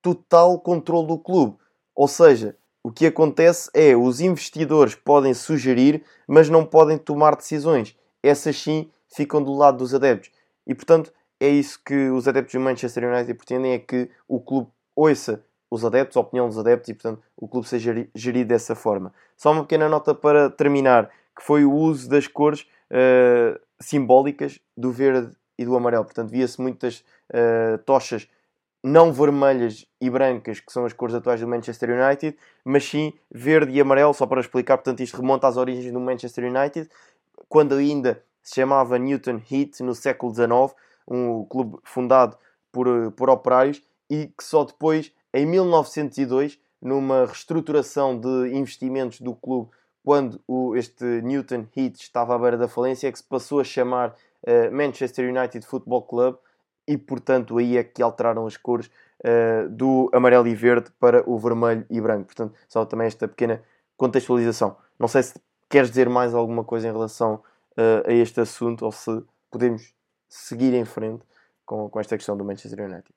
total 0.00 0.58
controle 0.60 1.06
do 1.06 1.18
clube. 1.18 1.56
Ou 1.94 2.08
seja, 2.08 2.56
o 2.82 2.90
que 2.90 3.06
acontece 3.06 3.70
é 3.72 3.96
os 3.96 4.20
investidores 4.20 4.94
podem 4.94 5.34
sugerir, 5.34 6.04
mas 6.26 6.48
não 6.48 6.66
podem 6.66 6.98
tomar 6.98 7.36
decisões. 7.36 7.96
Essas 8.22 8.60
sim 8.60 8.90
ficam 9.14 9.42
do 9.42 9.54
lado 9.54 9.78
dos 9.78 9.94
adeptos. 9.94 10.30
E 10.66 10.74
portanto, 10.74 11.12
é 11.38 11.48
isso 11.48 11.80
que 11.84 12.10
os 12.10 12.26
adeptos 12.26 12.54
do 12.54 12.60
Manchester 12.60 13.04
United 13.04 13.34
pretendem: 13.34 13.72
é 13.72 13.78
que 13.78 14.10
o 14.28 14.40
clube 14.40 14.68
ouça 14.96 15.44
os 15.70 15.84
adeptos, 15.84 16.16
a 16.16 16.20
opinião 16.20 16.48
dos 16.48 16.58
adeptos 16.58 16.90
e 16.90 16.94
portanto 16.94 17.22
o 17.36 17.48
clube 17.48 17.66
seja 17.66 18.06
gerido 18.14 18.48
dessa 18.48 18.74
forma. 18.74 19.12
Só 19.36 19.52
uma 19.52 19.62
pequena 19.62 19.88
nota 19.88 20.14
para 20.14 20.50
terminar, 20.50 21.10
que 21.36 21.42
foi 21.42 21.64
o 21.64 21.72
uso 21.72 22.08
das 22.08 22.26
cores 22.26 22.66
uh, 22.90 23.58
simbólicas 23.80 24.60
do 24.76 24.92
verde 24.92 25.34
e 25.58 25.64
do 25.64 25.74
amarelo. 25.74 26.04
Portanto, 26.04 26.30
via-se 26.30 26.60
muitas 26.60 27.04
uh, 27.32 27.78
tochas 27.84 28.28
não 28.82 29.12
vermelhas 29.12 29.86
e 30.00 30.10
brancas, 30.10 30.58
que 30.58 30.72
são 30.72 30.84
as 30.84 30.92
cores 30.92 31.14
atuais 31.14 31.40
do 31.40 31.46
Manchester 31.46 31.90
United, 31.90 32.36
mas 32.64 32.84
sim 32.84 33.12
verde 33.30 33.72
e 33.72 33.80
amarelo, 33.80 34.12
só 34.12 34.26
para 34.26 34.40
explicar, 34.40 34.76
portanto, 34.78 35.00
isto 35.00 35.16
remonta 35.16 35.46
às 35.46 35.56
origens 35.56 35.92
do 35.92 36.00
Manchester 36.00 36.44
United, 36.44 36.90
quando 37.48 37.74
ainda 37.76 38.22
se 38.42 38.56
chamava 38.56 38.98
Newton 38.98 39.40
Heat, 39.48 39.82
no 39.84 39.94
século 39.94 40.34
XIX, 40.34 40.76
um 41.06 41.44
clube 41.44 41.78
fundado 41.84 42.36
por, 42.72 43.12
por 43.12 43.30
operários, 43.30 43.80
e 44.10 44.26
que 44.26 44.42
só 44.42 44.64
depois, 44.64 45.12
em 45.32 45.46
1902, 45.46 46.58
numa 46.80 47.26
reestruturação 47.26 48.18
de 48.18 48.52
investimentos 48.52 49.20
do 49.20 49.34
clube, 49.34 49.70
quando 50.04 50.40
o, 50.48 50.74
este 50.74 51.04
Newton 51.22 51.66
Heat 51.76 52.00
estava 52.00 52.34
à 52.34 52.38
beira 52.38 52.58
da 52.58 52.66
falência, 52.66 53.06
é 53.06 53.12
que 53.12 53.18
se 53.18 53.24
passou 53.24 53.60
a 53.60 53.64
chamar 53.64 54.10
uh, 54.42 54.74
Manchester 54.74 55.32
United 55.32 55.64
Football 55.64 56.02
Club, 56.02 56.36
e 56.86 56.96
portanto 56.96 57.58
aí 57.58 57.76
é 57.76 57.84
que 57.84 58.02
alteraram 58.02 58.46
as 58.46 58.56
cores 58.56 58.90
uh, 59.20 59.68
do 59.68 60.10
amarelo 60.12 60.46
e 60.46 60.54
verde 60.54 60.90
para 60.98 61.28
o 61.28 61.38
vermelho 61.38 61.86
e 61.88 62.00
branco. 62.00 62.26
Portanto, 62.26 62.54
só 62.68 62.84
também 62.84 63.06
esta 63.06 63.28
pequena 63.28 63.62
contextualização. 63.96 64.76
Não 64.98 65.08
sei 65.08 65.22
se 65.22 65.34
queres 65.68 65.88
dizer 65.90 66.08
mais 66.08 66.34
alguma 66.34 66.64
coisa 66.64 66.88
em 66.88 66.92
relação 66.92 67.34
uh, 67.76 68.08
a 68.08 68.12
este 68.12 68.40
assunto 68.40 68.84
ou 68.84 68.92
se 68.92 69.22
podemos 69.50 69.94
seguir 70.28 70.74
em 70.74 70.84
frente 70.84 71.24
com, 71.64 71.88
com 71.88 72.00
esta 72.00 72.16
questão 72.16 72.36
do 72.36 72.44
Manchester 72.44 72.80
United. 72.80 73.14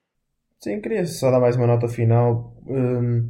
Sim, 0.60 0.82
queria 0.82 1.06
só 1.06 1.32
dar 1.32 1.40
mais 1.40 1.56
uma 1.56 1.68
nota 1.68 1.88
final. 1.88 2.56
Um, 2.68 3.30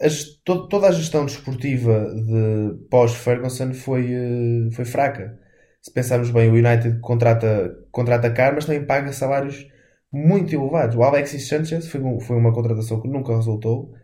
a, 0.00 0.06
to, 0.44 0.68
toda 0.68 0.88
a 0.88 0.92
gestão 0.92 1.24
desportiva 1.26 2.06
de 2.14 2.86
pós-Ferguson 2.90 3.72
foi, 3.74 4.14
uh, 4.14 4.70
foi 4.72 4.84
fraca 4.84 5.38
se 5.82 5.92
pensarmos 5.92 6.30
bem, 6.30 6.50
o 6.50 6.54
United 6.54 7.00
contrata, 7.00 7.76
contrata 7.90 8.30
caro, 8.32 8.56
mas 8.56 8.66
também 8.66 8.84
paga 8.84 9.12
salários 9.12 9.66
muito 10.12 10.54
elevados. 10.54 10.96
O 10.96 11.02
Alexis 11.02 11.48
Sanchez 11.48 11.88
foi, 11.88 12.00
foi 12.20 12.36
uma 12.36 12.52
contratação 12.52 13.00
que 13.00 13.08
nunca 13.08 13.34
resultou. 13.34 13.94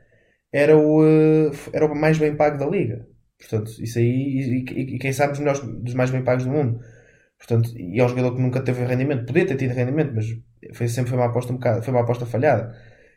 Era 0.53 0.77
o, 0.77 1.05
eh, 1.05 1.51
era 1.73 1.87
o 1.87 1.95
mais 1.95 2.19
bem 2.19 2.37
pago 2.37 2.59
da 2.59 2.67
liga. 2.67 3.07
Portanto, 3.39 3.71
isso 3.83 3.99
aí, 3.99 4.05
e, 4.07 4.73
e, 4.73 4.97
e 4.97 4.99
quem 4.99 5.13
sabe 5.13 5.33
os 5.35 5.39
melhores, 5.39 5.61
dos 5.61 5.95
mais 5.95 6.11
bem 6.11 6.25
pagos 6.25 6.45
do 6.45 6.51
mundo. 6.51 6.81
Portanto, 7.39 7.71
e 7.77 8.01
é 8.01 8.05
um 8.05 8.09
jogador 8.09 8.35
que 8.35 8.43
nunca 8.43 8.63
teve 8.63 8.85
rendimento. 8.85 9.27
Podia 9.27 9.47
ter 9.47 9.57
tido 9.57 9.73
rendimento, 9.75 10.13
mas 10.15 10.27
foi, 10.75 10.89
sempre 10.89 11.11
foi 11.11 11.19
uma 11.19 11.27
aposta 11.27 11.53
um 11.53 11.57
bocado, 11.57 11.83
foi 11.83 11.93
uma 11.93 12.03
aposta 12.03 12.27
falhada. 12.27 12.75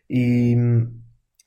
E, 0.10 0.56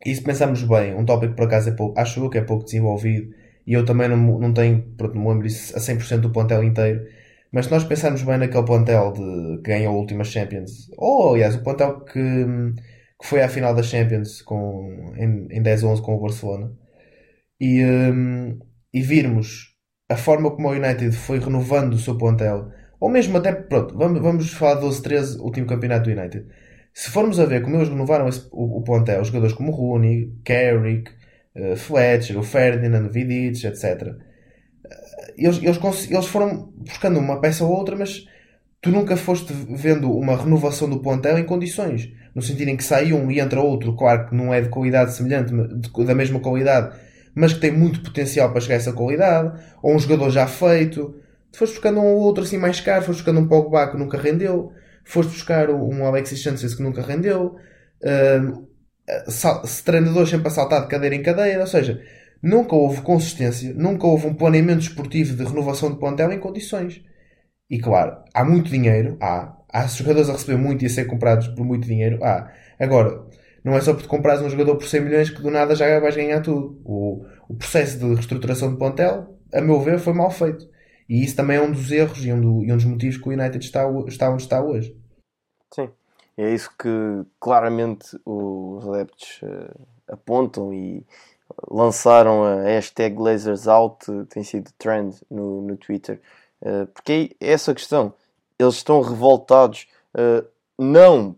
e 0.07 0.15
se 0.15 0.23
pensarmos 0.23 0.63
bem, 0.65 0.95
um 0.95 1.05
tópico 1.05 1.35
por 1.35 1.47
acaso 1.47 1.71
é 1.71 1.73
pouco, 1.73 1.99
acho 1.99 2.21
eu 2.25 2.31
que 2.31 2.39
é 2.39 2.43
pouco 2.43 2.65
desenvolvido 2.65 3.31
e 3.67 3.73
eu 3.75 3.85
também 3.85 4.09
não, 4.09 4.17
não 4.17 4.53
tenho, 4.53 4.83
pronto, 4.97 5.19
me 5.19 5.29
lembro 5.29 5.47
disso 5.47 5.77
a 5.77 5.81
100% 5.81 6.21
do 6.21 6.31
plantel 6.31 6.63
inteiro. 6.65 7.07
Mas 7.53 7.67
se 7.67 7.73
nós 7.73 7.85
pensarmos 7.85 8.23
bem 8.23 8.39
naquele 8.39 8.65
plantel 8.65 9.13
de, 9.13 9.63
que 9.63 9.71
ganhou 9.71 9.95
a 9.95 9.99
última 9.99 10.25
Champions, 10.25 10.91
ou 10.97 11.35
aliás, 11.35 11.55
o 11.55 11.63
plantel 11.63 12.01
que, 12.01 12.45
que 13.21 13.27
foi 13.29 13.43
à 13.43 13.49
final 13.49 13.75
da 13.75 13.83
Champions 13.83 14.43
com, 14.43 15.13
em, 15.17 15.49
em 15.51 15.63
10-11 15.63 16.01
com 16.03 16.15
o 16.17 16.21
Barcelona, 16.21 16.73
e, 17.61 17.85
um, 17.85 18.59
e 18.93 19.01
virmos 19.03 19.77
a 20.09 20.17
forma 20.17 20.51
como 20.51 20.69
o 20.69 20.73
United 20.73 21.13
foi 21.13 21.39
renovando 21.39 21.95
o 21.95 21.99
seu 21.99 22.19
plantel, 22.19 22.71
ou 23.01 23.11
mesmo 23.11 23.37
até, 23.39 23.53
pronto, 23.53 23.97
vamos, 23.97 24.21
vamos 24.21 24.53
falar 24.53 24.81
12-13, 24.81 25.41
último 25.41 25.67
campeonato 25.67 26.11
do 26.11 26.19
United. 26.19 26.47
Se 26.95 27.11
formos 27.11 27.41
a 27.41 27.47
ver 27.47 27.63
como 27.63 27.77
eles 27.77 27.89
renovaram 27.89 28.29
esse, 28.29 28.49
o, 28.53 28.79
o 28.79 28.85
plantel, 28.85 29.25
jogadores 29.25 29.55
como 29.55 29.73
Rooney, 29.73 30.33
Carrick, 30.45 31.11
uh, 31.57 31.77
Fletcher, 31.77 32.39
o 32.39 32.43
Ferdinand, 32.43 33.09
Vidic, 33.09 33.67
etc. 33.67 34.09
Uh, 34.09 34.17
eles, 35.37 35.63
eles, 35.63 36.11
eles 36.11 36.27
foram 36.27 36.73
buscando 36.77 37.19
uma 37.19 37.41
peça 37.41 37.65
ou 37.65 37.71
outra, 37.71 37.97
mas 37.97 38.27
tu 38.81 38.91
nunca 38.91 39.17
foste 39.17 39.53
vendo 39.53 40.11
uma 40.11 40.37
renovação 40.37 40.91
do 40.91 41.01
plantel 41.01 41.39
em 41.39 41.45
condições. 41.45 42.13
No 42.35 42.43
sentido 42.43 42.69
em 42.69 42.77
que 42.77 42.85
sai 42.85 43.13
um 43.13 43.31
e 43.31 43.39
entra 43.39 43.61
outro, 43.61 43.95
claro 43.95 44.29
que 44.29 44.35
não 44.35 44.53
é 44.53 44.61
de 44.61 44.69
qualidade 44.69 45.15
semelhante, 45.15 45.53
de, 45.53 46.05
da 46.05 46.15
mesma 46.15 46.41
qualidade, 46.41 46.97
mas 47.35 47.53
que 47.53 47.61
tem 47.61 47.71
muito 47.71 48.03
potencial 48.03 48.51
para 48.51 48.61
chegar 48.61 48.75
a 48.75 48.79
essa 48.79 48.93
qualidade, 48.93 49.59
ou 49.83 49.95
um 49.95 49.99
jogador 49.99 50.31
já 50.31 50.47
feito. 50.47 51.15
Tu 51.51 51.59
foste 51.59 51.75
buscando 51.75 52.01
um 52.01 52.07
ou 52.07 52.21
outro 52.21 52.43
assim 52.43 52.59
mais 52.59 52.81
caro, 52.81 53.05
foste 53.05 53.19
buscando 53.19 53.41
um 53.41 53.47
Pogba 53.47 53.91
que 53.91 53.97
nunca 53.97 54.19
rendeu, 54.19 54.73
foste 55.05 55.31
buscar 55.31 55.71
um 55.71 56.05
Alexis 56.05 56.43
Sanchez 56.43 56.75
que 56.75 56.83
nunca 56.83 57.03
rendeu, 57.03 57.57
uh, 58.03 58.69
treinadores 59.85 60.31
sempre 60.31 60.49
a 60.49 60.51
saltar 60.51 60.83
de 60.83 60.89
cadeira 60.89 61.15
em 61.15 61.23
cadeira, 61.23 61.61
ou 61.61 61.67
seja, 61.67 62.03
nunca 62.43 62.75
houve 62.75 63.03
consistência, 63.03 63.73
nunca 63.75 64.07
houve 64.07 64.27
um 64.27 64.35
planeamento 64.35 64.83
esportivo 64.83 65.37
de 65.37 65.45
renovação 65.45 65.91
de 65.91 65.99
plantel 65.99 66.33
em 66.33 66.39
condições. 66.39 67.03
E 67.71 67.79
claro, 67.79 68.19
há 68.35 68.45
muito 68.45 68.71
dinheiro, 68.71 69.17
há. 69.21 69.57
Há 69.75 69.87
jogadores 69.87 70.29
a 70.29 70.33
receber 70.33 70.59
muito 70.59 70.83
e 70.83 70.87
a 70.87 70.91
ser 70.91 71.07
comprados 71.07 71.49
por 71.49 71.65
muito 71.65 71.87
dinheiro, 71.87 72.23
há. 72.23 72.53
Agora, 72.79 73.25
não 73.65 73.75
é 73.75 73.81
só 73.81 73.95
porque 73.95 74.09
compras 74.09 74.43
um 74.43 74.51
jogador 74.51 74.77
por 74.77 74.87
100 74.87 75.01
milhões 75.01 75.31
que 75.31 75.41
do 75.41 75.51
nada 75.51 75.75
já 75.75 75.99
vais 75.99 76.15
ganhar 76.15 76.43
tudo. 76.43 76.81
O, 76.85 77.25
o 77.49 77.55
processo 77.55 77.99
de 77.99 78.15
reestruturação 78.15 78.73
de 78.73 78.79
plantel, 78.79 79.39
a 79.53 79.61
meu 79.61 79.81
ver, 79.81 79.99
foi 79.99 80.13
mal 80.13 80.31
feito. 80.31 80.69
E 81.09 81.25
isso 81.25 81.37
também 81.37 81.57
é 81.57 81.63
um 81.63 81.71
dos 81.71 81.91
erros 81.91 82.25
e 82.25 82.33
um, 82.33 82.41
do, 82.41 82.65
e 82.65 82.73
um 82.73 82.77
dos 82.77 82.85
motivos 82.85 83.17
que 83.17 83.29
o 83.29 83.33
United 83.33 83.65
está, 83.65 83.85
está 84.07 84.31
onde 84.31 84.43
está 84.43 84.63
hoje. 84.63 84.97
Sim. 85.75 85.89
É 86.37 86.55
isso 86.55 86.71
que 86.79 86.89
claramente 87.39 88.19
os 88.25 88.89
adeptos 88.89 89.41
uh, 89.43 89.87
apontam 90.09 90.73
e 90.73 91.05
lançaram 91.71 92.43
a 92.45 92.63
hashtag 92.63 93.21
LasersOut, 93.21 94.07
tem 94.31 94.43
sido 94.43 94.71
trend 94.79 95.21
no, 95.31 95.61
no 95.61 95.77
Twitter. 95.77 96.21
Uh, 96.63 96.87
porque 96.87 97.37
é 97.39 97.53
essa 97.53 97.75
questão. 97.75 98.15
Eles 98.59 98.77
estão 98.77 99.03
revoltados 99.03 99.87
uh, 100.15 100.47
não 100.79 101.37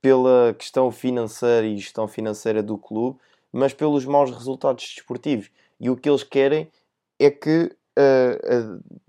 pela 0.00 0.54
questão 0.54 0.92
financeira 0.92 1.66
e 1.66 1.76
gestão 1.76 2.06
financeira 2.06 2.62
do 2.62 2.78
clube, 2.78 3.18
mas 3.52 3.74
pelos 3.74 4.04
maus 4.04 4.30
resultados 4.30 4.84
desportivos. 4.94 5.50
E 5.80 5.90
o 5.90 5.96
que 5.96 6.08
eles 6.08 6.22
querem 6.22 6.70
é 7.18 7.30
que 7.30 7.76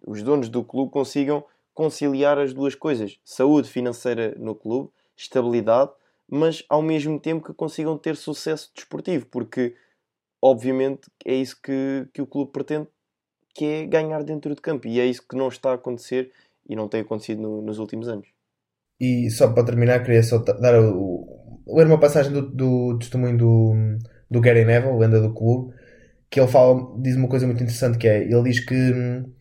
os 0.08 0.24
donos 0.24 0.50
do 0.50 0.63
clube 0.63 0.92
consigam 0.92 1.44
conciliar 1.76 2.39
as 2.39 2.54
duas 2.54 2.74
coisas: 2.74 3.20
saúde 3.24 3.70
financeira 3.70 4.34
no 4.36 4.56
clube 4.56 4.89
estabilidade, 5.19 5.91
mas 6.27 6.63
ao 6.69 6.82
mesmo 6.82 7.19
tempo 7.19 7.45
que 7.45 7.53
consigam 7.53 7.97
ter 7.97 8.15
sucesso 8.15 8.71
desportivo, 8.73 9.25
porque 9.25 9.75
obviamente 10.41 11.01
é 11.25 11.36
isso 11.36 11.60
que, 11.62 12.08
que 12.13 12.21
o 12.21 12.27
clube 12.27 12.51
pretende, 12.51 12.88
que 13.53 13.65
é 13.65 13.86
ganhar 13.86 14.23
dentro 14.23 14.55
de 14.55 14.62
campo, 14.62 14.88
e 14.88 14.99
é 14.99 15.05
isso 15.05 15.27
que 15.27 15.36
não 15.36 15.49
está 15.49 15.71
a 15.71 15.75
acontecer 15.75 16.32
e 16.67 16.75
não 16.75 16.88
tem 16.88 17.01
acontecido 17.01 17.41
no, 17.41 17.62
nos 17.62 17.79
últimos 17.79 18.08
anos. 18.08 18.27
E 18.99 19.29
só 19.29 19.51
para 19.51 19.65
terminar, 19.65 20.03
queria 20.03 20.23
só 20.23 20.38
dar 20.38 20.79
o, 20.79 21.62
ler 21.67 21.88
uma 21.88 21.99
passagem 21.99 22.32
do, 22.32 22.41
do 22.41 22.97
testemunho 22.99 23.38
do, 23.38 23.73
do 24.29 24.41
Gary 24.41 24.65
Neville, 24.65 24.97
lenda 24.97 25.19
do 25.19 25.34
clube, 25.34 25.73
que 26.29 26.39
ele 26.39 26.47
fala, 26.47 26.95
diz 27.01 27.15
uma 27.15 27.27
coisa 27.27 27.45
muito 27.45 27.63
interessante 27.63 27.97
que 27.97 28.08
é, 28.08 28.23
ele 28.23 28.43
diz 28.43 28.60
que 28.60 28.75
hum, 28.75 29.34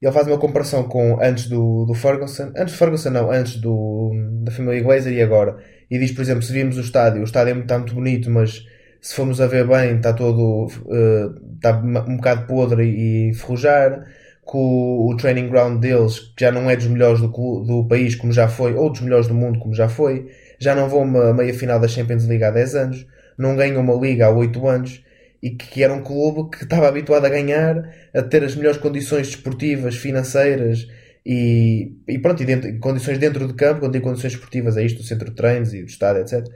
ele 0.00 0.12
faz 0.12 0.26
uma 0.26 0.38
comparação 0.38 0.84
com 0.84 1.20
antes 1.20 1.48
do, 1.48 1.84
do 1.84 1.94
Ferguson, 1.94 2.52
antes 2.56 2.72
do 2.72 2.78
Ferguson 2.78 3.10
não, 3.10 3.30
antes 3.30 3.56
do, 3.56 4.12
da 4.44 4.52
família 4.52 4.82
Glazer 4.82 5.12
e 5.12 5.20
agora. 5.20 5.56
E 5.90 5.98
diz, 5.98 6.12
por 6.12 6.22
exemplo, 6.22 6.42
se 6.42 6.52
vimos 6.52 6.76
o 6.76 6.80
estádio, 6.80 7.20
o 7.20 7.24
estádio 7.24 7.58
está 7.58 7.78
muito 7.78 7.94
bonito, 7.94 8.30
mas 8.30 8.64
se 9.00 9.14
formos 9.14 9.40
a 9.40 9.46
ver 9.46 9.66
bem, 9.66 9.96
está 9.96 10.12
todo 10.12 10.66
uh, 10.66 11.54
está 11.56 11.76
um 11.76 12.16
bocado 12.16 12.46
podre 12.46 12.84
e 12.84 13.34
ferrujar. 13.34 14.04
Com 14.44 14.58
o, 14.58 15.10
o, 15.10 15.16
training 15.18 15.50
ground 15.50 15.78
deles, 15.78 16.20
que 16.34 16.42
já 16.42 16.50
não 16.50 16.70
é 16.70 16.76
dos 16.76 16.86
melhores 16.86 17.20
do, 17.20 17.28
do 17.28 17.86
país, 17.86 18.14
como 18.14 18.32
já 18.32 18.48
foi, 18.48 18.72
ou 18.72 18.90
dos 18.90 19.02
melhores 19.02 19.26
do 19.26 19.34
mundo, 19.34 19.58
como 19.58 19.74
já 19.74 19.90
foi. 19.90 20.30
Já 20.58 20.74
não 20.74 20.88
vão 20.88 21.02
a 21.20 21.34
meia 21.34 21.52
final 21.52 21.78
da 21.78 21.86
Champions 21.86 22.26
League 22.26 22.42
há 22.42 22.50
10 22.50 22.74
anos, 22.74 23.06
não 23.36 23.54
ganham 23.54 23.82
uma 23.82 23.94
liga 23.94 24.26
há 24.26 24.30
8 24.30 24.66
anos 24.66 25.04
e 25.42 25.50
que 25.50 25.82
era 25.82 25.92
um 25.94 26.02
clube 26.02 26.50
que 26.56 26.64
estava 26.64 26.88
habituado 26.88 27.24
a 27.24 27.28
ganhar, 27.28 27.76
a 28.14 28.22
ter 28.22 28.42
as 28.44 28.56
melhores 28.56 28.78
condições 28.78 29.28
desportivas, 29.28 29.96
financeiras 29.96 30.88
E, 31.24 31.92
e 32.08 32.18
pronto, 32.18 32.42
e 32.42 32.46
dentro, 32.46 32.78
condições 32.80 33.18
dentro 33.18 33.46
do 33.46 33.54
campo, 33.54 33.80
quando 33.80 33.92
tem 33.92 34.00
condições 34.00 34.32
esportivas, 34.32 34.76
é 34.76 34.84
isto, 34.84 34.98
do 34.98 35.04
centro 35.04 35.28
de 35.30 35.36
treinos 35.36 35.74
e 35.74 35.82
do 35.82 35.86
estádio, 35.88 36.22
etc. 36.22 36.46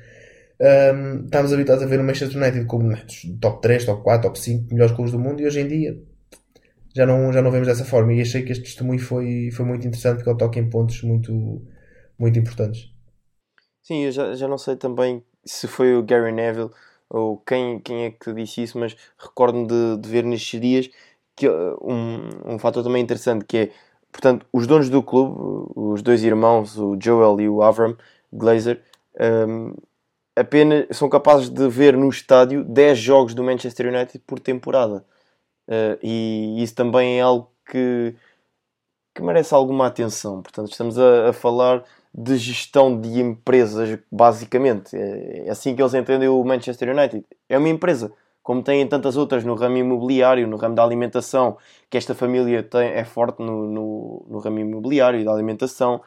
Um, 0.61 1.25
estamos 1.25 1.53
habituados 1.53 1.85
a 1.85 1.87
ver 1.87 2.01
o 2.01 2.05
Manchester 2.05 2.40
United 2.40 2.66
como 2.66 2.90
top 3.40 3.61
3, 3.61 3.85
top 3.85 4.03
4, 4.03 4.23
top 4.29 4.38
5 4.38 4.73
melhores 4.73 4.95
clubes 4.95 5.12
do 5.12 5.18
mundo 5.18 5.40
e 5.42 5.47
hoje 5.47 5.61
em 5.61 5.68
dia 5.68 5.99
já 6.95 7.07
não, 7.07 7.33
já 7.33 7.42
não 7.42 7.51
vemos 7.51 7.68
dessa 7.68 7.85
forma. 7.85 8.12
E 8.12 8.21
achei 8.21 8.42
que 8.42 8.53
este 8.53 8.64
testemunho 8.64 9.01
foi, 9.01 9.51
foi 9.53 9.64
muito 9.64 9.87
interessante 9.87 10.16
porque 10.16 10.31
ele 10.31 10.38
toca 10.38 10.59
em 10.59 10.71
pontos 10.71 11.03
muito, 11.03 11.62
muito 12.18 12.38
importantes. 12.38 12.90
Sim, 13.83 14.05
eu 14.05 14.12
já, 14.12 14.35
já 14.35 14.47
não 14.47 14.59
sei 14.59 14.77
também 14.77 15.23
se 15.45 15.66
foi 15.66 15.95
o 15.95 16.03
Gary 16.03 16.33
Neville 16.33 16.71
ou 17.12 17.37
quem, 17.46 17.79
quem 17.79 18.05
é 18.05 18.11
que 18.11 18.33
disse 18.33 18.62
isso, 18.62 18.79
mas 18.79 18.96
recordo-me 19.18 19.66
de, 19.66 19.98
de 19.98 20.09
ver 20.09 20.25
nestes 20.25 20.59
dias 20.61 20.90
que 21.37 21.46
uh, 21.46 21.79
um, 21.83 22.55
um 22.55 22.59
fator 22.59 22.83
também 22.83 23.03
interessante 23.03 23.44
que 23.44 23.57
é, 23.57 23.72
portanto, 24.11 24.46
os 24.53 24.66
donos 24.66 24.88
do 24.88 25.03
clube, 25.03 25.70
os 25.77 26.03
dois 26.03 26.25
irmãos, 26.25 26.79
o 26.79 26.96
Joel 27.01 27.40
e 27.40 27.48
o 27.48 27.62
Avram 27.62 27.96
Glazer, 28.33 28.83
um, 29.48 29.75
apenas 30.35 30.96
são 30.96 31.09
capazes 31.09 31.51
de 31.51 31.68
ver 31.68 31.96
no 31.96 32.09
estádio 32.09 32.64
10 32.64 32.98
jogos 32.98 33.35
do 33.35 33.44
Manchester 33.44 33.88
United 33.94 34.18
por 34.27 34.40
temporada. 34.40 35.05
Uh, 35.68 35.98
e 36.03 36.62
isso 36.62 36.75
também 36.75 37.18
é 37.18 37.22
algo 37.22 37.51
que, 37.70 38.14
que 39.14 39.22
merece 39.22 39.55
alguma 39.55 39.87
atenção. 39.87 40.42
Portanto, 40.42 40.70
estamos 40.70 40.98
a, 40.98 41.29
a 41.29 41.33
falar 41.33 41.85
de 42.14 42.37
gestão 42.37 43.01
de 43.01 43.20
empresas, 43.20 43.98
basicamente. 44.11 44.94
É, 44.96 45.46
é, 45.46 45.51
assim 45.51 45.75
que 45.75 45.83
eles 45.83 45.94
entendem 45.94 46.29
o 46.29 46.44
Manchester 46.44 46.90
United. 46.90 47.25
É 47.48 47.57
uma 47.57 47.68
empresa, 47.68 48.12
como 48.42 48.62
têm 48.62 48.87
tantas 48.87 49.16
outras 49.16 49.44
no 49.44 49.55
ramo 49.55 49.79
imobiliário, 49.79 50.46
no 50.46 50.57
ramo 50.57 50.75
da 50.75 50.83
alimentação, 50.83 51.57
que 51.88 51.96
esta 51.96 52.14
família 52.14 52.62
tem, 52.62 52.88
é 52.90 53.05
forte 53.05 53.40
no, 53.42 53.66
no, 53.66 54.27
no 54.29 54.38
ramo 54.40 54.59
imobiliário 54.59 55.20
e 55.20 55.25
da 55.25 55.33
alimentação. 55.33 56.03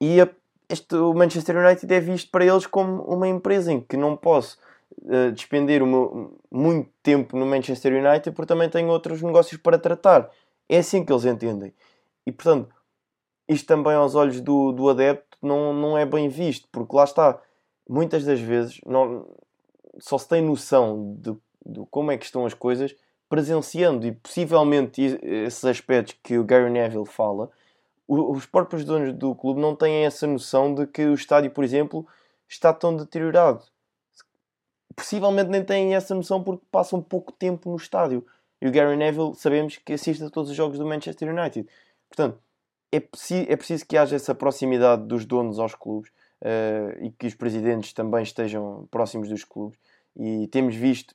E 0.00 0.20
a, 0.20 0.28
este, 0.68 0.94
o 0.94 1.12
Manchester 1.12 1.56
United 1.56 1.92
é 1.92 2.00
visto 2.00 2.30
para 2.30 2.44
eles 2.44 2.66
como 2.66 3.02
uma 3.02 3.26
empresa 3.26 3.72
em 3.72 3.80
que 3.80 3.96
não 3.96 4.16
posso 4.16 4.56
uh, 5.02 5.32
despender 5.32 5.82
muito 6.50 6.90
tempo 7.02 7.36
no 7.36 7.44
Manchester 7.46 7.92
United 7.92 8.30
porque 8.32 8.46
também 8.46 8.68
tenho 8.68 8.88
outros 8.88 9.20
negócios 9.22 9.60
para 9.60 9.78
tratar. 9.78 10.30
É 10.68 10.78
assim 10.78 11.04
que 11.04 11.12
eles 11.12 11.24
entendem. 11.24 11.72
E 12.26 12.30
portanto, 12.30 12.68
isto 13.48 13.66
também 13.66 13.94
aos 13.94 14.14
olhos 14.14 14.40
do, 14.40 14.72
do 14.72 14.88
adepto 14.88 15.38
não, 15.42 15.72
não 15.72 15.96
é 15.96 16.04
bem 16.04 16.28
visto, 16.28 16.68
porque 16.70 16.94
lá 16.94 17.04
está, 17.04 17.40
muitas 17.88 18.24
das 18.24 18.40
vezes 18.40 18.80
não, 18.84 19.26
só 19.98 20.18
se 20.18 20.28
tem 20.28 20.42
noção 20.42 21.16
de, 21.18 21.32
de 21.64 21.86
como 21.90 22.10
é 22.10 22.18
que 22.18 22.24
estão 22.24 22.44
as 22.44 22.54
coisas 22.54 22.94
presenciando 23.28 24.06
e 24.06 24.12
possivelmente 24.12 25.02
esses 25.22 25.64
aspectos 25.64 26.16
que 26.22 26.38
o 26.38 26.44
Gary 26.44 26.70
Neville 26.70 27.06
fala 27.06 27.50
os 28.08 28.46
próprios 28.46 28.84
donos 28.84 29.12
do 29.12 29.34
clube 29.34 29.60
não 29.60 29.76
têm 29.76 30.06
essa 30.06 30.26
noção 30.26 30.74
de 30.74 30.86
que 30.86 31.04
o 31.04 31.14
estádio, 31.14 31.50
por 31.50 31.62
exemplo, 31.62 32.06
está 32.48 32.72
tão 32.72 32.96
deteriorado. 32.96 33.62
Possivelmente 34.96 35.50
nem 35.50 35.62
têm 35.62 35.94
essa 35.94 36.14
noção 36.14 36.42
porque 36.42 36.64
passam 36.72 37.02
pouco 37.02 37.30
tempo 37.32 37.68
no 37.68 37.76
estádio. 37.76 38.26
E 38.62 38.66
o 38.66 38.72
Gary 38.72 38.96
Neville 38.96 39.34
sabemos 39.34 39.76
que 39.76 39.92
assiste 39.92 40.24
a 40.24 40.30
todos 40.30 40.50
os 40.50 40.56
jogos 40.56 40.78
do 40.78 40.86
Manchester 40.86 41.28
United. 41.28 41.68
Portanto, 42.08 42.40
é, 42.90 43.00
preciso, 43.00 43.46
é 43.48 43.56
preciso 43.56 43.86
que 43.86 43.96
haja 43.96 44.16
essa 44.16 44.34
proximidade 44.34 45.06
dos 45.06 45.24
donos 45.24 45.58
aos 45.58 45.74
clubes 45.74 46.10
uh, 46.42 47.04
e 47.04 47.10
que 47.10 47.26
os 47.26 47.34
presidentes 47.34 47.92
também 47.92 48.22
estejam 48.22 48.86
próximos 48.90 49.28
dos 49.28 49.44
clubes. 49.44 49.78
E 50.16 50.46
temos 50.48 50.74
visto 50.74 51.14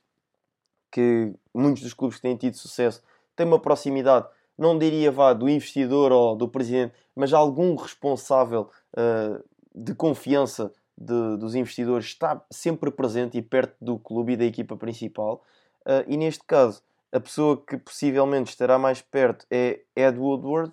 que 0.90 1.32
muitos 1.52 1.82
dos 1.82 1.92
clubes 1.92 2.16
que 2.16 2.22
têm 2.22 2.36
tido 2.36 2.56
sucesso 2.56 3.02
têm 3.34 3.46
uma 3.46 3.58
proximidade 3.58 4.28
não 4.56 4.78
diria 4.78 5.10
vá 5.10 5.32
do 5.32 5.48
investidor 5.48 6.12
ou 6.12 6.36
do 6.36 6.48
presidente, 6.48 6.94
mas 7.14 7.32
algum 7.32 7.74
responsável 7.74 8.70
uh, 8.96 9.44
de 9.74 9.94
confiança 9.94 10.72
de, 10.96 11.36
dos 11.36 11.56
investidores 11.56 12.06
está 12.06 12.40
sempre 12.50 12.90
presente 12.92 13.36
e 13.36 13.42
perto 13.42 13.74
do 13.80 13.98
clube 13.98 14.34
e 14.34 14.36
da 14.36 14.44
equipa 14.44 14.76
principal. 14.76 15.42
Uh, 15.84 16.06
e 16.06 16.16
neste 16.16 16.44
caso, 16.44 16.82
a 17.10 17.18
pessoa 17.18 17.60
que 17.60 17.76
possivelmente 17.76 18.50
estará 18.50 18.78
mais 18.78 19.02
perto 19.02 19.44
é 19.50 19.80
Ed 19.96 20.18
Woodward 20.18 20.72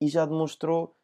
e 0.00 0.08
já 0.08 0.24
demonstrou 0.24 0.94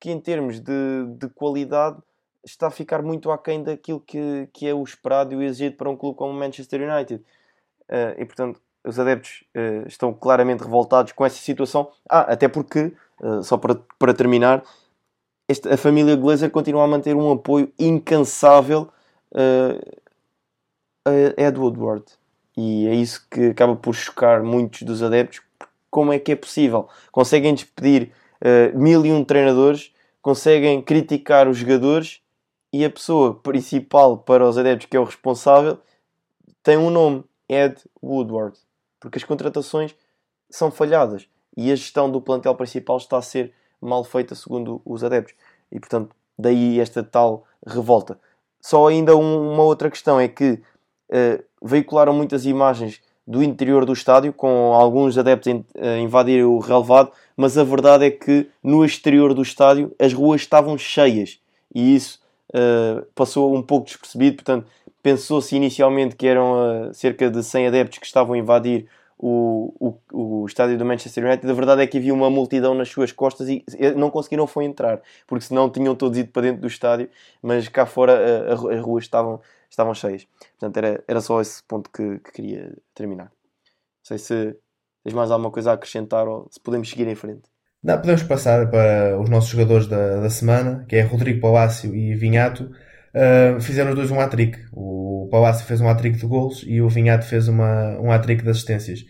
que, 0.00 0.10
em 0.10 0.20
termos 0.20 0.60
de, 0.60 1.06
de 1.18 1.28
qualidade, 1.28 1.98
está 2.44 2.66
a 2.66 2.70
ficar 2.70 3.02
muito 3.02 3.30
aquém 3.30 3.62
daquilo 3.62 4.00
que, 4.00 4.48
que 4.52 4.66
é 4.66 4.74
o 4.74 4.82
esperado 4.82 5.32
e 5.32 5.36
o 5.36 5.42
exigido 5.42 5.76
para 5.76 5.88
um 5.88 5.96
clube 5.96 6.16
como 6.16 6.32
o 6.32 6.36
Manchester 6.36 6.80
United. 6.82 7.22
Uh, 7.88 8.20
e 8.20 8.24
portanto, 8.24 8.60
os 8.84 8.98
adeptos 8.98 9.44
uh, 9.56 9.86
estão 9.86 10.12
claramente 10.12 10.62
revoltados 10.62 11.12
com 11.12 11.24
essa 11.24 11.38
situação. 11.38 11.90
Ah, 12.08 12.32
até 12.32 12.48
porque, 12.48 12.92
uh, 13.20 13.42
só 13.42 13.56
para, 13.56 13.80
para 13.98 14.12
terminar, 14.12 14.62
este, 15.48 15.68
a 15.68 15.76
família 15.76 16.16
Glazer 16.16 16.50
continua 16.50 16.84
a 16.84 16.86
manter 16.86 17.16
um 17.16 17.32
apoio 17.32 17.72
incansável 17.78 18.88
a 21.04 21.10
Ed 21.36 21.58
Woodward. 21.58 22.04
E 22.56 22.86
é 22.86 22.94
isso 22.94 23.26
que 23.28 23.46
acaba 23.46 23.74
por 23.74 23.94
chocar 23.94 24.42
muitos 24.42 24.82
dos 24.82 25.02
adeptos. 25.02 25.42
Como 25.90 26.12
é 26.12 26.18
que 26.20 26.32
é 26.32 26.36
possível? 26.36 26.88
Conseguem 27.10 27.52
despedir 27.52 28.12
mil 28.74 29.04
e 29.06 29.12
um 29.12 29.24
treinadores, 29.24 29.92
conseguem 30.20 30.82
criticar 30.82 31.48
os 31.48 31.58
jogadores 31.58 32.20
e 32.72 32.84
a 32.84 32.90
pessoa 32.90 33.34
principal 33.34 34.18
para 34.18 34.46
os 34.46 34.58
adeptos, 34.58 34.86
que 34.88 34.96
é 34.96 35.00
o 35.00 35.04
responsável, 35.04 35.78
tem 36.62 36.76
um 36.76 36.90
nome, 36.90 37.24
Ed 37.48 37.76
Woodward 38.02 38.58
porque 39.04 39.18
as 39.18 39.24
contratações 39.24 39.94
são 40.48 40.70
falhadas 40.70 41.28
e 41.54 41.70
a 41.70 41.76
gestão 41.76 42.10
do 42.10 42.22
plantel 42.22 42.54
principal 42.54 42.96
está 42.96 43.18
a 43.18 43.22
ser 43.22 43.52
mal 43.78 44.02
feita 44.02 44.34
segundo 44.34 44.80
os 44.82 45.04
adeptos. 45.04 45.34
E 45.70 45.78
portanto, 45.78 46.16
daí 46.38 46.80
esta 46.80 47.02
tal 47.02 47.44
revolta. 47.66 48.18
Só 48.62 48.88
ainda 48.88 49.14
um, 49.14 49.52
uma 49.52 49.62
outra 49.62 49.90
questão 49.90 50.18
é 50.18 50.26
que 50.26 50.52
uh, 51.10 51.44
veicularam 51.62 52.14
muitas 52.14 52.46
imagens 52.46 53.02
do 53.26 53.42
interior 53.42 53.84
do 53.84 53.92
estádio, 53.92 54.32
com 54.32 54.72
alguns 54.72 55.16
adeptos 55.16 55.52
a 55.80 55.98
invadir 55.98 56.44
o 56.44 56.58
relevado, 56.58 57.10
mas 57.36 57.56
a 57.56 57.64
verdade 57.64 58.04
é 58.04 58.10
que 58.10 58.48
no 58.62 58.84
exterior 58.84 59.34
do 59.34 59.42
estádio 59.42 59.94
as 59.98 60.12
ruas 60.12 60.42
estavam 60.42 60.76
cheias 60.76 61.38
e 61.74 61.94
isso 61.96 62.20
uh, 62.50 63.04
passou 63.14 63.54
um 63.54 63.62
pouco 63.62 63.86
despercebido. 63.86 64.36
Portanto, 64.36 64.66
Pensou-se 65.04 65.54
inicialmente 65.54 66.16
que 66.16 66.26
eram 66.26 66.88
uh, 66.88 66.94
cerca 66.94 67.30
de 67.30 67.44
100 67.44 67.66
adeptos 67.66 67.98
que 67.98 68.06
estavam 68.06 68.32
a 68.32 68.38
invadir 68.38 68.86
o, 69.18 69.98
o, 70.10 70.42
o 70.42 70.46
estádio 70.46 70.78
do 70.78 70.84
Manchester 70.86 71.26
United. 71.26 71.50
A 71.50 71.52
verdade 71.52 71.82
é 71.82 71.86
que 71.86 71.98
havia 71.98 72.14
uma 72.14 72.30
multidão 72.30 72.74
nas 72.74 72.88
suas 72.88 73.12
costas 73.12 73.46
e 73.50 73.62
não 73.98 74.08
conseguiram 74.08 74.46
foi 74.46 74.64
entrar, 74.64 75.02
porque 75.26 75.44
senão 75.44 75.68
tinham 75.68 75.94
todos 75.94 76.16
ido 76.16 76.30
para 76.30 76.40
dentro 76.40 76.62
do 76.62 76.66
estádio, 76.66 77.10
mas 77.42 77.68
cá 77.68 77.84
fora 77.84 78.54
as 78.54 78.80
ruas 78.80 79.04
estavam, 79.04 79.42
estavam 79.74 79.94
cheias. 79.94 80.26
Portanto, 80.58 80.76
era, 80.76 81.04
era 81.06 81.20
só 81.20 81.40
esse 81.40 81.62
ponto 81.64 81.90
que, 81.90 82.18
que 82.20 82.32
queria 82.32 82.72
terminar. 82.94 83.26
Não 83.26 84.04
sei 84.04 84.18
se 84.18 84.56
tens 85.02 85.14
mais 85.14 85.30
alguma 85.30 85.50
coisa 85.50 85.70
a 85.70 85.74
acrescentar 85.74 86.26
ou 86.26 86.48
se 86.50 86.60
podemos 86.60 86.88
seguir 86.88 87.06
em 87.06 87.14
frente. 87.14 87.42
Não, 87.82 87.98
podemos 87.98 88.22
passar 88.22 88.70
para 88.70 89.20
os 89.20 89.28
nossos 89.28 89.50
jogadores 89.50 89.86
da, 89.86 90.20
da 90.20 90.30
semana, 90.30 90.86
que 90.88 90.96
é 90.96 91.02
Rodrigo 91.02 91.40
Palácio 91.40 91.94
e 91.94 92.14
Vinhato. 92.14 92.70
Uh, 93.14 93.60
fizeram 93.60 93.90
os 93.90 93.96
dois 93.96 94.10
um 94.10 94.18
hat-trick. 94.18 94.58
O 94.72 95.28
Palácio 95.30 95.66
fez 95.66 95.80
um 95.80 95.88
hat-trick 95.88 96.16
de 96.16 96.26
gols 96.26 96.64
e 96.66 96.80
o 96.80 96.88
Vinhato 96.88 97.26
fez 97.26 97.46
uma, 97.46 97.98
um 98.00 98.10
hat-trick 98.10 98.42
de 98.42 98.50
assistências. 98.50 99.00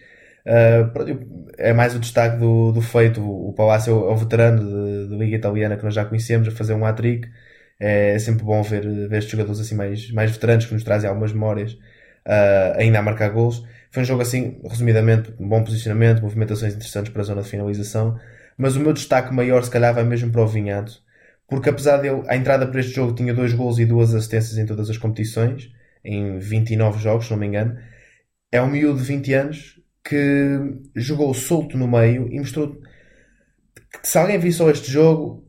Uh, 0.45 1.47
é 1.57 1.73
mais 1.73 1.95
o 1.95 2.01
destaque 2.01 2.37
do, 2.39 2.73
do 2.73 2.83
feito. 2.83 3.23
O 3.23 3.53
Palácio 3.53 3.93
é 3.93 3.95
o 3.95 4.13
é 4.13 4.17
veterano 4.17 5.09
da 5.09 5.17
Liga 5.17 5.37
Italiana 5.37 5.77
que 5.77 5.85
nós 5.85 5.95
já 5.95 6.05
conhecemos 6.05 6.49
a 6.49 6.51
fazer 6.51 6.75
um 6.75 6.85
hat-trick. 6.85 7.29
É 7.87 8.19
sempre 8.19 8.45
bom 8.45 8.63
ver, 8.63 8.83
ver 9.09 9.19
estes 9.19 9.33
jogadores 9.33 9.61
assim 9.61 9.75
mais, 9.75 10.11
mais 10.11 10.31
veteranos 10.31 10.67
que 10.67 10.75
nos 10.75 10.85
trazem 10.85 11.09
algumas 11.09 11.33
memórias 11.33 11.73
uh, 11.73 12.79
ainda 12.79 12.99
a 12.99 13.03
marcar 13.03 13.29
gols. 13.31 13.65
Foi 13.91 14.03
um 14.03 14.07
jogo 14.07 14.23
assim, 14.23 14.61
resumidamente, 14.69 15.35
um 15.39 15.49
bom 15.49 15.63
posicionamento, 15.63 16.23
movimentações 16.23 16.75
interessantes 16.75 17.13
para 17.13 17.23
a 17.23 17.25
zona 17.25 17.43
de 17.43 17.49
finalização. 17.49 18.19
Mas 18.57 18.77
o 18.77 18.81
meu 18.81 18.93
destaque 18.93 19.35
maior, 19.35 19.63
se 19.63 19.71
calhar, 19.71 19.93
vai 19.95 20.05
mesmo 20.05 20.31
para 20.31 20.43
o 20.43 20.47
Vinhato 20.47 21.05
porque 21.49 21.69
apesar 21.69 21.99
dele, 21.99 22.23
a 22.29 22.37
entrada 22.37 22.67
para 22.67 22.81
este 22.81 22.93
jogo 22.93 23.15
tinha 23.15 23.35
dois 23.35 23.53
gols 23.53 23.79
e 23.79 23.85
duas 23.85 24.15
assistências 24.15 24.57
em 24.59 24.67
todas 24.67 24.89
as 24.89 24.97
competições, 24.99 25.71
em 26.05 26.39
29 26.39 27.03
jogos, 27.03 27.27
se 27.27 27.31
não 27.31 27.39
me 27.39 27.47
engano, 27.47 27.79
é 28.51 28.61
um 28.63 28.67
miúdo 28.69 28.99
de 28.99 29.05
20 29.05 29.35
anos 29.35 29.81
que 30.03 30.59
jogou 30.95 31.33
solto 31.35 31.77
no 31.77 31.89
meio 31.89 32.29
e 32.31 32.39
mostrou 32.39 32.81
que 34.03 34.09
se 34.09 34.19
alguém 34.19 34.39
viu 34.39 34.53
só 34.53 34.71
este 34.71 34.91
jogo, 34.91 35.45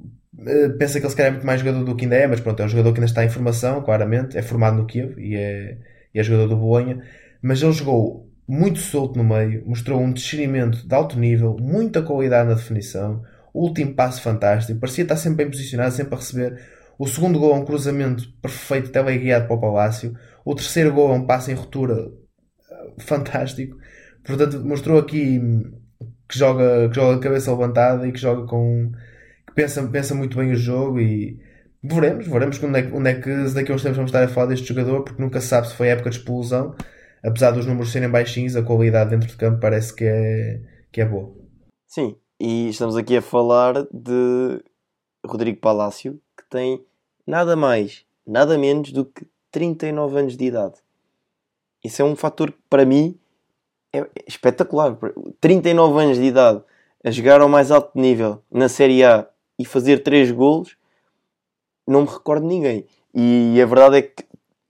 pensa 0.77 0.99
que 0.99 1.05
ele 1.05 1.09
se 1.09 1.15
calhar 1.15 1.29
é 1.29 1.31
muito 1.31 1.45
mais 1.45 1.59
jogador 1.61 1.83
do 1.83 1.95
que 1.95 2.05
ainda 2.05 2.15
é, 2.15 2.27
mas 2.27 2.39
pronto, 2.39 2.61
é 2.61 2.65
um 2.65 2.69
jogador 2.69 2.93
que 2.93 2.99
ainda 2.99 3.09
está 3.09 3.23
em 3.23 3.29
formação, 3.29 3.81
claramente, 3.81 4.37
é 4.37 4.41
formado 4.41 4.77
no 4.77 4.85
Kiev 4.85 5.19
e 5.19 5.35
é, 5.35 5.77
é 6.13 6.23
jogador 6.23 6.47
do 6.47 6.57
Bolonha, 6.57 7.01
mas 7.41 7.61
ele 7.61 7.71
jogou 7.71 8.29
muito 8.47 8.79
solto 8.79 9.17
no 9.17 9.23
meio, 9.23 9.63
mostrou 9.65 9.99
um 9.99 10.11
discernimento 10.11 10.87
de 10.87 10.93
alto 10.93 11.17
nível, 11.17 11.57
muita 11.59 12.01
qualidade 12.01 12.49
na 12.49 12.55
definição, 12.55 13.23
o 13.53 13.63
último 13.63 13.93
passo 13.95 14.21
fantástico, 14.21 14.79
parecia 14.79 15.03
estar 15.03 15.15
sempre 15.15 15.37
bem 15.37 15.49
posicionado, 15.49 15.93
sempre 15.93 16.13
a 16.13 16.17
receber. 16.17 16.61
O 16.99 17.07
segundo 17.07 17.39
gol 17.39 17.53
é 17.53 17.55
um 17.55 17.65
cruzamento 17.65 18.27
perfeito, 18.41 18.91
teleguiado 18.91 19.47
para 19.47 19.55
o 19.55 19.61
Palácio. 19.61 20.13
O 20.43 20.53
terceiro 20.53 20.93
gol 20.93 21.11
é 21.11 21.13
um 21.13 21.25
passo 21.25 21.51
em 21.51 21.53
ruptura 21.53 22.11
eh, 22.69 22.93
fantástico. 22.99 23.77
Portanto, 24.25 24.59
mostrou 24.63 24.99
aqui 24.99 25.39
que 26.27 26.37
joga, 26.37 26.89
que 26.89 26.95
joga 26.95 27.15
de 27.15 27.21
cabeça 27.21 27.51
levantada 27.51 28.07
e 28.07 28.11
que 28.11 28.19
joga 28.19 28.45
com. 28.45 28.91
Pensa, 29.55 29.81
pensa 29.87 30.13
muito 30.13 30.37
bem 30.37 30.51
o 30.51 30.55
jogo 30.55 30.99
e 30.99 31.39
veremos, 31.81 32.27
veremos 32.27 32.61
onde 32.63 32.79
é, 32.79 32.83
que- 32.83 32.93
onde 32.93 33.09
é 33.09 33.13
que 33.19 33.29
daqui 33.53 33.71
a 33.71 33.75
uns 33.75 33.81
tempos 33.81 33.97
vamos 33.97 34.09
estar 34.09 34.23
a 34.23 34.27
falar 34.27 34.47
deste 34.47 34.67
jogador, 34.67 35.03
porque 35.03 35.21
nunca 35.21 35.39
se 35.41 35.47
sabe 35.47 35.67
se 35.67 35.75
foi 35.75 35.87
época 35.87 36.09
de 36.09 36.17
explosão. 36.17 36.75
Apesar 37.23 37.51
dos 37.51 37.65
números 37.65 37.91
serem 37.91 38.09
baixinhos, 38.09 38.55
a 38.55 38.61
qualidade 38.61 39.09
dentro 39.09 39.27
de 39.27 39.35
campo 39.35 39.59
parece 39.59 39.95
que 39.95 40.03
é, 40.03 40.61
que 40.91 41.01
é 41.01 41.05
boa. 41.05 41.33
Sim, 41.87 42.15
e 42.39 42.69
estamos 42.69 42.95
aqui 42.95 43.17
a 43.17 43.21
falar 43.21 43.87
de 43.91 44.61
Rodrigo 45.25 45.59
Palácio, 45.59 46.19
que 46.37 46.43
tem 46.49 46.83
nada 47.25 47.55
mais, 47.55 48.05
nada 48.27 48.57
menos 48.57 48.91
do 48.91 49.05
que 49.05 49.25
39 49.51 50.19
anos 50.19 50.37
de 50.37 50.45
idade. 50.45 50.75
Isso 51.83 52.01
é 52.01 52.05
um 52.05 52.15
fator 52.15 52.51
que 52.51 52.57
para 52.69 52.85
mim 52.85 53.17
é 53.93 54.05
espetacular. 54.27 54.97
39 55.39 55.99
anos 56.03 56.17
de 56.17 56.23
idade 56.25 56.61
a 57.03 57.09
jogar 57.11 57.41
ao 57.41 57.49
mais 57.49 57.71
alto 57.71 57.91
nível 57.99 58.43
na 58.51 58.67
Série 58.67 59.03
A 59.03 59.27
e 59.57 59.65
fazer 59.65 60.03
3 60.03 60.31
golos, 60.31 60.75
não 61.87 62.01
me 62.01 62.07
recordo 62.07 62.45
ninguém. 62.45 62.85
E 63.13 63.59
a 63.61 63.65
verdade 63.65 63.97
é 63.97 64.01
que 64.01 64.25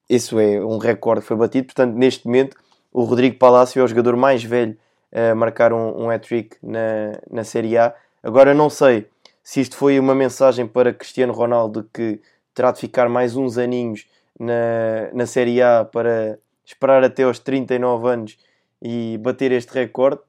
isso 0.09 0.39
é 0.39 0.63
um 0.63 0.77
recorde 0.77 1.21
que 1.21 1.27
foi 1.27 1.37
batido. 1.37 1.67
Portanto, 1.67 1.95
neste 1.95 2.25
momento, 2.25 2.57
o 2.93 3.03
Rodrigo 3.03 3.37
Palácio 3.37 3.79
é 3.79 3.83
o 3.83 3.87
jogador 3.87 4.15
mais 4.15 4.43
velho 4.43 4.77
a 5.11 5.33
marcar 5.33 5.73
um, 5.73 6.03
um 6.05 6.09
hat-trick 6.09 6.57
na, 6.61 7.13
na 7.29 7.43
Série 7.43 7.77
A. 7.77 7.93
Agora, 8.21 8.53
não 8.53 8.69
sei 8.69 9.07
se 9.43 9.61
isto 9.61 9.75
foi 9.75 9.99
uma 9.99 10.13
mensagem 10.13 10.67
para 10.67 10.93
Cristiano 10.93 11.33
Ronaldo 11.33 11.87
que 11.93 12.21
terá 12.53 12.71
de 12.71 12.79
ficar 12.79 13.09
mais 13.09 13.35
uns 13.35 13.57
aninhos 13.57 14.07
na, 14.39 15.11
na 15.13 15.25
Série 15.25 15.61
A 15.61 15.85
para 15.85 16.39
esperar 16.65 17.03
até 17.03 17.23
aos 17.23 17.39
39 17.39 18.07
anos 18.09 18.37
e 18.81 19.17
bater 19.19 19.51
este 19.51 19.73
recorde. 19.73 20.21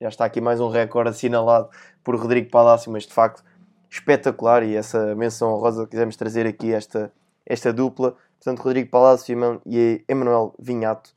Já 0.00 0.08
está 0.08 0.24
aqui 0.24 0.40
mais 0.40 0.60
um 0.60 0.68
recorde 0.68 1.10
assinalado 1.10 1.68
por 2.02 2.16
Rodrigo 2.16 2.50
Palácio, 2.50 2.90
mas 2.90 3.06
de 3.06 3.12
facto 3.12 3.42
espetacular 3.90 4.62
e 4.62 4.76
essa 4.76 5.14
menção 5.16 5.52
honrosa 5.52 5.84
que 5.84 5.90
quisemos 5.90 6.16
trazer 6.16 6.46
aqui 6.46 6.72
esta, 6.72 7.12
esta 7.44 7.72
dupla. 7.72 8.14
Portanto, 8.38 8.62
Rodrigo 8.62 8.88
Palácio 8.88 9.36
e 9.66 9.70
e 9.76 10.04
Emanuel 10.08 10.54
Vinhato, 10.58 11.10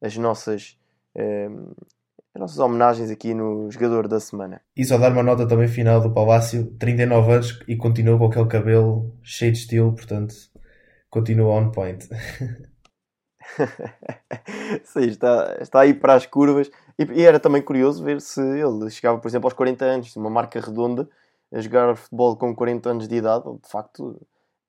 as 0.00 0.16
nossas, 0.16 0.78
eh, 1.14 1.50
as 2.34 2.40
nossas 2.40 2.58
homenagens 2.58 3.10
aqui 3.10 3.34
no 3.34 3.70
jogador 3.70 4.08
da 4.08 4.20
semana. 4.20 4.62
E 4.76 4.84
só 4.84 4.96
dar 4.96 5.12
uma 5.12 5.22
nota 5.22 5.46
também 5.46 5.68
final 5.68 6.00
do 6.00 6.14
Palácio, 6.14 6.66
39 6.78 7.32
anos 7.32 7.60
e 7.66 7.76
continua 7.76 8.16
com 8.16 8.26
aquele 8.26 8.46
cabelo 8.46 9.12
cheio 9.22 9.52
de 9.52 9.58
estilo, 9.58 9.92
portanto, 9.92 10.34
continua 11.10 11.52
on 11.54 11.70
point. 11.70 12.08
Sim, 14.84 15.08
está, 15.08 15.58
está 15.60 15.80
aí 15.80 15.92
para 15.92 16.14
as 16.14 16.24
curvas. 16.26 16.70
E, 16.98 17.04
e 17.20 17.22
era 17.22 17.40
também 17.40 17.60
curioso 17.60 18.04
ver 18.04 18.20
se 18.20 18.40
ele 18.40 18.88
chegava, 18.90 19.18
por 19.18 19.28
exemplo, 19.28 19.46
aos 19.46 19.54
40 19.54 19.84
anos, 19.84 20.16
uma 20.16 20.30
marca 20.30 20.60
redonda, 20.60 21.08
a 21.52 21.60
jogar 21.60 21.96
futebol 21.96 22.36
com 22.36 22.54
40 22.54 22.90
anos 22.90 23.08
de 23.08 23.16
idade. 23.16 23.44
De 23.44 23.68
facto, 23.68 24.20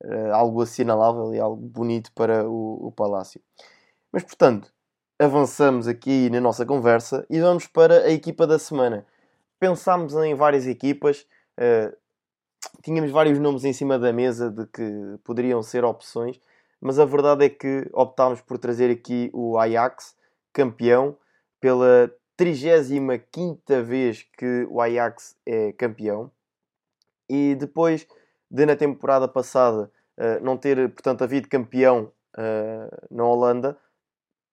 era 0.04 0.36
algo 0.36 0.62
assinalável 0.62 1.34
e 1.34 1.40
algo 1.40 1.62
bonito 1.62 2.12
para 2.14 2.48
o, 2.50 2.88
o 2.88 2.92
Palácio. 2.92 3.42
Mas, 4.12 4.24
portanto, 4.24 4.72
avançamos 5.20 5.88
aqui 5.88 6.30
na 6.30 6.42
nossa 6.42 6.66
conversa 6.66 7.26
e 7.30 7.40
vamos 7.40 7.68
para 7.68 8.06
a 8.06 8.12
equipa 8.12 8.48
da 8.48 8.58
semana. 8.58 9.06
Pensámos 9.60 10.16
em 10.16 10.34
várias 10.34 10.66
equipas, 10.66 11.28
eh, 11.58 11.96
tínhamos 12.82 13.12
vários 13.12 13.38
nomes 13.38 13.64
em 13.64 13.72
cima 13.72 14.00
da 14.00 14.12
mesa 14.12 14.50
de 14.50 14.66
que 14.66 15.20
poderiam 15.24 15.62
ser 15.62 15.86
opções, 15.86 16.40
mas 16.82 16.98
a 16.98 17.06
verdade 17.06 17.46
é 17.46 17.50
que 17.50 17.88
optámos 17.94 18.42
por 18.42 18.58
trazer 18.58 18.90
aqui 18.90 19.30
o 19.32 19.60
Ajax, 19.60 20.16
campeão, 20.52 21.16
pela 21.60 22.12
35 22.36 23.84
vez 23.84 24.24
que 24.36 24.68
o 24.70 24.82
Ajax 24.82 25.36
é 25.46 25.72
campeão. 25.74 26.32
E 27.32 27.56
depois 27.56 28.06
de 28.50 28.66
na 28.66 28.76
temporada 28.76 29.26
passada 29.26 29.90
eh, 30.18 30.42
não 30.42 30.58
ter, 30.58 30.92
portanto, 30.92 31.24
havido 31.24 31.48
campeão 31.48 32.12
eh, 32.38 32.90
na 33.10 33.24
Holanda, 33.24 33.78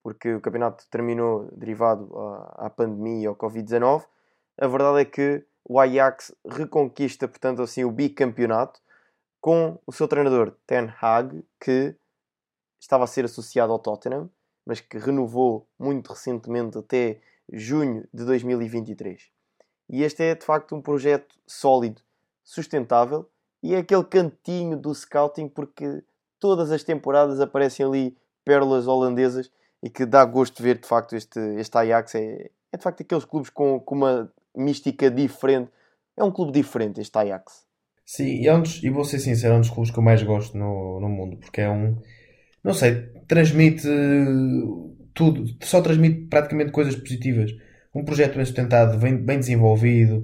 porque 0.01 0.33
o 0.35 0.41
campeonato 0.41 0.87
terminou 0.89 1.51
derivado 1.51 2.17
à, 2.17 2.67
à 2.67 2.71
pandemia 2.71 3.25
e 3.25 3.27
ao 3.27 3.35
Covid-19, 3.35 4.07
a 4.61 4.67
verdade 4.69 5.01
é 5.01 5.05
que 5.05 5.45
o 5.65 5.81
Ajax 5.81 6.33
reconquista, 6.47 7.27
portanto, 7.27 7.63
assim, 7.63 7.83
o 7.83 7.91
bicampeonato 7.91 8.81
com 9.41 9.77
o 9.85 9.93
seu 9.93 10.07
treinador 10.07 10.55
Ten 10.65 10.93
Hag, 11.03 11.45
que 11.61 11.97
estava 12.81 13.03
a 13.03 13.09
ser 13.09 13.25
associado 13.25 13.73
ao 13.73 13.81
Tottenham, 13.81 14.31
mas 14.65 14.81
que 14.81 14.99
renovou 14.99 15.69
muito 15.77 16.13
recentemente 16.13 16.79
até 16.79 17.21
junho 17.53 18.07
de 18.15 18.25
2023. 18.25 19.31
E 19.91 20.05
este 20.05 20.23
é 20.23 20.35
de 20.37 20.45
facto 20.45 20.77
um 20.77 20.83
projeto 20.83 21.35
sólido, 21.45 22.01
sustentável 22.49 23.29
e 23.63 23.75
é 23.75 23.79
aquele 23.79 24.05
cantinho 24.05 24.75
do 24.75 24.95
scouting 24.95 25.49
porque 25.49 26.03
todas 26.41 26.73
as 26.73 26.83
temporadas 26.83 27.41
aparecem 27.41 27.85
ali 27.85 28.17
pérolas 28.43 28.87
holandesas 28.87 29.51
e 29.83 29.91
que 29.91 30.07
dá 30.07 30.25
gosto 30.25 30.57
de 30.57 30.63
ver 30.63 30.79
de 30.79 30.89
facto 30.89 31.15
este, 31.15 31.39
este 31.59 31.77
Ajax. 31.77 32.15
É, 32.15 32.51
é 32.73 32.77
de 32.77 32.83
facto 32.83 33.03
aqueles 33.03 33.27
clubes 33.27 33.51
com, 33.51 33.79
com 33.79 33.95
uma 33.95 34.33
mística 34.57 35.11
diferente. 35.11 35.71
É 36.17 36.25
um 36.25 36.31
clube 36.31 36.53
diferente 36.53 37.01
este 37.01 37.19
Ajax. 37.19 37.67
Sim, 38.07 38.25
e, 38.25 38.49
é 38.49 38.63
e 38.83 38.89
vou 38.89 39.05
ser 39.05 39.19
sincero, 39.19 39.55
é 39.55 39.57
um 39.59 39.61
dos 39.61 39.69
clubes 39.69 39.91
que 39.91 39.99
eu 39.99 40.03
mais 40.03 40.23
gosto 40.23 40.57
no, 40.57 40.99
no 40.99 41.09
mundo, 41.11 41.37
porque 41.37 41.61
é 41.61 41.69
um, 41.69 42.01
não 42.65 42.73
sei, 42.73 43.11
transmite 43.29 43.87
uh, 43.87 44.97
tudo, 45.13 45.45
só 45.63 45.83
transmite 45.83 46.27
praticamente 46.29 46.73
coisas 46.73 46.97
positivas. 46.97 47.51
Um 47.95 48.07
projeto 48.07 48.37
bem 48.37 48.45
sustentado, 48.47 48.97
bem, 48.97 49.15
bem 49.15 49.39
desenvolvido, 49.39 50.23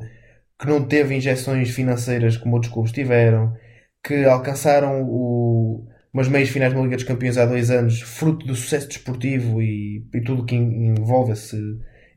que 0.64 0.70
não 0.70 0.83
teve 0.83 1.14
injeções 1.14 1.70
financeiras 1.70 2.38
como 2.38 2.55
outros 2.55 2.72
clubes 2.72 2.90
tiveram, 2.90 3.55
que 4.03 4.24
alcançaram 4.24 5.03
o, 5.03 5.87
umas 6.12 6.27
meias 6.27 6.48
finais 6.48 6.72
da 6.72 6.81
Liga 6.81 6.96
dos 6.96 7.05
Campeões 7.05 7.37
há 7.37 7.44
dois 7.44 7.70
anos, 7.70 8.00
fruto 8.00 8.46
do 8.46 8.55
sucesso 8.55 8.88
desportivo 8.88 9.61
e, 9.61 10.07
e 10.12 10.20
tudo 10.22 10.46
que 10.46 10.55
envolve 10.55 11.33
esse, 11.33 11.59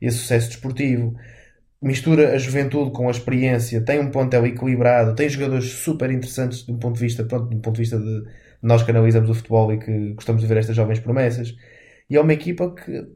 esse 0.00 0.16
sucesso 0.16 0.48
desportivo. 0.48 1.14
Mistura 1.80 2.34
a 2.34 2.38
juventude 2.38 2.90
com 2.90 3.06
a 3.06 3.10
experiência, 3.10 3.82
tem 3.82 4.00
um 4.00 4.10
plantel 4.10 4.46
equilibrado, 4.46 5.14
tem 5.14 5.28
jogadores 5.28 5.66
super 5.66 6.10
interessantes 6.10 6.64
do 6.64 6.78
ponto 6.78 6.94
de 6.94 7.00
vista, 7.00 7.24
pronto, 7.24 7.50
do 7.50 7.60
ponto 7.60 7.74
de 7.74 7.82
vista 7.82 7.98
de 7.98 8.24
nós 8.62 8.82
que 8.82 8.90
analisamos 8.90 9.28
o 9.28 9.34
futebol 9.34 9.72
e 9.72 9.78
que 9.78 10.14
gostamos 10.14 10.40
de 10.40 10.48
ver 10.48 10.56
estas 10.56 10.74
jovens 10.74 11.00
promessas. 11.00 11.54
E 12.08 12.16
é 12.16 12.20
uma 12.20 12.32
equipa 12.32 12.74
que, 12.74 13.06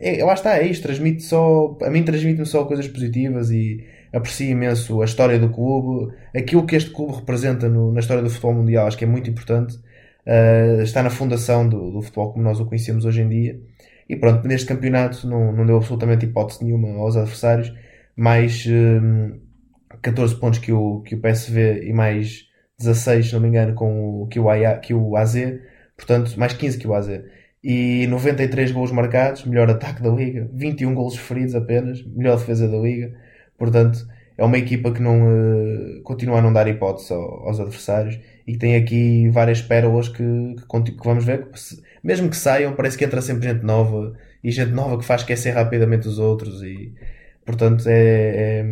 é, 0.00 0.24
lá 0.24 0.32
está, 0.32 0.56
é 0.56 0.66
isto, 0.66 0.82
transmite 0.82 1.22
só, 1.22 1.76
a 1.82 1.90
mim 1.90 2.02
transmite-me 2.02 2.46
só 2.46 2.64
coisas 2.64 2.88
positivas 2.88 3.50
e 3.50 3.84
aprecio 4.12 4.50
imenso 4.50 5.02
a 5.02 5.04
história 5.04 5.38
do 5.38 5.50
clube, 5.50 6.14
aquilo 6.34 6.66
que 6.66 6.76
este 6.76 6.90
clube 6.90 7.14
representa 7.14 7.68
no, 7.68 7.92
na 7.92 8.00
história 8.00 8.22
do 8.22 8.30
futebol 8.30 8.54
mundial, 8.54 8.86
acho 8.86 8.96
que 8.96 9.04
é 9.04 9.08
muito 9.08 9.28
importante. 9.30 9.76
Uh, 10.26 10.82
está 10.82 11.02
na 11.02 11.10
fundação 11.10 11.66
do, 11.68 11.90
do, 11.90 12.02
futebol 12.02 12.32
como 12.32 12.44
nós 12.44 12.60
o 12.60 12.66
conhecemos 12.66 13.04
hoje 13.04 13.22
em 13.22 13.28
dia. 13.28 13.60
E 14.08 14.16
pronto, 14.16 14.46
neste 14.46 14.66
campeonato 14.66 15.26
não, 15.26 15.52
não 15.52 15.66
deu 15.66 15.76
absolutamente 15.76 16.26
hipótese 16.26 16.64
nenhuma 16.64 16.88
aos 16.98 17.16
adversários. 17.16 17.72
Mais 18.16 18.66
um, 18.66 19.38
14 20.02 20.34
pontos 20.36 20.58
que 20.58 20.72
o, 20.72 21.00
que 21.00 21.14
o 21.14 21.20
PSV 21.20 21.84
e 21.84 21.92
mais 21.92 22.46
16, 22.78 23.26
se 23.26 23.32
não 23.32 23.40
me 23.40 23.48
engano, 23.48 23.74
com 23.74 24.22
o, 24.22 24.26
que, 24.26 24.38
o 24.38 24.48
AIA, 24.48 24.78
que 24.78 24.94
o 24.94 25.16
AZ. 25.16 25.34
Portanto, 25.96 26.34
mais 26.38 26.52
15 26.52 26.78
que 26.78 26.86
o 26.86 26.94
AZ. 26.94 27.08
E 27.62 28.06
93 28.08 28.70
gols 28.70 28.92
marcados, 28.92 29.44
melhor 29.44 29.68
ataque 29.70 30.02
da 30.02 30.10
Liga. 30.10 30.48
21 30.52 30.94
gols 30.94 31.16
feridos 31.16 31.54
apenas, 31.54 32.04
melhor 32.04 32.38
defesa 32.38 32.68
da 32.68 32.76
Liga. 32.76 33.14
Portanto, 33.58 34.06
é 34.38 34.44
uma 34.44 34.56
equipa 34.56 34.92
que 34.92 35.02
não 35.02 35.20
uh, 35.26 36.00
continua 36.02 36.38
a 36.38 36.42
não 36.42 36.52
dar 36.52 36.68
hipótese 36.68 37.12
aos 37.12 37.58
adversários 37.58 38.20
e 38.46 38.52
que 38.52 38.58
tem 38.58 38.76
aqui 38.76 39.28
várias 39.30 39.60
pérolas 39.60 40.08
que, 40.08 40.22
que, 40.22 40.92
que 40.92 41.04
vamos 41.04 41.24
ver. 41.24 41.48
Mesmo 42.02 42.30
que 42.30 42.36
saiam, 42.36 42.72
parece 42.74 42.96
que 42.96 43.04
entra 43.04 43.20
sempre 43.20 43.48
gente 43.48 43.64
nova 43.64 44.14
e 44.42 44.50
gente 44.52 44.70
nova 44.70 44.96
que 44.96 45.04
faz 45.04 45.22
esquecer 45.22 45.50
rapidamente 45.50 46.06
os 46.06 46.20
outros. 46.20 46.62
E 46.62 46.94
portanto, 47.44 47.84
é, 47.88 48.60
é, 48.60 48.64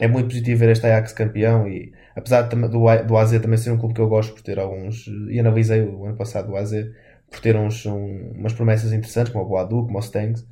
é 0.00 0.08
muito 0.08 0.28
positivo 0.28 0.60
ver 0.60 0.70
este 0.70 0.86
Ajax 0.86 1.12
campeão. 1.12 1.68
E 1.68 1.92
apesar 2.16 2.42
do, 2.42 2.68
do 3.06 3.16
AZ 3.18 3.32
também 3.40 3.58
ser 3.58 3.70
um 3.72 3.78
clube 3.78 3.94
que 3.94 4.00
eu 4.00 4.08
gosto 4.08 4.32
por 4.32 4.42
ter 4.42 4.58
alguns, 4.58 5.06
e 5.28 5.38
analisei 5.38 5.82
o 5.82 6.06
ano 6.06 6.16
passado 6.16 6.50
o 6.50 6.56
AZ 6.56 6.72
por 7.30 7.40
ter 7.40 7.56
uns, 7.56 7.84
um, 7.84 8.32
umas 8.34 8.52
promessas 8.54 8.92
interessantes, 8.92 9.32
como 9.32 9.44
o 9.44 9.48
Boadu, 9.48 9.84
como 9.84 9.98
o 9.98 10.02
Stengs. 10.02 10.46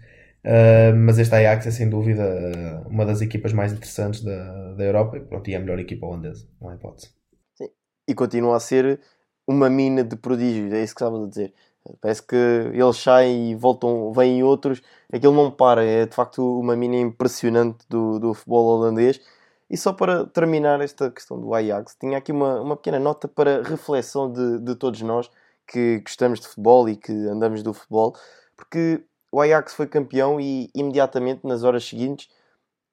Uh, 0.45 0.95
mas 0.97 1.19
este 1.19 1.35
Ajax 1.35 1.67
é 1.67 1.71
sem 1.71 1.89
dúvida 1.89 2.83
uma 2.87 3.07
das 3.07 3.21
equipas 3.21 3.53
mais 3.53 3.73
interessantes 3.73 4.23
da, 4.23 4.73
da 4.75 4.85
Europa 4.85 5.17
e, 5.17 5.21
pronto, 5.21 5.49
e 5.49 5.55
é 5.55 5.57
a 5.57 5.61
melhor 5.61 5.79
equipa 5.79 6.07
holandesa, 6.07 6.49
não 6.61 6.69
há 6.69 6.75
hipótese. 6.75 7.11
Sim. 7.55 7.69
E 8.09 8.15
continua 8.15 8.57
a 8.57 8.61
ser 8.61 9.01
uma 9.47 9.71
mina 9.71 10.03
de 10.03 10.17
prodígios, 10.17 10.73
é 10.73 10.83
isso 10.83 10.95
que 10.95 11.03
estavas 11.03 11.25
a 11.25 11.29
dizer. 11.29 11.55
Parece 12.01 12.23
que 12.23 12.37
eles 12.37 12.97
saem 12.97 13.51
e 13.51 13.55
voltam, 13.55 14.13
vêm 14.13 14.43
outros, 14.43 14.81
aquilo 15.13 15.35
não 15.35 15.51
para, 15.51 15.85
é 15.85 16.07
de 16.07 16.15
facto 16.15 16.61
uma 16.61 16.77
mina 16.77 16.97
impressionante 16.97 17.85
do, 17.89 18.19
do 18.19 18.35
futebol 18.35 18.67
holandês. 18.67 19.21
E 19.69 19.77
só 19.77 19.93
para 19.93 20.27
terminar 20.27 20.81
esta 20.81 21.11
questão 21.11 21.41
do 21.41 21.55
Ajax, 21.55 21.97
tinha 21.99 22.19
aqui 22.19 22.31
uma, 22.31 22.61
uma 22.61 22.77
pequena 22.77 22.99
nota 22.99 23.27
para 23.27 23.63
reflexão 23.63 24.31
de, 24.31 24.59
de 24.61 24.75
todos 24.77 25.01
nós 25.03 25.31
que 25.67 26.01
gostamos 26.01 26.41
de 26.41 26.47
futebol 26.47 26.89
e 26.89 26.97
que 26.97 27.13
andamos 27.13 27.63
do 27.63 27.73
futebol, 27.73 28.15
porque 28.57 29.03
o 29.33 29.41
Ajax 29.41 29.75
foi 29.75 29.87
campeão 29.87 30.39
e 30.39 30.71
imediatamente 30.75 31.47
nas 31.47 31.65
horas 31.65 31.85
seguintes 31.85 32.29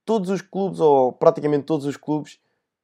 todos 0.05 0.29
os 0.29 0.41
clubes, 0.41 0.79
ou 0.79 1.11
praticamente 1.11 1.65
todos 1.65 1.85
os 1.85 1.97
clubes, 1.97 2.39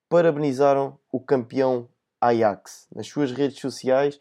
parabenizaram 0.08 1.00
o 1.12 1.20
campeão 1.20 1.88
Ajax. 2.22 2.88
Nas 2.94 3.08
suas 3.08 3.32
redes 3.32 3.60
sociais 3.60 4.20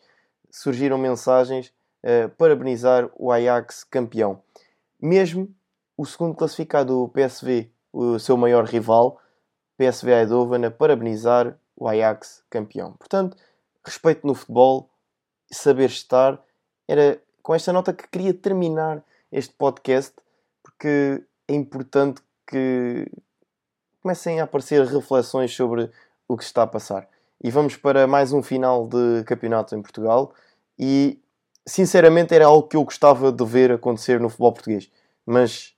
surgiram 0.51 0.97
mensagens 0.97 1.73
a 2.03 2.29
parabenizar 2.31 3.11
o 3.17 3.31
Ajax 3.31 3.85
campeão. 3.85 4.41
Mesmo 5.01 5.55
o 5.97 6.07
segundo 6.07 6.35
classificado, 6.35 7.03
o 7.03 7.09
PSV, 7.09 7.71
o 7.93 8.19
seu 8.19 8.37
maior 8.37 8.65
rival, 8.65 9.21
PSV 9.77 10.13
Eindhoven, 10.13 10.65
a 10.65 10.71
parabenizar 10.71 11.59
o 11.77 11.89
Ajax 11.89 12.43
campeão. 12.49 12.93
Portanto, 12.93 13.37
respeito 13.85 14.27
no 14.27 14.35
futebol, 14.35 14.89
saber 15.53 15.91
estar, 15.91 16.43
era 16.89 17.21
com 17.43 17.55
esta 17.55 17.73
nota 17.73 17.93
que 17.93 18.09
queria 18.09 18.33
terminar 18.33 19.05
este 19.35 19.53
podcast, 19.55 20.15
porque 20.63 21.23
é 21.49 21.55
importante 21.55 22.23
que 22.47 23.11
comecem 24.01 24.41
a 24.41 24.45
aparecer 24.45 24.85
reflexões 24.87 25.55
sobre 25.55 25.91
o 26.29 26.37
que 26.37 26.45
está 26.45 26.63
a 26.63 26.67
passar. 26.67 27.09
E 27.43 27.51
vamos 27.51 27.77
para 27.77 28.07
mais 28.07 28.33
um 28.33 28.43
final 28.43 28.87
de 28.87 29.25
campeonato 29.25 29.75
em 29.75 29.83
Portugal. 29.83 30.33
E 30.79 31.21
sinceramente 31.67 32.35
era 32.35 32.47
algo 32.47 32.69
que 32.69 32.77
eu 32.77 32.85
gostava 32.85 33.33
de 33.33 33.45
ver 33.45 33.73
acontecer 33.73 34.21
no 34.21 34.29
futebol 34.29 34.53
português, 34.53 34.91
mas 35.27 35.75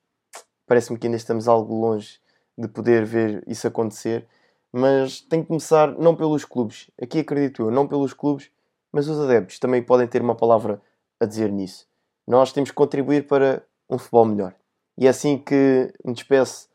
parece-me 0.66 0.98
que 0.98 1.06
ainda 1.06 1.16
estamos 1.16 1.48
algo 1.48 1.74
longe 1.74 2.20
de 2.58 2.68
poder 2.68 3.04
ver 3.04 3.42
isso 3.46 3.66
acontecer. 3.66 4.26
Mas 4.72 5.20
tem 5.20 5.40
que 5.42 5.48
começar 5.48 5.92
não 5.98 6.14
pelos 6.14 6.44
clubes, 6.44 6.90
aqui 7.00 7.20
acredito 7.20 7.62
eu, 7.62 7.70
não 7.70 7.86
pelos 7.86 8.12
clubes, 8.12 8.50
mas 8.92 9.08
os 9.08 9.18
adeptos 9.18 9.58
também 9.58 9.82
podem 9.82 10.06
ter 10.06 10.20
uma 10.20 10.34
palavra 10.34 10.80
a 11.18 11.24
dizer 11.24 11.50
nisso. 11.50 11.88
Nós 12.26 12.52
temos 12.52 12.70
que 12.70 12.76
contribuir 12.76 13.26
para 13.26 13.62
um 13.88 13.98
futebol 13.98 14.24
melhor. 14.24 14.54
E 14.98 15.06
é 15.06 15.10
assim 15.10 15.38
que 15.38 15.92
me 16.04 16.12
despeço 16.12 16.68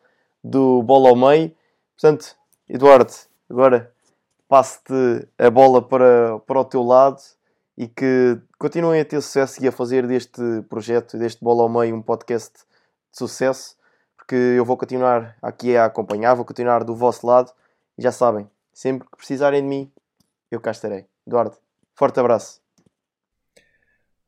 do 0.43 0.81
bola 0.83 1.09
ao 1.09 1.15
meio. 1.15 1.51
Portanto, 1.95 2.35
Eduardo, 2.69 3.11
agora 3.49 3.91
passo-te 4.47 5.27
a 5.37 5.49
bola 5.49 5.81
para, 5.81 6.39
para 6.39 6.59
o 6.59 6.65
teu 6.65 6.83
lado 6.83 7.21
e 7.77 7.87
que 7.87 8.39
continuem 8.59 9.01
a 9.01 9.05
ter 9.05 9.21
sucesso 9.21 9.63
e 9.63 9.67
a 9.67 9.71
fazer 9.71 10.05
deste 10.05 10.41
projeto, 10.69 11.17
deste 11.17 11.43
bola 11.43 11.63
ao 11.63 11.69
meio, 11.69 11.95
um 11.95 12.01
podcast 12.01 12.53
de 13.11 13.17
sucesso, 13.17 13.75
porque 14.15 14.35
eu 14.35 14.63
vou 14.63 14.77
continuar 14.77 15.35
aqui 15.41 15.75
a 15.75 15.85
acompanhar, 15.85 16.35
vou 16.35 16.45
continuar 16.45 16.83
do 16.83 16.95
vosso 16.95 17.25
lado 17.25 17.51
e 17.97 18.03
já 18.03 18.11
sabem, 18.11 18.49
sempre 18.73 19.07
que 19.09 19.17
precisarem 19.17 19.61
de 19.61 19.67
mim, 19.67 19.91
eu 20.49 20.59
cá 20.59 20.71
estarei. 20.71 21.05
Eduardo, 21.25 21.55
forte 21.95 22.19
abraço. 22.19 22.60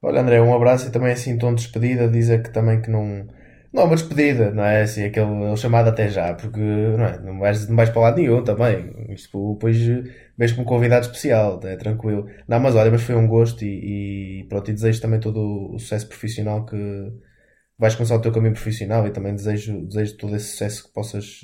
Olha, 0.04 0.20
André, 0.22 0.42
um 0.42 0.54
abraço 0.54 0.88
e 0.88 0.92
também 0.92 1.14
assim, 1.14 1.38
tom 1.38 1.56
de 1.56 1.64
despedida, 1.64 2.10
dizer 2.10 2.44
que 2.44 2.52
também 2.52 2.82
que 2.82 2.92
não. 2.92 3.26
Não, 3.72 3.86
uma 3.86 3.96
despedida, 3.96 4.52
não 4.52 4.64
é? 4.64 4.82
Assim, 4.84 5.04
aquele 5.04 5.56
chamado 5.58 5.88
até 5.90 6.10
já, 6.10 6.34
porque 6.36 6.60
não, 6.60 7.06
é? 7.06 7.20
não, 7.20 7.40
vais, 7.40 7.68
não 7.68 7.76
vais 7.76 7.90
para 7.90 8.02
lado 8.02 8.18
nenhum 8.18 8.44
também. 8.44 8.94
Isto 9.14 9.54
depois 9.54 9.78
vês 10.38 10.52
como 10.52 10.68
convidado 10.68 11.06
especial, 11.06 11.60
é 11.64 11.76
tranquilo. 11.78 12.30
Não, 12.48 12.60
mas 12.60 12.76
olha, 12.76 12.92
mas 12.92 13.02
foi 13.02 13.16
um 13.16 13.28
gosto 13.28 13.64
e, 13.64 14.42
e 14.42 14.48
pronto, 14.50 14.70
e 14.70 14.74
desejo 14.74 15.02
também 15.02 15.20
todo 15.20 15.74
o 15.74 15.80
sucesso 15.80 16.08
profissional 16.08 16.66
que 16.66 16.76
vais 17.78 17.96
começar 17.96 18.16
o 18.16 18.22
teu 18.22 18.32
caminho 18.32 18.54
profissional 18.54 19.08
e 19.08 19.12
também 19.12 19.36
desejo, 19.36 19.86
desejo 19.88 20.18
todo 20.18 20.36
esse 20.36 20.48
sucesso 20.52 20.88
que 20.88 20.94
possas, 20.94 21.40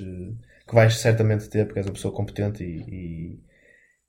que 0.68 0.74
vais 0.74 0.94
certamente 0.96 1.48
ter, 1.48 1.64
porque 1.66 1.80
és 1.80 1.86
uma 1.86 1.94
pessoa 1.94 2.14
competente 2.14 2.62
e, 2.64 3.38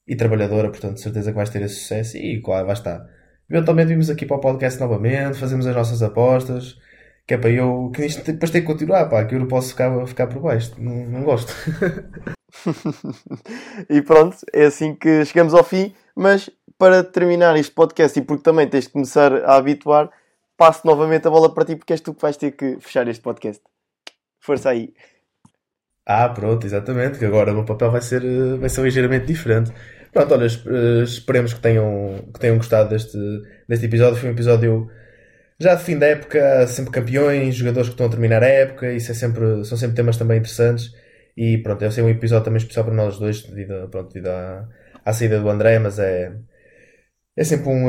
e, 0.07 0.13
e 0.13 0.15
trabalhadora, 0.15 0.69
portanto, 0.69 0.99
certeza 0.99 1.31
que 1.31 1.37
vais 1.37 1.49
ter 1.49 1.61
esse 1.63 1.75
sucesso 1.75 2.17
e 2.17 2.41
claro, 2.41 2.65
vai 2.67 2.73
estar 2.75 3.20
Eventualmente 3.51 3.89
vimos 3.89 4.09
aqui 4.09 4.25
para 4.25 4.37
o 4.37 4.39
podcast 4.39 4.79
novamente, 4.79 5.37
fazemos 5.37 5.67
as 5.67 5.75
nossas 5.75 6.01
apostas. 6.01 6.79
Que 7.27 7.33
é 7.33 7.37
para 7.37 7.49
eu. 7.49 7.91
Que 7.93 8.05
isto 8.05 8.23
depois 8.23 8.49
tem 8.49 8.61
que 8.61 8.67
continuar, 8.67 9.09
pá, 9.09 9.25
que 9.25 9.35
eu 9.35 9.39
não 9.39 9.47
posso 9.47 9.71
ficar, 9.71 10.07
ficar 10.07 10.27
por 10.27 10.41
baixo. 10.41 10.73
Não, 10.77 11.05
não 11.05 11.23
gosto. 11.23 11.53
e 13.89 14.01
pronto, 14.01 14.37
é 14.53 14.67
assim 14.67 14.95
que 14.95 15.25
chegamos 15.25 15.53
ao 15.53 15.65
fim. 15.65 15.93
Mas 16.15 16.49
para 16.77 17.03
terminar 17.03 17.57
este 17.57 17.73
podcast 17.73 18.17
e 18.17 18.21
porque 18.21 18.41
também 18.41 18.69
tens 18.69 18.85
de 18.85 18.91
começar 18.91 19.33
a 19.43 19.57
habituar, 19.57 20.09
passo 20.55 20.87
novamente 20.87 21.27
a 21.27 21.29
bola 21.29 21.53
para 21.53 21.65
ti 21.65 21.75
porque 21.75 21.91
és 21.91 21.99
tu 21.99 22.13
que 22.13 22.21
vais 22.21 22.37
ter 22.37 22.51
que 22.51 22.79
fechar 22.79 23.05
este 23.09 23.21
podcast. 23.21 23.61
Força 24.39 24.69
aí. 24.69 24.93
Ah, 26.05 26.29
pronto, 26.29 26.65
exatamente, 26.65 27.19
que 27.19 27.25
agora 27.25 27.51
o 27.51 27.55
meu 27.55 27.65
papel 27.65 27.91
vai 27.91 28.01
ser, 28.01 28.21
vai 28.57 28.69
ser 28.69 28.81
ligeiramente 28.81 29.25
diferente. 29.25 29.73
Pronto, 30.11 30.33
olha, 30.33 30.45
eh, 30.45 31.03
esperemos 31.03 31.53
que 31.53 31.61
tenham, 31.61 32.29
que 32.33 32.39
tenham 32.39 32.57
gostado 32.57 32.89
deste, 32.89 33.17
deste 33.67 33.85
episódio. 33.85 34.17
Foi 34.19 34.29
um 34.29 34.33
episódio 34.33 34.89
já 35.59 35.75
de 35.75 35.83
fim 35.83 35.97
da 35.97 36.07
época, 36.07 36.67
sempre 36.67 36.91
campeões, 36.91 37.55
jogadores 37.55 37.89
que 37.89 37.93
estão 37.93 38.07
a 38.07 38.09
terminar 38.09 38.43
a 38.43 38.47
época, 38.47 38.91
isso 38.91 39.11
é 39.11 39.15
sempre, 39.15 39.63
são 39.63 39.77
sempre 39.77 39.95
temas 39.95 40.17
também 40.17 40.39
interessantes. 40.39 40.91
E 41.37 41.59
pronto, 41.59 41.79
deve 41.79 41.93
ser 41.93 42.01
um 42.01 42.09
episódio 42.09 42.45
também 42.45 42.57
especial 42.57 42.85
para 42.85 42.93
nós 42.93 43.17
dois, 43.19 43.43
devido, 43.43 43.87
pronto, 43.89 44.11
devido 44.11 44.27
à, 44.27 44.67
à 45.05 45.13
saída 45.13 45.39
do 45.39 45.49
André, 45.49 45.79
mas 45.79 45.99
é, 45.99 46.33
é 47.35 47.43
sempre 47.43 47.69
um. 47.69 47.87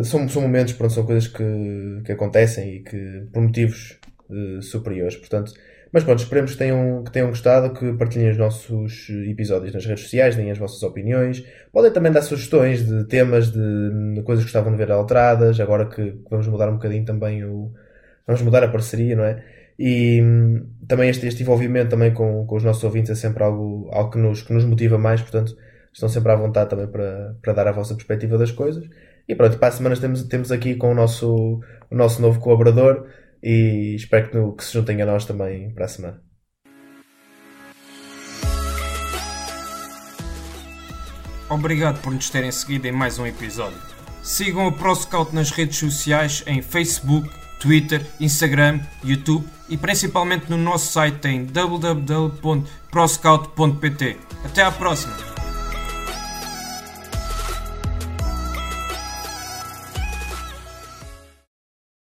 Uh, 0.00 0.04
são, 0.04 0.28
são 0.28 0.42
momentos, 0.42 0.72
pronto, 0.74 0.92
são 0.92 1.06
coisas 1.06 1.28
que, 1.28 2.02
que 2.04 2.12
acontecem 2.12 2.76
e 2.76 2.82
que 2.82 3.28
por 3.32 3.42
motivos 3.42 3.98
uh, 4.30 4.62
superiores. 4.62 5.16
Portanto, 5.16 5.52
mas 5.92 6.04
pronto, 6.04 6.20
esperemos 6.20 6.52
que 6.52 6.58
tenham, 6.58 7.04
que 7.04 7.12
tenham 7.12 7.28
gostado, 7.28 7.74
que 7.74 7.92
partilhem 7.92 8.30
os 8.30 8.38
nossos 8.38 9.10
episódios 9.28 9.74
nas 9.74 9.84
redes 9.84 10.04
sociais, 10.04 10.34
deem 10.34 10.50
as 10.50 10.56
vossas 10.56 10.82
opiniões. 10.82 11.44
Podem 11.70 11.92
também 11.92 12.10
dar 12.10 12.22
sugestões 12.22 12.86
de 12.86 13.04
temas, 13.04 13.52
de, 13.52 14.14
de 14.14 14.22
coisas 14.22 14.42
que 14.42 14.48
gostavam 14.48 14.72
de 14.72 14.78
ver 14.78 14.90
alteradas, 14.90 15.60
agora 15.60 15.84
que 15.86 16.14
vamos 16.30 16.48
mudar 16.48 16.70
um 16.70 16.74
bocadinho 16.74 17.04
também 17.04 17.44
o. 17.44 17.70
Vamos 18.26 18.40
mudar 18.40 18.62
a 18.64 18.68
parceria, 18.68 19.14
não 19.16 19.24
é? 19.24 19.44
E 19.78 20.22
hum, 20.22 20.66
também 20.88 21.10
este, 21.10 21.26
este 21.26 21.42
envolvimento 21.42 21.90
também 21.90 22.14
com, 22.14 22.46
com 22.46 22.56
os 22.56 22.64
nossos 22.64 22.82
ouvintes 22.84 23.10
é 23.10 23.14
sempre 23.14 23.42
algo, 23.42 23.90
algo 23.92 24.10
que, 24.10 24.18
nos, 24.18 24.42
que 24.42 24.52
nos 24.52 24.64
motiva 24.64 24.96
mais, 24.96 25.20
portanto, 25.20 25.56
estão 25.92 26.08
sempre 26.08 26.32
à 26.32 26.36
vontade 26.36 26.70
também 26.70 26.86
para, 26.86 27.36
para 27.42 27.52
dar 27.52 27.68
a 27.68 27.72
vossa 27.72 27.94
perspectiva 27.94 28.38
das 28.38 28.50
coisas. 28.50 28.88
E 29.28 29.34
pronto, 29.34 29.58
para 29.58 29.68
a 29.68 29.72
semana 29.72 29.96
temos, 29.96 30.22
temos 30.24 30.50
aqui 30.50 30.74
com 30.74 30.92
o 30.92 30.94
nosso, 30.94 31.60
o 31.90 31.94
nosso 31.94 32.22
novo 32.22 32.40
colaborador 32.40 33.06
e 33.42 33.96
espero 33.96 34.30
que, 34.30 34.56
que 34.58 34.64
se 34.64 34.74
juntem 34.74 35.02
a 35.02 35.06
nós 35.06 35.24
também 35.24 35.74
para 35.74 35.86
a 35.86 35.88
semana. 35.88 36.22
Obrigado 41.48 42.00
por 42.00 42.12
nos 42.12 42.30
terem 42.30 42.50
seguido 42.50 42.86
em 42.86 42.92
mais 42.92 43.18
um 43.18 43.26
episódio. 43.26 43.78
Sigam 44.22 44.68
o 44.68 44.72
ProScout 44.72 45.34
nas 45.34 45.50
redes 45.50 45.76
sociais 45.76 46.42
em 46.46 46.62
Facebook, 46.62 47.28
Twitter, 47.60 48.06
Instagram, 48.20 48.80
YouTube 49.04 49.46
e 49.68 49.76
principalmente 49.76 50.48
no 50.48 50.56
nosso 50.56 50.92
site 50.92 51.28
em 51.28 51.44
www.proscout.pt. 51.44 54.16
Até 54.44 54.62
à 54.62 54.72
próxima! 54.72 55.31